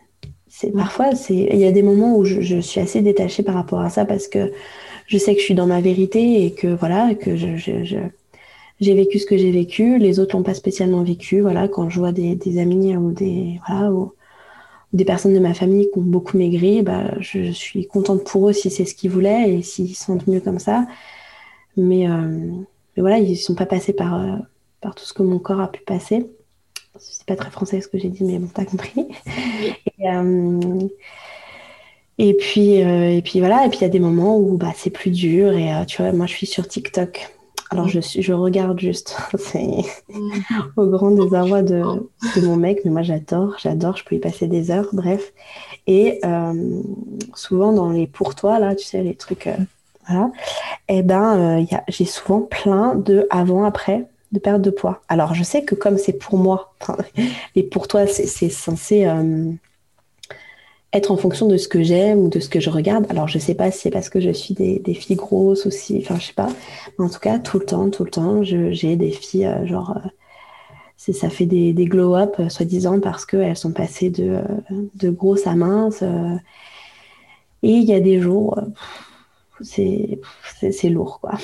parfois 0.75 1.13
c'est 1.13 1.35
il 1.35 1.59
y 1.59 1.65
a 1.65 1.71
des 1.71 1.83
moments 1.83 2.17
où 2.17 2.25
je, 2.25 2.59
suis 2.61 2.79
assez 2.81 3.01
détachée 3.01 3.43
par 3.43 3.55
rapport 3.55 3.81
à 3.81 3.89
ça 3.89 4.05
parce 4.05 4.27
que 4.27 4.51
je 5.05 5.17
sais 5.17 5.33
que 5.33 5.39
je 5.39 5.45
suis 5.45 5.55
dans 5.55 5.67
ma 5.67 5.81
vérité 5.81 6.45
et 6.45 6.51
que 6.51 6.67
voilà 6.67 7.13
que 7.15 7.35
j'ai 7.35 8.93
vécu 8.93 9.19
ce 9.19 9.25
que 9.25 9.37
j'ai 9.37 9.51
vécu. 9.51 9.99
Les 9.99 10.19
autres 10.19 10.35
l'ont 10.35 10.43
pas 10.43 10.53
spécialement 10.53 11.03
vécu. 11.03 11.41
Voilà 11.41 11.67
quand 11.67 11.89
je 11.89 11.99
vois 11.99 12.11
des, 12.11 12.59
amis 12.59 12.95
ou 12.97 13.11
des 13.11 13.59
voilà 13.67 13.91
ou, 13.91 14.13
des 14.93 15.05
personnes 15.05 15.33
de 15.33 15.39
ma 15.39 15.53
famille 15.53 15.89
qui 15.91 15.99
ont 15.99 16.03
beaucoup 16.03 16.37
maigri 16.37 16.81
bah 16.81 17.13
je, 17.19 17.51
suis 17.51 17.87
contente 17.87 18.23
pour 18.23 18.49
eux 18.49 18.53
si 18.53 18.69
c'est 18.69 18.85
ce 18.85 18.95
qu'ils 18.95 19.11
voulaient 19.11 19.53
et 19.53 19.61
s'ils 19.61 19.95
sentent 19.95 20.27
mieux 20.27 20.39
comme 20.39 20.59
ça 20.59 20.87
mais, 21.77 22.09
euh, 22.09 22.27
mais 22.95 23.01
voilà 23.01 23.19
ils 23.19 23.37
sont 23.37 23.55
pas 23.55 23.65
passés 23.65 23.93
par 23.93 24.15
euh, 24.15 24.35
par 24.81 24.95
tout 24.95 25.05
ce 25.05 25.13
que 25.13 25.23
mon 25.23 25.39
corps 25.39 25.61
a 25.61 25.71
pu 25.71 25.81
passer 25.81 26.29
c'est 26.99 27.25
pas 27.27 27.35
très 27.35 27.51
français 27.51 27.79
ce 27.79 27.87
que 27.87 27.99
j'ai 27.99 28.09
dit, 28.09 28.23
mais 28.23 28.39
bon, 28.39 28.49
t'as 28.51 28.65
compris. 28.65 29.07
Et, 29.99 30.09
euh, 30.09 30.79
et, 32.17 32.33
puis, 32.33 32.71
et 32.71 33.21
puis 33.23 33.39
voilà, 33.39 33.67
et 33.67 33.69
puis 33.69 33.79
il 33.79 33.81
y 33.81 33.85
a 33.85 33.89
des 33.89 33.99
moments 33.99 34.39
où 34.39 34.57
bah, 34.57 34.71
c'est 34.75 34.89
plus 34.89 35.11
dur. 35.11 35.53
Et 35.53 35.71
tu 35.85 36.01
vois, 36.01 36.11
moi 36.11 36.25
je 36.25 36.33
suis 36.33 36.47
sur 36.47 36.67
TikTok. 36.67 37.31
Alors 37.69 37.87
je, 37.87 37.99
je 38.01 38.33
regarde 38.33 38.79
juste, 38.79 39.15
c'est 39.37 39.67
au 40.75 40.87
grand 40.87 41.11
désarroi 41.11 41.61
de, 41.61 41.83
de, 42.35 42.45
mon 42.47 42.55
mec, 42.55 42.81
mais 42.85 42.89
moi 42.89 43.03
j'adore, 43.03 43.55
j'adore, 43.59 43.95
je 43.97 44.05
peux 44.05 44.15
y 44.15 44.19
passer 44.19 44.47
des 44.47 44.71
heures, 44.71 44.89
bref. 44.93 45.33
Et 45.85 46.21
souvent 47.35 47.73
dans 47.73 47.91
les 47.91 48.07
pour 48.07 48.33
toi, 48.33 48.57
là, 48.57 48.73
tu 48.75 48.85
sais, 48.85 49.03
les 49.03 49.15
trucs, 49.15 49.47
et 50.09 50.99
eh 50.99 51.03
ben 51.03 51.65
j'ai 51.87 52.05
souvent 52.05 52.41
plein 52.41 52.95
de 52.95 53.27
avant-après 53.29 54.07
de 54.31 54.39
perte 54.39 54.61
de 54.61 54.69
poids. 54.69 55.01
Alors, 55.07 55.33
je 55.33 55.43
sais 55.43 55.63
que 55.63 55.75
comme 55.75 55.97
c'est 55.97 56.13
pour 56.13 56.37
moi, 56.37 56.73
et 57.55 57.63
pour 57.63 57.87
toi, 57.87 58.07
c'est 58.07 58.49
censé 58.49 59.05
euh, 59.05 59.51
être 60.93 61.11
en 61.11 61.17
fonction 61.17 61.47
de 61.47 61.57
ce 61.57 61.67
que 61.67 61.83
j'aime 61.83 62.19
ou 62.19 62.29
de 62.29 62.39
ce 62.39 62.49
que 62.49 62.59
je 62.59 62.69
regarde. 62.69 63.05
Alors, 63.09 63.27
je 63.27 63.39
sais 63.39 63.55
pas 63.55 63.71
si 63.71 63.81
c'est 63.81 63.91
parce 63.91 64.09
que 64.09 64.19
je 64.19 64.31
suis 64.31 64.53
des, 64.53 64.93
filles 64.93 65.15
grosses 65.15 65.65
aussi, 65.65 65.99
enfin, 66.01 66.17
je 66.19 66.27
sais 66.27 66.33
pas. 66.33 66.49
Mais 66.97 67.05
en 67.05 67.09
tout 67.09 67.19
cas, 67.19 67.39
tout 67.39 67.59
le 67.59 67.65
temps, 67.65 67.89
tout 67.89 68.03
le 68.03 68.11
temps, 68.11 68.43
j'ai 68.43 68.95
des 68.95 69.11
filles, 69.11 69.45
euh, 69.45 69.65
genre, 69.65 69.97
euh, 69.97 71.13
ça 71.13 71.29
fait 71.29 71.45
des, 71.45 71.73
glow-up, 71.73 72.35
soi-disant, 72.49 72.99
parce 72.99 73.25
qu'elles 73.25 73.57
sont 73.57 73.71
passées 73.71 74.09
de, 74.09 74.41
de 74.95 75.09
grosses 75.09 75.47
à 75.47 75.55
minces. 75.55 76.01
et 76.01 77.69
il 77.69 77.83
y 77.83 77.93
a 77.93 78.01
des 78.01 78.19
jours, 78.19 78.59
c'est 79.61 80.89
lourd, 80.89 81.19
quoi. 81.19 81.37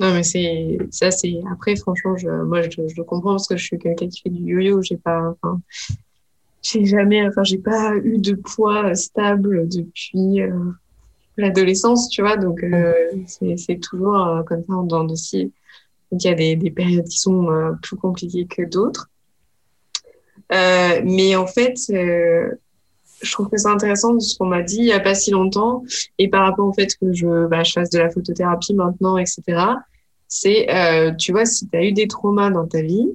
Non, 0.00 0.12
mais 0.12 0.22
c'est 0.22 0.78
ça, 0.90 1.10
c'est 1.10 1.40
après, 1.50 1.76
franchement, 1.76 2.16
je, 2.16 2.28
moi, 2.28 2.62
je, 2.62 2.70
je, 2.88 3.02
comprends 3.02 3.32
parce 3.32 3.46
que 3.46 3.56
je 3.56 3.64
suis 3.64 3.78
quelqu'un 3.78 4.08
qui 4.08 4.20
fait 4.22 4.30
du 4.30 4.42
yo-yo. 4.42 4.82
J'ai 4.82 4.96
pas, 4.96 5.34
enfin, 5.42 5.60
j'ai 6.62 6.84
jamais, 6.84 7.26
enfin, 7.26 7.44
j'ai 7.44 7.58
pas 7.58 7.94
eu 7.96 8.18
de 8.18 8.34
poids 8.34 8.94
stable 8.94 9.68
depuis 9.68 10.40
l'adolescence, 11.36 12.08
tu 12.08 12.22
vois. 12.22 12.36
Donc, 12.36 12.64
c'est 13.26 13.80
toujours 13.80 14.44
comme 14.46 14.64
ça 14.68 14.74
dents 14.84 15.04
de 15.04 15.14
scie. 15.14 15.52
Donc, 16.10 16.24
il 16.24 16.28
y 16.28 16.30
a 16.30 16.34
des, 16.34 16.56
des, 16.56 16.70
périodes 16.70 17.06
qui 17.06 17.18
sont 17.18 17.48
plus 17.82 17.96
compliquées 17.96 18.46
que 18.46 18.62
d'autres. 18.62 19.08
mais 20.50 21.36
en 21.36 21.46
fait, 21.46 21.76
je 23.22 23.32
trouve 23.32 23.48
que 23.48 23.56
c'est 23.56 23.68
intéressant 23.68 24.18
ce 24.18 24.36
qu'on 24.36 24.46
m'a 24.46 24.62
dit 24.62 24.78
il 24.78 24.84
n'y 24.84 24.92
a 24.92 25.00
pas 25.00 25.14
si 25.14 25.30
longtemps 25.30 25.82
et 26.18 26.28
par 26.28 26.44
rapport 26.44 26.66
au 26.66 26.72
fait 26.72 26.88
que 27.00 27.12
je, 27.12 27.46
bah, 27.46 27.62
fasse 27.64 27.90
de 27.90 27.98
la 27.98 28.10
photothérapie 28.10 28.74
maintenant, 28.74 29.16
etc. 29.16 29.42
C'est, 30.28 30.74
euh, 30.74 31.12
tu 31.14 31.32
vois, 31.32 31.44
si 31.44 31.68
tu 31.68 31.76
as 31.76 31.84
eu 31.84 31.92
des 31.92 32.08
traumas 32.08 32.50
dans 32.50 32.66
ta 32.66 32.82
vie, 32.82 33.08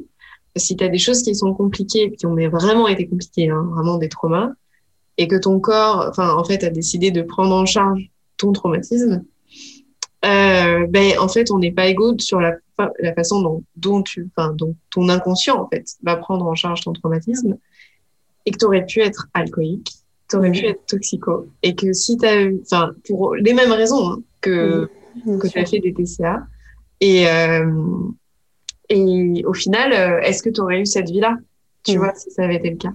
si 0.56 0.76
tu 0.76 0.84
as 0.84 0.88
des 0.88 0.98
choses 0.98 1.22
qui 1.24 1.36
sont 1.36 1.54
compliquées, 1.54 2.12
qui 2.12 2.26
ont 2.26 2.36
vraiment 2.50 2.88
été 2.88 3.08
compliquées, 3.08 3.50
hein, 3.50 3.68
vraiment 3.74 3.98
des 3.98 4.10
traumas, 4.10 4.52
et 5.18 5.28
que 5.28 5.36
ton 5.36 5.60
corps, 5.60 6.06
enfin, 6.10 6.36
en 6.36 6.44
fait, 6.44 6.64
a 6.64 6.70
décidé 6.70 7.12
de 7.12 7.22
prendre 7.22 7.54
en 7.54 7.66
charge 7.66 8.10
ton 8.38 8.52
traumatisme, 8.54 9.24
euh, 10.26 10.88
ben, 10.90 11.18
en 11.20 11.28
fait, 11.28 11.52
on 11.52 11.60
n'est 11.60 11.72
pas 11.72 11.88
égaux 11.88 12.18
sur 12.20 12.40
la, 12.40 12.54
façon 13.16 13.42
dont, 13.42 13.64
dont 13.76 14.04
ton 14.92 15.10
inconscient, 15.10 15.60
en 15.60 15.68
fait, 15.68 15.86
va 16.04 16.16
prendre 16.16 16.46
en 16.46 16.56
charge 16.56 16.82
ton 16.82 16.94
traumatisme 16.94 17.58
et 18.48 18.52
que 18.52 18.58
tu 18.58 18.66
aurais 18.66 18.86
pu 18.86 19.02
être 19.02 19.28
alcoolique, 19.34 19.92
tu 20.30 20.38
aurais 20.38 20.52
pu 20.52 20.66
être 20.66 20.86
toxico, 20.86 21.50
et 21.64 21.76
que 21.76 21.92
si 21.92 22.18
tu 22.18 22.26
as 22.26 22.44
eu, 22.44 22.62
enfin, 22.64 22.92
pour 23.06 23.36
les 23.36 23.54
mêmes 23.54 23.74
raisons 23.74 24.08
hein, 24.08 24.22
que, 24.40 24.90
que 25.26 25.48
tu 25.48 25.60
as 25.60 25.66
fait 25.66 25.80
des 25.80 25.94
TCA, 25.94 26.48
et, 27.02 27.28
euh, 27.28 27.70
et 28.88 29.44
au 29.46 29.54
final, 29.54 29.92
euh, 29.92 30.22
est-ce 30.22 30.42
que 30.42 30.50
tu 30.50 30.62
aurais 30.62 30.80
eu 30.80 30.86
cette 30.86 31.10
vie-là, 31.10 31.36
tu 31.84 31.98
vois, 31.98 32.14
si 32.16 32.32
ça 32.32 32.46
avait 32.46 32.56
été 32.56 32.70
le 32.70 32.78
cas. 32.78 32.94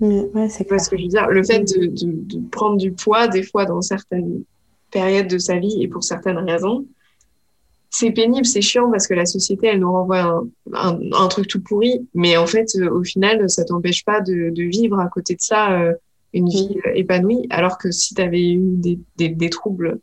Ouais, 0.00 0.50
c'est 0.50 0.68
ce 0.78 0.90
que 0.90 0.98
je 0.98 1.04
veux 1.04 1.08
dire? 1.08 1.28
Le 1.28 1.42
fait 1.42 1.60
de, 1.60 1.86
de, 1.86 2.12
de, 2.36 2.48
prendre 2.50 2.76
du 2.76 2.92
poids, 2.92 3.26
des 3.26 3.42
fois, 3.42 3.64
dans 3.64 3.80
certaines 3.80 4.42
périodes 4.90 5.28
de 5.28 5.38
sa 5.38 5.56
vie 5.56 5.82
et 5.82 5.88
pour 5.88 6.04
certaines 6.04 6.38
raisons, 6.38 6.84
c'est 7.94 8.10
pénible, 8.10 8.44
c'est 8.44 8.60
chiant 8.60 8.90
parce 8.90 9.06
que 9.06 9.14
la 9.14 9.24
société, 9.24 9.68
elle 9.68 9.78
nous 9.78 9.92
renvoie 9.92 10.44
un, 10.72 10.98
un, 11.12 11.28
truc 11.28 11.46
tout 11.46 11.62
pourri. 11.62 12.08
Mais 12.12 12.36
en 12.36 12.44
fait, 12.44 12.66
euh, 12.74 12.90
au 12.90 13.04
final, 13.04 13.48
ça 13.48 13.64
t'empêche 13.64 14.04
pas 14.04 14.20
de, 14.20 14.50
de, 14.50 14.62
vivre 14.64 14.98
à 14.98 15.06
côté 15.06 15.36
de 15.36 15.40
ça 15.40 15.70
euh, 15.78 15.94
une 16.32 16.48
vie 16.48 16.76
euh, 16.86 16.90
épanouie. 16.94 17.46
Alors 17.50 17.78
que 17.78 17.92
si 17.92 18.12
tu 18.12 18.20
avais 18.20 18.50
eu 18.50 18.58
des, 18.58 18.98
des, 19.14 19.28
des, 19.28 19.48
troubles, 19.48 20.00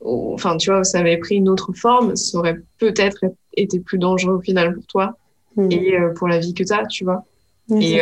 enfin, 0.00 0.56
tu 0.58 0.70
vois, 0.70 0.84
ça 0.84 1.00
avait 1.00 1.16
pris 1.16 1.34
une 1.34 1.48
autre 1.48 1.72
forme, 1.72 2.14
ça 2.14 2.38
aurait 2.38 2.60
peut-être 2.78 3.24
été 3.56 3.80
plus 3.80 3.98
dangereux 3.98 4.34
au 4.34 4.40
final 4.40 4.76
pour 4.76 4.86
toi 4.86 5.18
mm. 5.56 5.72
et 5.72 5.96
pour 6.14 6.28
la 6.28 6.38
vie 6.38 6.54
que 6.54 6.62
tu 6.62 6.72
as, 6.72 6.86
tu 6.86 7.02
vois. 7.02 7.24
et, 7.80 7.98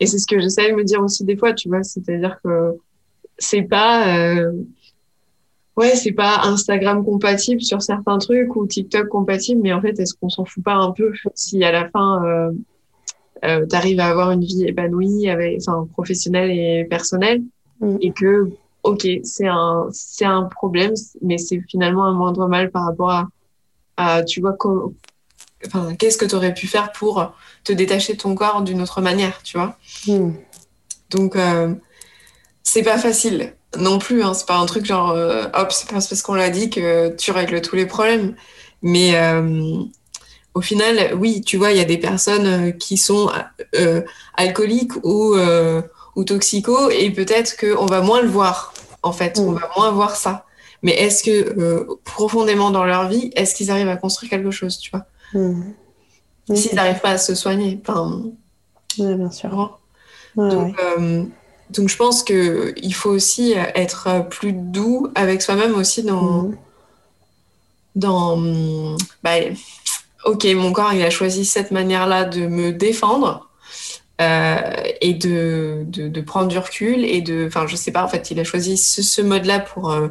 et 0.00 0.06
c'est 0.06 0.18
ce 0.18 0.26
que 0.26 0.40
j'essaie 0.40 0.72
de 0.72 0.74
me 0.74 0.82
dire 0.82 1.00
aussi 1.00 1.22
des 1.24 1.36
fois, 1.36 1.52
tu 1.52 1.68
vois. 1.68 1.84
C'est-à-dire 1.84 2.40
que 2.42 2.72
c'est 3.38 3.62
pas 3.62 4.42
ouais, 5.76 5.96
c'est 5.96 6.12
pas 6.12 6.40
Instagram 6.44 7.04
compatible 7.04 7.60
sur 7.60 7.82
certains 7.82 8.18
trucs 8.18 8.54
ou 8.56 8.66
TikTok 8.66 9.08
compatible, 9.08 9.60
mais 9.62 9.72
en 9.72 9.80
fait, 9.80 9.98
est-ce 9.98 10.14
qu'on 10.14 10.28
s'en 10.28 10.44
fout 10.44 10.62
pas 10.62 10.74
un 10.74 10.92
peu 10.92 11.12
si 11.34 11.62
à 11.64 11.72
la 11.72 11.88
fin 11.88 12.24
euh, 12.24 12.52
euh, 13.44 13.66
tu 13.66 13.76
arrives 13.76 14.00
à 14.00 14.06
avoir 14.06 14.30
une 14.30 14.44
vie 14.44 14.64
épanouie, 14.64 15.28
avec, 15.28 15.60
enfin, 15.60 15.86
professionnelle 15.92 16.50
et 16.50 16.84
personnelle, 16.84 17.42
mm. 17.80 17.96
et 18.00 18.12
que, 18.12 18.50
ok, 18.82 19.06
c'est 19.22 19.48
un, 19.48 19.88
c'est 19.90 20.24
un 20.24 20.44
problème, 20.44 20.94
mais 21.22 21.38
c'est 21.38 21.60
finalement 21.68 22.04
un 22.04 22.12
moindre 22.12 22.48
mal 22.48 22.70
par 22.70 22.86
rapport 22.86 23.10
à, 23.10 23.28
à 23.96 24.22
tu 24.22 24.40
vois, 24.40 24.56
enfin, 25.66 25.94
qu'est-ce 25.96 26.18
que 26.18 26.24
tu 26.24 26.34
aurais 26.34 26.54
pu 26.54 26.66
faire 26.66 26.92
pour 26.92 27.32
te 27.64 27.72
détacher 27.72 28.14
de 28.14 28.18
ton 28.18 28.34
corps 28.34 28.62
d'une 28.62 28.80
autre 28.80 29.00
manière, 29.00 29.42
tu 29.42 29.58
vois? 29.58 29.76
Mm. 30.06 30.30
Donc, 31.10 31.36
euh, 31.36 31.74
c'est 32.62 32.82
pas 32.82 32.98
facile 32.98 33.54
non 33.78 33.98
plus. 33.98 34.22
Hein, 34.22 34.34
c'est 34.34 34.46
pas 34.46 34.56
un 34.56 34.66
truc 34.66 34.84
genre, 34.84 35.10
euh, 35.10 35.44
hop, 35.54 35.72
c'est 35.72 35.88
parce 35.88 36.22
qu'on 36.22 36.34
l'a 36.34 36.50
dit 36.50 36.70
que 36.70 37.14
tu 37.16 37.30
règles 37.30 37.60
tous 37.60 37.76
les 37.76 37.86
problèmes. 37.86 38.34
Mais 38.82 39.16
euh, 39.16 39.76
au 40.54 40.60
final, 40.60 41.14
oui, 41.18 41.40
tu 41.40 41.56
vois, 41.56 41.72
il 41.72 41.78
y 41.78 41.80
a 41.80 41.84
des 41.84 41.98
personnes 41.98 42.46
euh, 42.46 42.70
qui 42.70 42.96
sont 42.96 43.30
alcooliques 44.36 44.96
ou, 45.04 45.36
ou 46.16 46.24
toxicos 46.24 46.90
et 46.92 47.10
peut-être 47.10 47.56
qu'on 47.56 47.86
va 47.86 48.00
moins 48.00 48.22
le 48.22 48.28
voir, 48.28 48.74
en 49.02 49.12
fait. 49.12 49.38
On 49.38 49.52
mm. 49.52 49.58
va 49.58 49.70
moins 49.76 49.90
voir 49.90 50.16
ça. 50.16 50.46
Mais 50.82 50.92
est-ce 50.92 51.24
que 51.24 51.86
profondément 52.04 52.70
dans 52.70 52.84
leur 52.84 53.08
vie, 53.08 53.30
est-ce 53.36 53.54
qu'ils 53.54 53.70
arrivent 53.70 53.88
à 53.88 53.96
construire 53.96 54.30
quelque 54.30 54.50
chose, 54.50 54.78
tu 54.78 54.90
vois? 54.90 55.06
Mm. 55.32 55.62
S'ils 56.54 56.74
n'arrivent 56.74 57.00
pas 57.00 57.10
à 57.10 57.18
se 57.18 57.34
soigner. 57.34 57.80
Enfin, 57.82 58.22
bien 58.98 59.30
sûr. 59.30 59.78
Donc, 60.36 60.76
donc 61.74 61.88
je 61.88 61.96
pense 61.96 62.22
qu'il 62.22 62.94
faut 62.94 63.10
aussi 63.10 63.54
être 63.74 64.28
plus 64.28 64.52
doux 64.52 65.08
avec 65.14 65.42
soi-même 65.42 65.74
aussi 65.74 66.02
dans... 66.02 66.42
Mhm. 66.42 66.56
dans 67.96 68.96
bah, 69.22 69.30
ok, 70.24 70.44
mon 70.54 70.72
corps, 70.72 70.92
il 70.92 71.02
a 71.02 71.10
choisi 71.10 71.44
cette 71.44 71.70
manière-là 71.70 72.24
de 72.24 72.46
me 72.46 72.72
défendre. 72.72 73.48
Euh, 74.20 74.60
et 75.00 75.12
de, 75.12 75.82
de, 75.88 76.20
prendre 76.20 76.46
du 76.46 76.56
recul 76.56 77.04
et 77.04 77.20
de 77.20 77.48
enfin 77.48 77.66
je 77.66 77.74
sais 77.74 77.90
pas 77.90 78.04
en 78.04 78.06
fait 78.06 78.30
il 78.30 78.38
a 78.38 78.44
choisi 78.44 78.76
ce, 78.76 79.20
mode-là 79.20 79.58
pour 79.58 79.90
euh, 79.90 80.06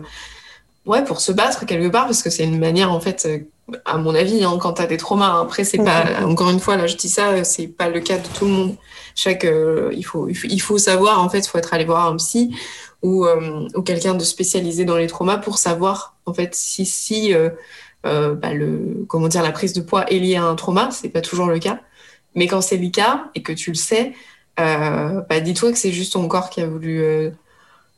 ouais 0.85 1.05
pour 1.05 1.21
se 1.21 1.31
battre 1.31 1.65
quelque 1.65 1.87
part 1.87 2.03
parce 2.03 2.21
que 2.21 2.29
c'est 2.29 2.43
une 2.43 2.59
manière 2.59 2.91
en 2.91 2.99
fait 2.99 3.25
euh, 3.25 3.77
à 3.85 3.97
mon 3.97 4.13
avis 4.13 4.43
hein, 4.43 4.57
quand 4.59 4.73
tu 4.73 4.81
as 4.81 4.87
des 4.87 4.97
traumas 4.97 5.29
hein, 5.29 5.43
après 5.43 5.63
c'est 5.63 5.77
pas 5.77 6.03
encore 6.25 6.49
une 6.49 6.59
fois 6.59 6.75
là 6.75 6.85
je 6.85 6.97
dis 6.97 7.07
ça 7.07 7.45
c'est 7.45 7.67
pas 7.67 7.87
le 7.87 8.01
cas 8.01 8.17
de 8.17 8.27
tout 8.27 8.43
le 8.43 8.51
monde 8.51 8.75
chaque, 9.15 9.45
euh, 9.45 9.91
il, 9.93 10.03
faut, 10.03 10.27
il, 10.29 10.61
faut, 10.61 10.77
savoir, 10.77 11.23
en 11.23 11.29
fait, 11.29 11.39
il 11.39 11.47
faut 11.47 11.57
être 11.57 11.73
allé 11.73 11.85
voir 11.85 12.07
un 12.07 12.15
psy 12.17 12.55
ou, 13.01 13.25
euh, 13.25 13.67
ou 13.75 13.81
quelqu'un 13.81 14.15
de 14.15 14.23
spécialisé 14.23 14.85
dans 14.85 14.97
les 14.97 15.07
traumas 15.07 15.37
pour 15.37 15.57
savoir, 15.57 16.15
en 16.25 16.33
fait, 16.33 16.55
si, 16.55 16.85
si 16.85 17.33
euh, 17.33 17.49
bah, 18.03 18.53
le, 18.53 19.05
comment 19.07 19.27
dire, 19.27 19.43
la 19.43 19.51
prise 19.51 19.73
de 19.73 19.81
poids 19.81 20.05
est 20.11 20.19
liée 20.19 20.35
à 20.35 20.43
un 20.43 20.55
trauma. 20.55 20.89
C'est 20.91 21.09
pas 21.09 21.21
toujours 21.21 21.47
le 21.47 21.59
cas. 21.59 21.79
Mais 22.35 22.47
quand 22.47 22.61
c'est 22.61 22.77
le 22.77 22.89
cas 22.89 23.25
et 23.35 23.43
que 23.43 23.53
tu 23.53 23.71
le 23.71 23.75
sais, 23.75 24.13
bah, 24.57 25.39
dis-toi 25.41 25.71
que 25.71 25.77
c'est 25.77 25.91
juste 25.91 26.13
ton 26.13 26.27
corps 26.27 26.49
qui 26.49 26.61
a 26.61 26.67
voulu, 26.67 27.03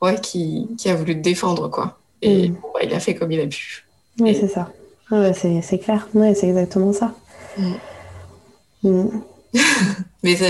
ouais, 0.01 0.19
qui, 0.21 0.67
qui, 0.77 0.89
a 0.89 0.95
voulu 0.95 1.15
te 1.15 1.21
défendre, 1.21 1.69
quoi. 1.69 1.97
Et 2.21 2.49
mm. 2.49 2.55
bah, 2.73 2.79
il 2.83 2.93
a 2.93 2.99
fait 2.99 3.15
comme 3.15 3.31
il 3.31 3.39
a 3.39 3.47
pu. 3.47 3.85
Oui, 4.19 4.35
c'est 4.35 4.47
ça. 4.47 4.71
c'est 5.61 5.79
clair. 5.79 6.07
Ouais, 6.13 6.33
c'est 6.33 6.47
exactement 6.47 6.91
ça. 6.91 7.13
Mm. 7.57 7.73
Mm. 8.83 9.21
mais 10.23 10.35
ça, 10.35 10.47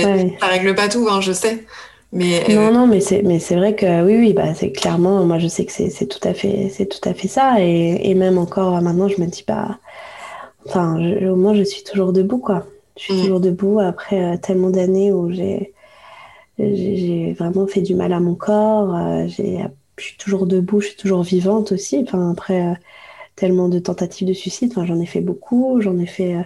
règle 0.48 0.76
pas 0.76 0.90
tout, 0.90 1.08
hein, 1.10 1.22
je 1.22 1.32
sais. 1.32 1.66
Mais, 2.12 2.50
euh, 2.50 2.56
Non, 2.56 2.72
non, 2.72 2.88
mais 2.88 3.02
c'est, 3.02 3.24
mais 3.24 3.40
c'est 3.40 3.56
vrai 3.56 3.76
que 3.76 4.04
oui, 4.06 4.18
oui, 4.18 4.34
bah, 4.34 4.54
c'est 4.54 4.72
clairement, 4.72 5.26
moi 5.26 5.38
je 5.38 5.48
sais 5.48 5.66
que 5.66 5.72
c'est, 5.72 5.90
c'est 5.90 6.06
tout, 6.06 6.26
à 6.26 6.34
fait, 6.34 6.70
c'est 6.72 6.86
tout 6.86 7.08
à 7.08 7.14
fait 7.14 7.28
ça. 7.28 7.56
Et, 7.60 8.10
et, 8.10 8.16
même 8.16 8.38
encore 8.38 8.82
maintenant, 8.82 9.08
je 9.08 9.20
me 9.20 9.28
dis 9.28 9.44
pas. 9.44 9.80
Enfin, 10.68 10.98
au 11.30 11.36
moins, 11.36 11.54
je 11.54 11.64
suis 11.64 11.84
toujours 11.84 12.14
debout, 12.14 12.40
quoi. 12.40 12.66
Je 12.98 13.04
suis 13.04 13.14
mm. 13.14 13.22
toujours 13.22 13.40
debout 13.40 13.80
après 13.80 14.24
euh, 14.24 14.38
tellement 14.38 14.70
d'années 14.70 15.12
où 15.12 15.32
j'ai, 15.32 15.74
j'ai, 16.58 17.34
vraiment 17.34 17.68
fait 17.68 17.82
du 17.82 17.96
mal 17.96 18.14
à 18.14 18.20
mon 18.20 18.36
corps. 18.36 18.96
Euh, 18.96 19.28
j'ai, 19.28 19.60
je 19.98 20.04
suis 20.04 20.18
toujours 20.18 20.48
debout, 20.48 20.82
je 20.82 20.88
suis 20.88 20.98
toujours 20.98 21.24
vivante 21.24 21.72
aussi. 21.72 22.04
Enfin, 22.08 22.32
après 22.32 22.76
tellement 23.36 23.68
de 23.68 23.80
tentatives 23.80 24.28
de 24.28 24.34
suicide, 24.34 24.72
enfin, 24.72 24.86
j'en 24.86 25.00
ai 25.00 25.06
fait 25.06 25.22
beaucoup. 25.22 25.82
J'en 25.82 25.98
ai 26.00 26.06
fait. 26.06 26.38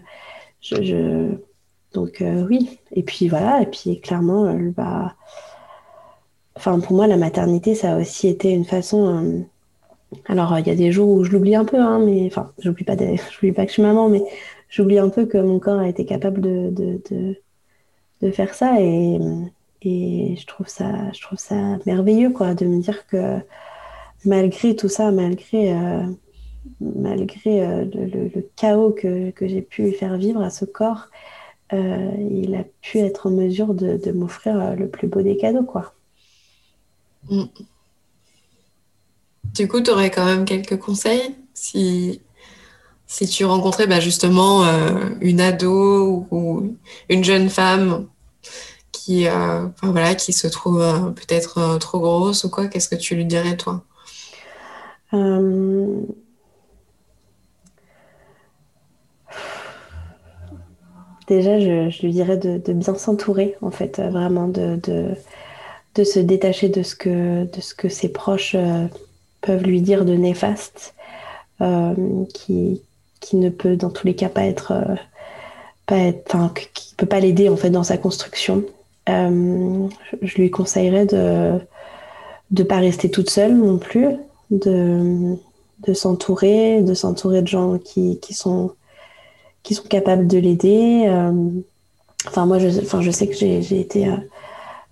je, 0.62 0.82
je 0.84 1.30
donc 1.94 2.22
euh, 2.22 2.46
oui, 2.48 2.80
et 2.92 3.04
puis 3.04 3.28
voilà, 3.28 3.62
et 3.62 3.66
puis 3.66 4.00
clairement, 4.00 4.46
euh, 4.46 4.72
bah, 4.76 5.16
pour 6.56 6.94
moi 6.94 7.08
la 7.08 7.18
maternité 7.18 7.74
ça 7.74 7.96
a 7.96 8.00
aussi 8.00 8.28
été 8.28 8.52
une 8.52 8.66
façon. 8.66 9.08
Euh, 9.08 9.42
alors 10.28 10.58
il 10.60 10.68
y 10.68 10.72
a 10.72 10.76
des 10.76 10.92
jours 10.92 11.10
où 11.10 11.24
je 11.24 11.32
l'oublie 11.32 11.56
un 11.56 11.66
peu, 11.66 11.80
hein, 11.80 12.00
mais 12.00 12.28
enfin 12.28 12.52
j'oublie 12.60 12.84
pas, 12.84 12.96
pas 12.98 13.06
que 13.06 13.68
je 13.68 13.74
suis 13.74 13.82
maman, 13.82 14.10
mais 14.10 14.22
j'oublie 14.70 15.00
un 15.00 15.10
peu 15.10 15.26
que 15.26 15.38
mon 15.38 15.60
corps 15.60 15.80
a 15.80 15.90
été 15.90 16.06
capable 16.06 16.42
de, 16.42 17.02
faire 18.34 18.54
ça 18.54 18.80
et, 18.80 19.20
je 19.82 20.46
trouve 20.46 20.68
ça, 20.68 21.12
je 21.14 21.22
trouve 21.22 21.40
ça 21.40 21.78
merveilleux 21.86 22.32
quoi, 22.32 22.54
de 22.54 22.66
me 22.66 22.82
dire 22.82 23.08
que 23.08 23.38
malgré 24.26 24.76
tout 24.76 24.90
ça, 24.90 25.12
malgré 25.12 25.74
malgré 26.82 27.86
le, 27.86 28.42
chaos 28.56 28.92
que 28.92 29.34
j'ai 29.42 29.62
pu 29.62 29.92
faire 29.94 30.18
vivre 30.18 30.42
à 30.42 30.50
ce 30.50 30.66
corps 30.66 31.08
euh, 31.72 32.12
il 32.32 32.56
a 32.56 32.64
pu 32.82 33.00
être 33.00 33.28
en 33.28 33.32
mesure 33.32 33.74
de, 33.74 34.12
m'offrir 34.12 34.60
euh, 34.60 34.76
le 34.76 34.90
plus 34.90 35.08
beau 35.08 35.22
des 35.22 35.38
cadeaux, 35.38 35.64
quoi. 35.64 35.94
Mm. 37.30 37.44
Du 39.54 39.68
coup, 39.68 39.82
tu 39.82 39.92
aurais 39.92 40.10
quand 40.10 40.26
même 40.26 40.46
quelques 40.46 40.80
conseils 40.80 41.36
si, 41.54 42.22
si 43.08 43.28
tu 43.28 43.46
rencontrais 43.46 43.88
bah, 43.88 44.00
justement 44.00 44.64
euh, 44.64 45.10
une 45.22 45.42
ado 45.42 46.28
ou, 46.32 46.76
une 47.10 47.24
jeune 47.24 47.50
femme 47.50 48.08
qui, 48.92 49.28
voilà, 49.82 50.14
qui 50.14 50.34
se 50.34 50.48
trouve 50.48 51.14
peut-être 51.16 51.78
trop 51.80 52.00
grosse 52.00 52.44
ou 52.44 52.50
quoi, 52.50 52.68
qu'est-ce 52.68 52.90
que 52.90 52.96
tu 52.96 53.16
lui 53.16 53.26
dirais, 53.26 53.58
toi? 53.58 53.84
Déjà, 61.30 61.60
je, 61.60 62.02
lui 62.02 62.12
dirais 62.12 62.38
de, 62.38 62.74
bien 62.74 62.96
s'entourer, 62.96 63.56
en 63.62 63.72
fait, 63.72 64.00
vraiment 64.00 64.48
de, 64.48 64.80
de, 65.96 66.04
se 66.04 66.20
détacher 66.20 66.70
de 66.70 66.82
ce 66.82 66.96
que, 66.96 67.46
de 67.46 67.62
ce 67.62 67.74
que 67.74 67.90
ses 67.90 68.10
proches 68.10 68.56
peuvent 69.42 69.64
lui 69.64 69.82
dire 69.82 70.06
de 70.06 70.14
néfaste, 70.14 70.96
qui, 72.34 72.82
qui 73.20 73.36
ne 73.36 73.50
peut 73.50 73.76
dans 73.76 73.90
tous 73.90 74.08
les 74.08 74.16
cas 74.16 74.30
pas 74.30 74.44
être, 74.44 74.74
pas 75.86 75.98
être, 75.98 76.54
qui 76.74 76.96
peut 76.96 77.06
pas 77.06 77.20
l'aider 77.20 77.50
en 77.50 77.58
fait 77.58 77.70
dans 77.70 77.84
sa 77.84 77.98
construction. 77.98 78.64
je 79.08 80.36
lui 80.38 80.50
conseillerais 80.50 81.06
de 81.06 81.60
de 82.52 82.64
pas 82.64 82.78
rester 82.78 83.12
toute 83.12 83.30
seule 83.30 83.56
non 83.56 83.78
plus, 83.78 84.08
de, 84.50 85.36
de 85.88 85.94
s'entourer, 85.94 86.82
de 86.82 86.94
s'entourer 86.94 87.42
de 87.42 87.48
gens 87.48 87.78
qui, 87.78 88.20
qui, 88.20 88.34
sont, 88.34 88.72
qui 89.64 89.74
sont 89.74 89.88
capables 89.88 90.28
de 90.28 90.38
l'aider. 90.38 91.06
Euh, 91.08 91.32
enfin, 92.28 92.46
moi, 92.46 92.60
je, 92.60 92.68
enfin, 92.80 93.02
je 93.02 93.12
sais 93.12 93.28
que 93.28 93.34
j'ai 93.34 93.80
été 93.80 94.08
euh, 94.08 94.16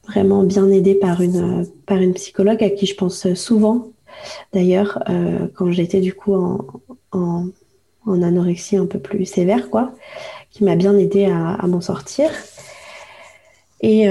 vraiment 0.07 0.43
bien 0.43 0.69
aidée 0.69 0.95
par 0.95 1.21
une, 1.21 1.67
par 1.85 1.97
une 1.97 2.13
psychologue 2.13 2.63
à 2.63 2.69
qui 2.69 2.85
je 2.85 2.95
pense 2.95 3.33
souvent. 3.33 3.87
D'ailleurs, 4.53 5.03
euh, 5.09 5.47
quand 5.55 5.71
j'étais 5.71 6.01
du 6.01 6.13
coup 6.13 6.33
en, 6.33 6.59
en, 7.11 7.51
anorexie 8.07 8.77
un 8.77 8.85
peu 8.85 8.99
plus 8.99 9.25
sévère, 9.25 9.69
quoi, 9.69 9.91
qui 10.51 10.63
m'a 10.63 10.75
bien 10.75 10.97
aidée 10.97 11.25
à, 11.25 11.53
à 11.53 11.67
m'en 11.67 11.81
sortir. 11.81 12.29
Et, 13.81 14.07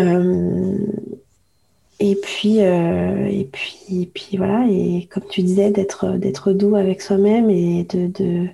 et 1.98 2.14
puis, 2.16 2.60
euh, 2.60 3.26
et 3.26 3.44
puis, 3.44 3.78
et 3.90 4.06
puis 4.06 4.36
voilà. 4.36 4.66
Et 4.68 5.08
comme 5.10 5.24
tu 5.28 5.42
disais, 5.42 5.70
d'être 5.70 6.52
doux 6.52 6.76
avec 6.76 7.00
soi-même 7.00 7.48
et 7.50 7.84
de, 7.84 8.46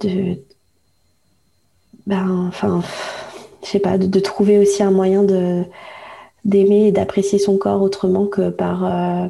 de 0.00 0.38
ben, 2.06 2.46
enfin, 2.48 2.82
je 3.62 3.68
sais 3.68 3.78
pas, 3.78 3.98
de, 3.98 4.20
trouver 4.20 4.58
aussi 4.58 4.82
un 4.82 4.90
moyen 4.90 5.22
de 5.22 5.64
d'aimer 6.44 6.88
et 6.88 6.92
d'apprécier 6.92 7.38
son 7.38 7.56
corps 7.58 7.82
autrement 7.82 8.26
que 8.26 8.50
par 8.50 8.84
euh, 8.84 9.28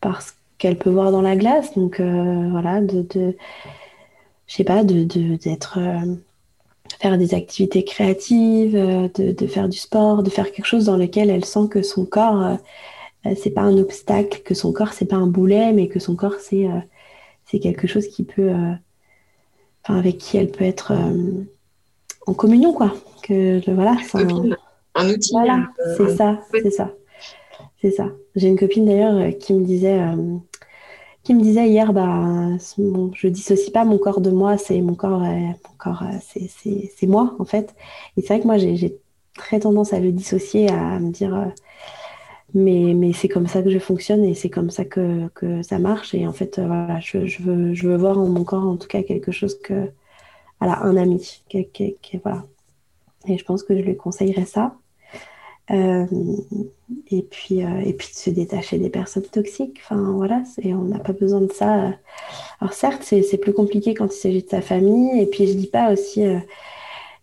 par 0.00 0.22
ce 0.22 0.32
qu'elle 0.58 0.78
peut 0.78 0.90
voir 0.90 1.10
dans 1.12 1.22
la 1.22 1.36
glace. 1.36 1.74
Donc 1.74 2.00
euh, 2.00 2.48
voilà, 2.50 2.80
de, 2.80 3.02
de 3.02 3.36
je 4.46 4.54
sais 4.54 4.64
pas, 4.64 4.84
de 4.84 5.04
d'être 5.36 5.78
faire 7.02 7.18
des 7.18 7.34
activités 7.34 7.84
créatives, 7.84 8.76
euh, 8.76 9.08
de, 9.14 9.46
faire 9.46 9.68
du 9.68 9.78
sport, 9.78 10.22
de 10.22 10.30
faire 10.30 10.52
quelque 10.52 10.66
chose 10.66 10.84
dans 10.86 10.96
lequel 10.96 11.30
elle 11.30 11.44
sent 11.44 11.68
que 11.70 11.82
son 11.82 12.04
corps, 12.04 12.40
euh, 12.42 12.54
euh, 13.26 13.34
c'est 13.36 13.50
pas 13.50 13.62
un 13.62 13.76
obstacle, 13.78 14.42
que 14.44 14.54
son 14.54 14.72
corps, 14.72 14.92
c'est 14.92 15.06
pas 15.06 15.16
un 15.16 15.26
boulet, 15.26 15.72
mais 15.72 15.88
que 15.88 15.98
son 15.98 16.16
corps, 16.16 16.36
c'est 16.40 16.68
c'est 17.46 17.58
quelque 17.58 17.86
chose 17.86 18.06
qui 18.08 18.22
peut, 18.24 18.50
enfin, 19.84 19.98
avec 19.98 20.18
qui 20.18 20.36
elle 20.36 20.50
peut 20.50 20.64
être 20.64 20.92
en 22.26 22.34
communion, 22.34 22.72
quoi. 22.72 22.94
Que 23.22 23.60
voilà, 23.72 23.96
un, 24.14 24.28
un, 24.94 25.10
outil. 25.10 25.32
Voilà, 25.32 25.68
c'est 25.96 26.16
ça, 26.16 26.40
c'est 26.50 26.70
ça, 26.70 26.90
c'est 27.80 27.90
ça. 27.92 28.08
J'ai 28.34 28.48
une 28.48 28.58
copine 28.58 28.84
d'ailleurs 28.84 29.36
qui 29.38 29.54
me 29.54 29.64
disait 29.64 30.00
qui 31.22 31.34
me 31.34 31.40
disait 31.42 31.68
hier, 31.68 31.92
bah, 31.92 32.48
bon, 32.78 33.10
je 33.14 33.28
dissocie 33.28 33.70
pas 33.70 33.84
mon 33.84 33.98
corps 33.98 34.20
de 34.20 34.30
moi, 34.30 34.58
c'est 34.58 34.80
mon 34.80 34.94
corps, 34.94 35.22
euh, 35.22 35.26
mon 35.28 35.76
corps, 35.78 36.02
euh, 36.02 36.18
c'est 36.24 37.06
moi 37.06 37.34
en 37.38 37.44
fait. 37.44 37.74
Et 38.16 38.22
c'est 38.22 38.28
vrai 38.28 38.40
que 38.40 38.46
moi 38.46 38.58
j'ai 38.58 38.98
très 39.36 39.60
tendance 39.60 39.92
à 39.92 40.00
le 40.00 40.12
dissocier, 40.12 40.68
à 40.70 40.98
me 40.98 41.10
dire, 41.10 41.34
euh, 41.34 41.46
mais, 42.54 42.94
mais 42.94 43.12
c'est 43.12 43.28
comme 43.28 43.46
ça 43.46 43.62
que 43.62 43.70
je 43.70 43.78
fonctionne 43.78 44.24
et 44.24 44.34
c'est 44.34 44.50
comme 44.50 44.70
ça 44.70 44.84
que, 44.84 45.28
que, 45.34 45.62
ça 45.62 45.78
marche. 45.78 46.14
Et 46.14 46.26
en 46.26 46.32
fait, 46.32 46.58
voilà, 46.58 47.00
je, 47.00 47.26
je, 47.26 47.42
veux, 47.42 47.74
je 47.74 47.88
veux 47.88 47.96
voir 47.96 48.18
en 48.18 48.26
mon 48.28 48.44
corps 48.44 48.66
en 48.66 48.76
tout 48.76 48.88
cas 48.88 49.02
quelque 49.02 49.32
chose 49.32 49.58
que, 49.60 49.90
voilà, 50.60 50.82
un 50.82 50.96
ami, 50.96 51.42
voilà. 52.22 52.44
Et 53.26 53.38
je 53.38 53.44
pense 53.44 53.62
que 53.62 53.76
je 53.76 53.82
lui 53.82 53.96
conseillerais 53.96 54.46
ça. 54.46 54.76
Euh, 55.70 56.06
et, 57.10 57.22
puis, 57.22 57.64
euh, 57.64 57.80
et 57.84 57.92
puis 57.92 58.08
de 58.08 58.14
se 58.14 58.30
détacher 58.30 58.78
des 58.78 58.90
personnes 58.90 59.22
toxiques. 59.22 59.78
Enfin, 59.82 60.12
voilà, 60.12 60.42
on 60.64 60.84
n'a 60.84 60.98
pas 60.98 61.12
besoin 61.12 61.40
de 61.40 61.52
ça. 61.52 61.94
Alors 62.60 62.72
certes, 62.72 63.02
c'est 63.02 63.38
plus 63.38 63.52
compliqué 63.52 63.94
quand 63.94 64.06
il 64.06 64.18
s'agit 64.18 64.42
de 64.42 64.48
sa 64.48 64.60
famille. 64.60 65.20
Et 65.20 65.26
puis 65.26 65.46
je 65.46 65.54
dis 65.54 65.68
pas 65.68 65.92
aussi, 65.92 66.24
euh, 66.26 66.38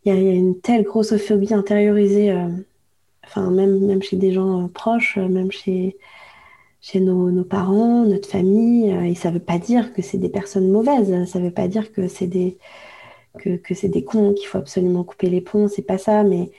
il 0.05 0.13
y, 0.13 0.17
a 0.17 0.19
une 0.19 0.59
telle 0.59 0.84
grossophobie 0.84 1.53
intériorisée, 1.53 2.34
enfin 3.30 3.49
même, 3.51 3.80
même 3.86 4.01
chez 4.03 4.17
des 4.17 4.32
gens 4.34 4.67
proches, 4.69 5.17
même 5.17 5.51
chez, 5.51 5.97
chez 6.82 6.99
nos, 6.99 7.32
nos, 7.32 7.43
parents, 7.45 8.05
notre 8.05 8.30
famille. 8.30 8.89
et 8.89 9.15
ça 9.15 9.32
veut 9.32 9.39
pas 9.39 9.59
dire 9.59 9.93
que 9.93 10.01
c'est 10.01 10.17
des 10.17 10.30
personnes 10.30 10.69
mauvaises. 10.71 11.25
Ça 11.32 11.39
veut 11.39 11.51
pas 11.51 11.67
dire 11.67 11.91
que 11.91 12.07
c'est 12.07 12.27
des 12.27 12.57
que, 13.39 13.57
que 13.57 13.73
c'est 13.75 13.89
des 13.89 14.03
cons 14.03 14.34
qu'il 14.34 14.47
faut 14.47 14.57
absolument 14.57 15.03
couper 15.03 15.30
les 15.30 15.41
ponts. 15.41 15.67
C'est 15.67 15.84
pas 15.84 15.97
ça, 15.97 16.23
mais 16.23 16.51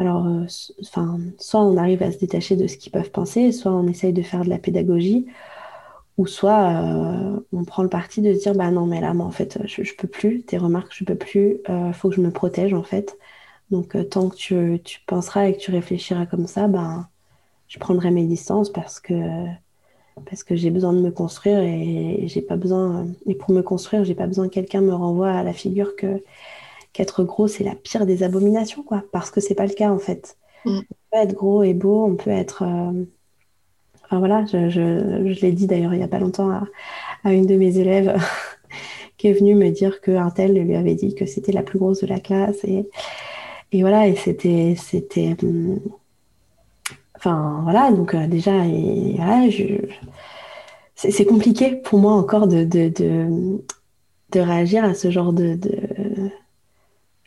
alors, 0.00 0.26
euh, 0.26 0.46
soit 0.48 1.60
on 1.60 1.76
arrive 1.76 2.02
à 2.02 2.10
se 2.10 2.18
détacher 2.18 2.56
de 2.56 2.66
ce 2.66 2.78
qu'ils 2.78 2.92
peuvent 2.92 3.10
penser, 3.10 3.52
soit 3.52 3.72
on 3.72 3.86
essaye 3.86 4.12
de 4.14 4.22
faire 4.22 4.44
de 4.44 4.48
la 4.48 4.58
pédagogie, 4.58 5.26
ou 6.16 6.26
soit 6.26 6.70
euh, 6.70 7.40
on 7.52 7.64
prend 7.64 7.82
le 7.82 7.90
parti 7.90 8.22
de 8.22 8.34
se 8.34 8.40
dire 8.40 8.54
bah 8.54 8.70
non 8.70 8.86
mais 8.86 9.00
là 9.00 9.14
moi 9.14 9.26
en 9.26 9.30
fait 9.30 9.58
je, 9.64 9.82
je 9.84 9.94
peux 9.96 10.08
plus, 10.08 10.42
tes 10.42 10.58
remarques 10.58 10.94
je 10.94 11.04
peux 11.04 11.16
plus, 11.16 11.58
il 11.68 11.72
euh, 11.72 11.92
faut 11.92 12.10
que 12.10 12.16
je 12.16 12.20
me 12.22 12.30
protège 12.30 12.74
en 12.74 12.82
fait. 12.82 13.18
Donc 13.70 13.96
tant 14.10 14.28
que 14.28 14.36
tu, 14.36 14.80
tu, 14.82 15.00
penseras 15.06 15.48
et 15.48 15.54
que 15.54 15.60
tu 15.60 15.70
réfléchiras 15.70 16.26
comme 16.26 16.46
ça, 16.46 16.68
ben 16.68 17.08
je 17.68 17.78
prendrai 17.78 18.10
mes 18.10 18.24
distances 18.24 18.70
parce 18.70 19.00
que 19.00 19.14
parce 20.26 20.42
que 20.42 20.56
j'ai 20.56 20.70
besoin 20.70 20.92
de 20.92 21.00
me 21.00 21.10
construire 21.10 21.60
et, 21.60 22.24
et 22.24 22.28
j'ai 22.28 22.42
pas 22.42 22.56
besoin 22.56 23.06
et 23.26 23.34
pour 23.34 23.52
me 23.52 23.62
construire 23.62 24.04
j'ai 24.04 24.16
pas 24.16 24.26
besoin 24.26 24.48
que 24.48 24.54
quelqu'un 24.54 24.80
me 24.80 24.92
renvoie 24.92 25.30
à 25.30 25.42
la 25.44 25.52
figure 25.52 25.94
que 25.96 26.22
qu'être 26.92 27.24
gros, 27.24 27.48
c'est 27.48 27.64
la 27.64 27.74
pire 27.74 28.06
des 28.06 28.22
abominations, 28.22 28.82
quoi. 28.82 29.04
Parce 29.12 29.30
que 29.30 29.40
c'est 29.40 29.54
pas 29.54 29.66
le 29.66 29.74
cas, 29.74 29.90
en 29.90 29.98
fait. 29.98 30.36
Mm. 30.64 30.78
On 30.78 30.94
peut 31.10 31.22
être 31.22 31.34
gros 31.34 31.62
et 31.62 31.74
beau, 31.74 32.04
on 32.04 32.16
peut 32.16 32.30
être. 32.30 32.62
Euh, 32.62 33.04
enfin 34.04 34.18
voilà, 34.18 34.44
je, 34.46 34.68
je, 34.68 35.40
l'ai 35.40 35.52
dit 35.52 35.66
d'ailleurs 35.66 35.94
il 35.94 36.00
y 36.00 36.02
a 36.02 36.08
pas 36.08 36.18
longtemps 36.18 36.50
à, 37.22 37.32
une 37.32 37.46
de 37.46 37.54
mes 37.54 37.78
élèves 37.78 38.16
qui 39.16 39.28
est 39.28 39.32
venue 39.32 39.54
me 39.54 39.70
dire 39.70 40.00
qu'un 40.00 40.30
tel 40.30 40.54
lui 40.54 40.74
avait 40.74 40.94
dit 40.94 41.14
que 41.14 41.26
c'était 41.26 41.52
la 41.52 41.62
plus 41.62 41.78
grosse 41.78 42.00
de 42.00 42.06
la 42.06 42.20
classe. 42.20 42.64
Et, 42.64 42.88
et 43.72 43.80
voilà, 43.82 44.06
et 44.08 44.16
c'était. 44.16 44.74
c'était 44.76 45.36
mm, 45.42 45.78
Enfin 47.16 47.60
voilà, 47.64 47.92
donc 47.92 48.14
euh, 48.14 48.26
déjà, 48.26 48.52
c'est 50.94 51.24
compliqué 51.24 51.76
pour 51.76 51.98
moi 51.98 52.12
encore 52.12 52.46
de, 52.46 52.64
de, 52.64 52.88
de, 52.88 53.62
de 54.32 54.40
réagir 54.40 54.84
à 54.84 54.94
ce 54.94 55.10
genre 55.10 55.32
de, 55.32 55.58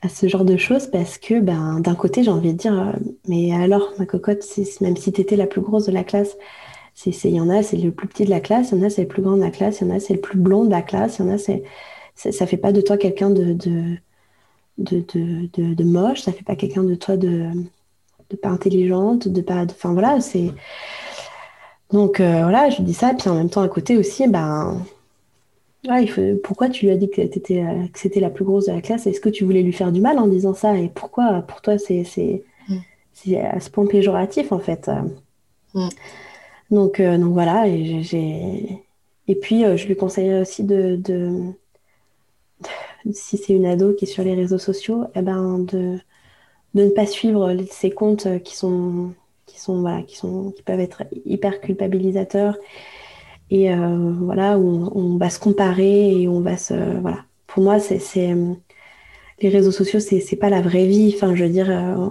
à 0.02 0.10
ce 0.10 0.28
genre 0.28 0.46
de 0.46 0.58
choses 0.58 0.88
parce 0.88 1.18
que 1.18 1.40
ben, 1.40 1.80
d'un 1.80 1.96
côté, 1.96 2.24
j'ai 2.24 2.32
envie 2.32 2.54
de 2.54 2.58
dire, 2.58 2.74
euh, 2.74 2.92
mais 3.28 3.54
alors, 3.54 3.94
ma 3.98 4.06
cocotte, 4.06 4.44
même 4.82 4.98
si 4.98 5.14
tu 5.14 5.22
étais 5.22 5.36
la 5.38 5.48
plus 5.48 5.62
grosse 5.62 5.86
de 5.86 5.92
la 5.92 6.04
classe, 6.04 6.36
il 7.06 7.14
y 7.32 7.40
en 7.42 7.50
a, 7.50 7.64
c'est 7.64 7.78
le 7.78 7.92
plus 7.92 8.08
petit 8.08 8.26
de 8.26 8.30
la 8.30 8.40
classe, 8.42 8.72
il 8.72 8.80
y 8.80 8.82
en 8.82 8.86
a, 8.86 8.90
c'est 8.90 9.04
le 9.04 9.08
plus 9.08 9.22
grand 9.22 9.38
de 9.38 9.42
la 9.42 9.52
classe, 9.52 9.82
il 9.82 9.88
y 9.88 9.92
en 9.92 9.96
a, 9.96 10.00
c'est 10.00 10.14
le 10.14 10.22
plus 10.22 10.38
blond 10.38 10.66
de 10.66 10.72
la 10.72 10.82
classe, 10.82 11.20
il 11.20 11.26
y 11.26 11.30
en 11.30 11.34
a, 11.34 11.38
c'est, 11.38 11.64
ça 12.16 12.46
fait 12.48 12.58
pas 12.58 12.72
de 12.74 12.82
toi 12.82 12.98
quelqu'un 12.98 13.30
de, 13.30 13.54
de, 13.54 13.98
de, 14.78 15.04
de, 15.74 15.84
moche, 15.84 16.22
ça 16.22 16.32
fait 16.32 16.44
pas 16.44 16.56
quelqu'un 16.56 16.84
de 16.84 16.96
toi 16.96 17.18
de, 17.18 17.50
de 18.30 18.36
pas 18.36 18.50
intelligente, 18.50 19.28
de 19.28 19.42
pas. 19.42 19.64
Enfin 19.64 19.94
voilà, 19.94 20.20
c'est. 20.22 20.52
Donc 21.92 22.20
euh, 22.20 22.42
voilà, 22.44 22.70
je 22.70 22.82
dis 22.82 22.94
ça, 22.94 23.14
puis 23.14 23.30
en 23.30 23.36
même 23.36 23.50
temps, 23.50 23.62
à 23.62 23.68
côté 23.68 23.98
aussi, 23.98 24.28
ben 24.28 24.84
il 25.84 26.10
faut... 26.10 26.22
Pourquoi 26.44 26.70
tu 26.70 26.86
lui 26.86 26.92
as 26.92 26.98
dit 26.98 27.10
que, 27.10 27.22
étais, 27.22 27.62
euh, 27.62 27.88
que 27.92 28.00
c'était 28.00 28.20
la 28.20 28.30
plus 28.30 28.46
grosse 28.46 28.68
de 28.68 28.72
la 28.72 28.82
classe? 28.82 29.06
Est-ce 29.06 29.20
que 29.20 29.30
tu 29.30 29.44
voulais 29.44 29.62
lui 29.62 29.74
faire 29.74 29.92
du 29.92 30.02
mal 30.02 30.18
en 30.18 30.28
disant 30.28 30.54
ça? 30.54 30.78
Et 30.78 30.90
pourquoi, 30.90 31.42
pour 31.42 31.62
toi, 31.62 31.78
c'est, 31.78 32.04
c'est, 32.04 32.44
mm. 32.70 33.36
à 33.36 33.60
ce 33.60 33.70
point 33.70 33.86
péjoratif, 33.86 34.52
en 34.52 34.60
fait? 34.60 34.90
Mm. 35.74 35.90
donc, 36.72 37.00
euh, 37.00 37.18
donc 37.18 37.34
voilà, 37.34 37.68
et, 37.68 38.02
j'ai... 38.02 38.84
et 39.28 39.36
puis 39.36 39.64
je 39.78 39.88
lui 39.88 39.96
conseillerais 39.96 40.42
aussi 40.42 40.64
de, 40.64 40.96
de... 40.96 41.54
si 43.12 43.38
c'est 43.38 43.54
une 43.54 43.66
ado 43.66 43.94
qui 43.94 44.06
est 44.06 44.08
sur 44.08 44.24
les 44.24 44.36
réseaux 44.36 44.58
sociaux, 44.58 45.06
eh 45.16 45.22
ben 45.22 45.60
de, 45.60 46.00
de 46.74 46.84
ne 46.84 46.90
pas 46.90 47.06
suivre 47.06 47.56
ces 47.70 47.92
comptes 47.92 48.28
qui 48.44 48.56
sont, 48.56 49.14
qui 49.46 49.60
sont, 49.60 49.82
voilà, 49.82 50.04
qui 50.04 50.18
sont, 50.18 50.52
qui 50.52 50.64
peuvent 50.64 50.80
être 50.80 51.04
hyper 51.26 51.62
culpabilisateurs. 51.62 52.58
Et 53.50 53.72
euh, 53.72 54.14
voilà 54.22 54.58
où 54.58 54.90
on, 54.96 55.18
va 55.18 55.30
se 55.30 55.40
comparer 55.40 56.12
et 56.22 56.28
on 56.28 56.42
va 56.42 56.58
se 56.58 56.74
voilà. 57.02 57.26
Pour 57.48 57.64
moi 57.64 57.80
c'est 57.80 58.00
les 59.40 59.50
réseaux 59.50 59.72
sociaux 59.72 60.00
c'est 60.00 60.36
pas 60.38 60.50
la 60.50 60.62
vraie 60.62 60.88
vie. 60.88 61.14
Enfin 61.16 61.36
je 61.36 61.44
veux 61.44 61.50
dire 61.50 61.70
euh, 61.70 62.10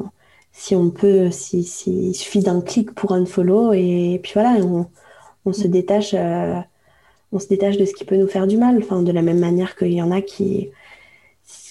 si 0.53 0.76
on 0.76 0.90
peut 0.90 1.30
si, 1.30 1.61
il 1.86 2.14
suffit 2.14 2.40
d'un 2.40 2.61
clic 2.61 2.93
pour 2.95 3.12
un 3.12 3.26
follow 3.26 3.72
et, 3.72 4.20
puis 4.22 4.32
voilà 4.34 4.53
on, 4.64 4.86
on 5.45 5.53
se 5.53 5.66
détache 5.66 6.14
euh, 6.14 6.61
on 7.32 7.38
se 7.38 7.49
détache 7.49 7.78
de 7.78 7.86
ce 7.86 7.95
qui 7.95 8.05
peut 8.05 8.16
nous 8.16 8.28
faire 8.28 8.47
du 8.47 8.57
mal. 8.57 8.78
Enfin 8.78 9.03
de 9.03 9.12
la 9.12 9.22
même 9.22 9.40
manière 9.40 9.76
qu'il 9.76 9.93
y 9.93 10.03
en 10.03 10.11
a 10.12 10.20
qui 10.20 10.70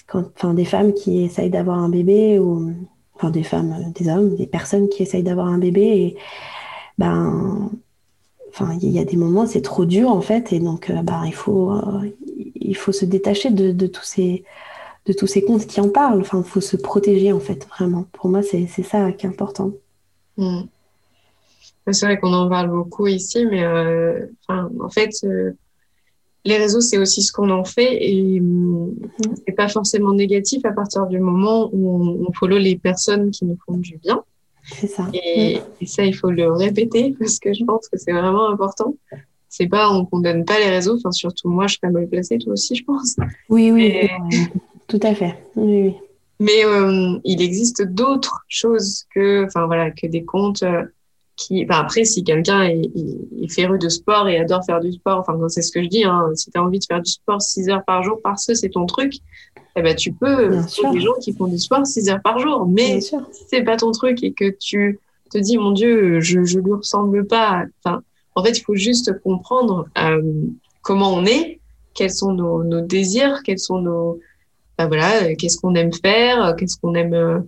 quand, 0.06 0.24
enfin 0.36 0.54
des 0.54 0.64
femmes 0.64 0.92
qui 0.92 1.22
essayent 1.24 1.50
d'avoir 1.50 1.78
un 1.78 1.88
bébé 1.88 2.38
ou 2.38 2.72
enfin 3.14 3.30
des 3.30 3.42
femmes 3.42 3.92
des 3.94 4.08
hommes 4.08 4.36
des 4.36 4.46
personnes 4.46 4.88
qui 4.88 5.02
essayent 5.02 5.22
d'avoir 5.22 5.46
un 5.46 5.58
bébé 5.58 5.82
et 5.82 6.16
ben 6.98 7.70
Enfin, 8.54 8.76
il 8.82 8.90
y 8.90 8.98
a 8.98 9.04
des 9.04 9.16
moments, 9.16 9.46
c'est 9.46 9.62
trop 9.62 9.86
dur 9.86 10.10
en 10.10 10.20
fait, 10.20 10.52
et 10.52 10.60
donc 10.60 10.90
euh, 10.90 11.00
bah, 11.02 11.22
il, 11.24 11.34
faut, 11.34 11.72
euh, 11.72 12.10
il 12.54 12.76
faut 12.76 12.92
se 12.92 13.06
détacher 13.06 13.50
de, 13.50 13.86
tous 13.86 14.04
ces, 14.04 14.44
de 15.06 15.12
tous 15.14 15.26
ces 15.26 15.42
comptes 15.42 15.66
qui 15.66 15.80
en 15.80 15.88
parlent. 15.88 16.20
Enfin, 16.20 16.42
il 16.44 16.48
faut 16.48 16.60
se 16.60 16.76
protéger, 16.76 17.32
en 17.32 17.40
fait, 17.40 17.66
vraiment. 17.68 18.04
Pour 18.12 18.28
moi, 18.28 18.42
c'est 18.42 18.66
ça 18.66 19.10
qui 19.12 19.24
est 19.24 19.28
important. 19.28 19.72
Mm. 20.36 20.62
C'est 21.90 22.06
vrai 22.06 22.20
qu'on 22.20 22.32
en 22.32 22.48
parle 22.48 22.70
beaucoup 22.70 23.06
ici, 23.06 23.44
mais 23.46 23.64
euh, 23.64 24.26
en 24.48 24.88
fait, 24.90 25.10
euh, 25.24 25.52
les 26.44 26.56
réseaux, 26.56 26.80
c'est 26.80 26.98
aussi 26.98 27.22
ce 27.22 27.32
qu'on 27.32 27.50
en 27.50 27.64
fait 27.64 27.98
et 28.00 28.40
mm, 28.40 28.94
c'est 29.46 29.52
pas 29.52 29.68
forcément 29.68 30.12
négatif 30.12 30.64
à 30.64 30.72
partir 30.72 31.06
du 31.06 31.18
moment 31.18 31.70
où 31.72 32.26
on, 32.26 32.32
follow 32.32 32.58
les 32.58 32.76
personnes 32.76 33.30
qui 33.30 33.44
nous 33.44 33.58
font 33.66 33.76
du 33.76 33.98
bien. 33.98 34.22
C'est 34.64 34.86
ça. 34.86 35.08
Et, 35.12 35.58
et, 35.80 35.86
ça, 35.86 36.04
il 36.04 36.14
faut 36.14 36.30
le 36.30 36.52
répéter 36.52 37.14
parce 37.18 37.38
que 37.38 37.52
je 37.52 37.64
pense 37.64 37.88
que 37.88 37.98
c'est 37.98 38.12
vraiment 38.12 38.48
important 38.48 38.94
c'est 39.52 39.66
pas, 39.66 39.90
on 39.90 40.06
condamne 40.06 40.46
pas 40.46 40.58
les 40.58 40.70
réseaux, 40.70 40.96
enfin, 40.96 41.12
surtout 41.12 41.50
moi, 41.50 41.66
je 41.66 41.76
serais 41.76 41.92
mal 41.92 42.08
placée, 42.08 42.38
toi 42.38 42.54
aussi, 42.54 42.74
je 42.74 42.84
pense. 42.84 43.16
Oui, 43.50 43.70
oui, 43.70 44.08
tout 44.88 44.98
à 45.02 45.14
fait. 45.14 45.44
Oui, 45.56 45.94
Mais 46.40 46.64
euh, 46.64 47.18
il 47.22 47.42
existe 47.42 47.82
d'autres 47.82 48.46
choses 48.48 49.04
que, 49.14 49.44
enfin, 49.44 49.66
voilà, 49.66 49.90
que 49.90 50.06
des 50.06 50.24
comptes 50.24 50.62
euh, 50.62 50.84
qui, 51.36 51.64
enfin, 51.64 51.80
après, 51.80 52.04
si 52.04 52.24
quelqu'un 52.24 52.62
est, 52.62 52.90
est, 53.42 53.48
féru 53.48 53.78
de 53.78 53.88
sport 53.88 54.28
et 54.28 54.38
adore 54.38 54.64
faire 54.64 54.80
du 54.80 54.92
sport, 54.92 55.20
enfin, 55.20 55.36
c'est 55.48 55.62
ce 55.62 55.72
que 55.72 55.82
je 55.82 55.88
dis, 55.88 56.04
hein, 56.04 56.30
si 56.34 56.50
tu 56.50 56.58
as 56.58 56.62
envie 56.62 56.78
de 56.78 56.84
faire 56.84 57.00
du 57.00 57.10
sport 57.10 57.40
6 57.40 57.68
heures 57.70 57.84
par 57.84 58.02
jour 58.02 58.20
parce 58.22 58.46
que 58.46 58.54
c'est 58.54 58.68
ton 58.68 58.86
truc, 58.86 59.14
eh 59.76 59.82
ben, 59.82 59.96
tu 59.96 60.12
peux, 60.12 60.52
il 60.52 60.82
y 60.82 60.86
a 60.86 60.92
des 60.92 61.00
gens 61.00 61.14
qui 61.20 61.32
font 61.32 61.46
du 61.46 61.58
sport 61.58 61.86
6 61.86 62.10
heures 62.10 62.22
par 62.22 62.38
jour, 62.38 62.66
mais 62.66 63.00
si 63.00 63.16
c'est 63.48 63.62
pas 63.62 63.76
ton 63.76 63.92
truc 63.92 64.22
et 64.22 64.32
que 64.32 64.54
tu 64.60 64.98
te 65.30 65.38
dis, 65.38 65.56
mon 65.56 65.72
Dieu, 65.72 66.20
je, 66.20 66.44
je 66.44 66.58
lui 66.58 66.72
ressemble 66.72 67.26
pas, 67.26 67.64
enfin, 67.82 68.02
en 68.34 68.44
fait, 68.44 68.58
il 68.58 68.62
faut 68.62 68.74
juste 68.74 69.18
comprendre 69.20 69.88
euh, 69.98 70.22
comment 70.82 71.12
on 71.12 71.24
est, 71.24 71.60
quels 71.94 72.10
sont 72.12 72.32
nos, 72.32 72.64
nos 72.64 72.80
désirs, 72.80 73.42
quels 73.42 73.58
sont 73.58 73.80
nos, 73.80 74.20
ben 74.78 74.88
voilà, 74.88 75.24
euh, 75.24 75.34
qu'est-ce 75.38 75.58
qu'on 75.58 75.74
aime 75.74 75.92
faire, 75.92 76.44
euh, 76.44 76.54
qu'est-ce 76.54 76.76
qu'on 76.76 76.94
aime, 76.94 77.46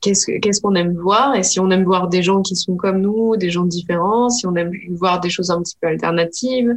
qu'est-ce 0.00 0.30
qu'est-ce 0.38 0.60
qu'on 0.60 0.74
aime 0.74 0.96
voir, 0.96 1.34
et 1.34 1.42
si 1.42 1.60
on 1.60 1.70
aime 1.70 1.84
voir 1.84 2.08
des 2.08 2.22
gens 2.22 2.42
qui 2.42 2.56
sont 2.56 2.76
comme 2.76 3.00
nous, 3.00 3.36
des 3.36 3.50
gens 3.50 3.64
différents, 3.64 4.30
si 4.30 4.46
on 4.46 4.54
aime 4.56 4.72
voir 4.90 5.20
des 5.20 5.30
choses 5.30 5.50
un 5.50 5.62
petit 5.62 5.76
peu 5.80 5.88
alternatives, 5.88 6.74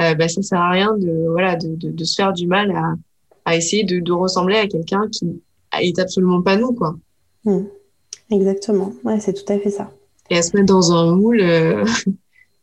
euh, 0.00 0.14
ben 0.14 0.28
ça 0.28 0.42
sert 0.42 0.60
à 0.60 0.70
rien 0.70 0.96
de 0.96 1.28
voilà 1.30 1.56
de, 1.56 1.76
de, 1.76 1.90
de 1.90 2.04
se 2.04 2.14
faire 2.14 2.32
du 2.32 2.46
mal 2.46 2.70
à, 2.72 2.94
à 3.44 3.56
essayer 3.56 3.84
de, 3.84 4.00
de 4.00 4.12
ressembler 4.12 4.56
à 4.56 4.66
quelqu'un 4.66 5.08
qui 5.10 5.40
est 5.80 5.98
absolument 5.98 6.42
pas 6.42 6.56
nous 6.56 6.72
quoi. 6.72 6.96
Mmh. 7.44 7.60
Exactement, 8.30 8.92
ouais, 9.04 9.20
c'est 9.20 9.34
tout 9.34 9.52
à 9.52 9.58
fait 9.58 9.70
ça. 9.70 9.90
Et 10.30 10.38
à 10.38 10.42
se 10.42 10.56
mettre 10.56 10.72
dans 10.72 10.92
un 10.92 11.14
moule. 11.14 11.40
Euh... 11.40 11.84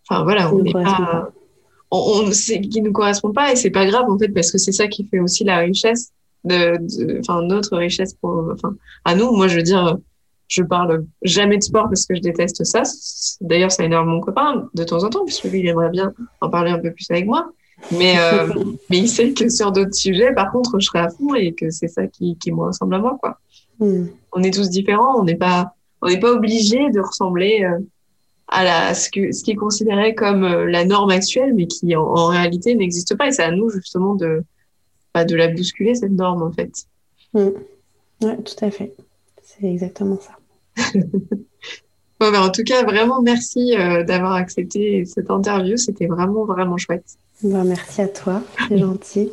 Enfin 0.10 0.24
voilà, 0.24 0.54
on 0.54 0.62
n'est 0.62 0.74
pas, 0.74 1.32
on, 1.92 2.30
qui 2.30 2.82
nous 2.82 2.92
correspond 2.92 3.32
pas 3.32 3.54
et 3.54 3.56
c'est 3.56 3.70
pas 3.70 3.86
grave 3.86 4.10
en 4.10 4.18
fait 4.18 4.30
parce 4.30 4.52
que 4.52 4.58
c'est 4.58 4.72
ça 4.72 4.88
qui 4.88 5.06
fait 5.06 5.20
aussi 5.20 5.44
la 5.44 5.60
richesse 5.60 6.12
de, 6.44 7.20
enfin 7.20 7.42
notre 7.44 7.78
richesse 7.78 8.14
pour, 8.16 8.50
enfin 8.52 8.76
à 9.06 9.16
nous. 9.16 9.32
Moi 9.32 9.48
je 9.48 9.58
veux 9.58 9.64
dire, 9.64 9.98
je 10.48 10.64
parle 10.64 11.06
jamais 11.22 11.58
de 11.58 11.64
sport 11.64 11.86
parce 11.86 12.06
que 12.06 12.16
je 12.16 12.22
déteste 12.22 12.64
ça. 12.64 12.84
D'ailleurs 13.42 13.72
ça 13.72 13.84
énerve 13.84 14.08
mon 14.08 14.20
copain 14.20 14.70
de 14.74 14.84
temps 14.84 15.04
en 15.04 15.10
temps 15.10 15.26
puisque 15.26 15.46
lui 15.46 15.60
il 15.60 15.68
aimerait 15.68 15.90
bien 15.90 16.14
en 16.42 16.50
parler 16.50 16.72
un 16.72 16.80
peu 16.80 16.92
plus 16.92 17.10
avec 17.10 17.26
moi. 17.26 17.52
Mais, 17.92 18.16
euh, 18.20 18.48
mais 18.90 19.00
il 19.00 19.10
sait 19.10 19.32
que 19.34 19.50
sur 19.50 19.72
d'autres 19.72 19.96
sujets, 19.96 20.34
par 20.34 20.52
contre, 20.52 20.80
je 20.80 20.86
serai 20.86 21.00
à 21.00 21.10
fond 21.10 21.34
et 21.34 21.54
que 21.54 21.70
c'est 21.70 21.88
ça 21.88 22.08
qui, 22.08 22.38
qui 22.38 22.52
me 22.52 22.62
ressemble 22.62 22.96
à 22.96 23.00
moi, 23.00 23.18
quoi. 23.20 23.40
Mm. 23.80 24.06
On 24.34 24.44
est 24.44 24.54
tous 24.54 24.70
différents, 24.70 25.20
on 25.20 25.24
n'est 25.24 25.36
pas, 25.36 25.74
on 26.02 26.08
n'est 26.08 26.20
pas 26.20 26.32
obligé 26.32 26.90
de 26.92 27.00
ressembler 27.00 27.64
euh, 27.64 27.80
à, 28.48 28.64
la, 28.64 28.94
ce, 28.94 29.10
que, 29.10 29.32
ce 29.32 29.44
qui 29.44 29.52
est 29.52 29.56
considéré 29.56 30.16
comme 30.16 30.44
euh, 30.44 30.66
la 30.70 30.86
norme 30.86 31.10
actuelle, 31.10 31.54
mais 31.54 31.68
qui 31.68 31.96
en, 31.96 32.28
réalité 32.28 32.76
n'existe 32.76 33.16
pas. 33.18 33.28
Et 33.28 33.32
c'est 33.32 33.44
à 33.44 33.52
nous 33.52 33.70
justement 33.70 34.16
de, 34.16 34.44
bah, 35.14 35.26
de 35.26 35.36
la 35.36 35.48
bousculer, 35.48 35.96
cette 35.96 36.12
norme, 36.12 36.44
en 36.44 36.52
fait. 36.52 36.72
Mm. 37.34 37.50
Oui, 38.22 38.32
tout 38.44 38.66
à 38.66 38.72
fait. 38.72 38.94
C'est 39.42 39.66
exactement 39.66 40.20
ça. 40.20 40.38
bon, 42.20 42.32
ben, 42.32 42.42
en 42.42 42.50
tout 42.50 42.64
cas, 42.64 42.84
vraiment 42.84 43.22
merci 43.22 43.76
euh, 43.78 44.04
d'avoir 44.04 44.34
accepté 44.34 45.06
cette 45.06 45.30
interview. 45.30 45.78
C'était 45.78 46.08
vraiment, 46.08 46.46
vraiment 46.46 46.78
chouette. 46.78 47.18
Ben, 47.44 47.64
merci 47.64 48.02
à 48.02 48.08
toi, 48.08 48.42
c'est 48.68 48.78
gentil. 48.80 49.32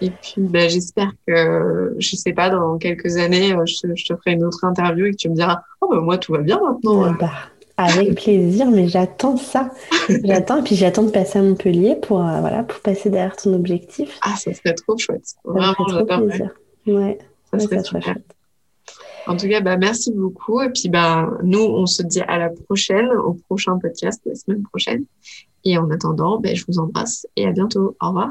Et 0.00 0.10
puis, 0.10 0.42
ben, 0.42 0.68
j'espère 0.68 1.12
que, 1.26 1.94
je 1.98 2.16
sais 2.16 2.32
pas, 2.32 2.50
dans 2.50 2.76
quelques 2.78 3.16
années, 3.16 3.54
euh, 3.54 3.64
je, 3.64 3.94
je, 3.94 4.04
te 4.04 4.16
ferai 4.16 4.32
une 4.32 4.44
autre 4.44 4.64
interview 4.64 5.06
et 5.06 5.12
que 5.12 5.16
tu 5.16 5.30
me 5.30 5.34
diras, 5.34 5.62
oh, 5.80 5.88
ben, 5.90 6.00
moi, 6.00 6.18
tout 6.18 6.32
va 6.32 6.40
bien 6.40 6.60
maintenant. 6.60 7.12
bah, 7.12 7.30
avec 7.76 8.14
plaisir, 8.14 8.70
mais 8.70 8.88
j'attends 8.88 9.36
ça. 9.36 9.70
J'attends, 10.24 10.58
et 10.58 10.62
puis 10.62 10.76
j'attends 10.76 11.02
de 11.02 11.10
passer 11.10 11.38
à 11.38 11.42
Montpellier 11.42 11.96
pour, 11.96 12.24
euh, 12.24 12.40
voilà, 12.40 12.62
pour 12.62 12.80
passer 12.80 13.10
derrière 13.10 13.36
ton 13.36 13.52
objectif. 13.54 14.18
Ah, 14.22 14.34
ça 14.36 14.52
serait 14.54 14.74
trop 14.74 14.96
chouette. 14.96 15.34
Vraiment, 15.44 15.74
j'adore. 15.88 16.22
Ouais, 16.86 17.18
ça 17.50 17.58
serait 17.58 17.82
trop 17.82 18.00
chouette. 18.00 18.36
En 19.26 19.36
tout 19.36 19.48
cas, 19.48 19.60
bah, 19.60 19.76
merci 19.76 20.12
beaucoup. 20.12 20.62
Et 20.62 20.70
puis, 20.70 20.88
bah, 20.88 21.28
nous, 21.42 21.62
on 21.62 21.86
se 21.86 22.02
dit 22.02 22.20
à 22.20 22.38
la 22.38 22.50
prochaine, 22.50 23.08
au 23.08 23.34
prochain 23.34 23.76
podcast, 23.78 24.22
la 24.24 24.34
semaine 24.34 24.62
prochaine. 24.62 25.04
Et 25.64 25.76
en 25.78 25.90
attendant, 25.90 26.38
bah, 26.38 26.54
je 26.54 26.64
vous 26.68 26.78
embrasse 26.78 27.26
et 27.34 27.46
à 27.46 27.52
bientôt. 27.52 27.96
Au 28.00 28.08
revoir. 28.08 28.30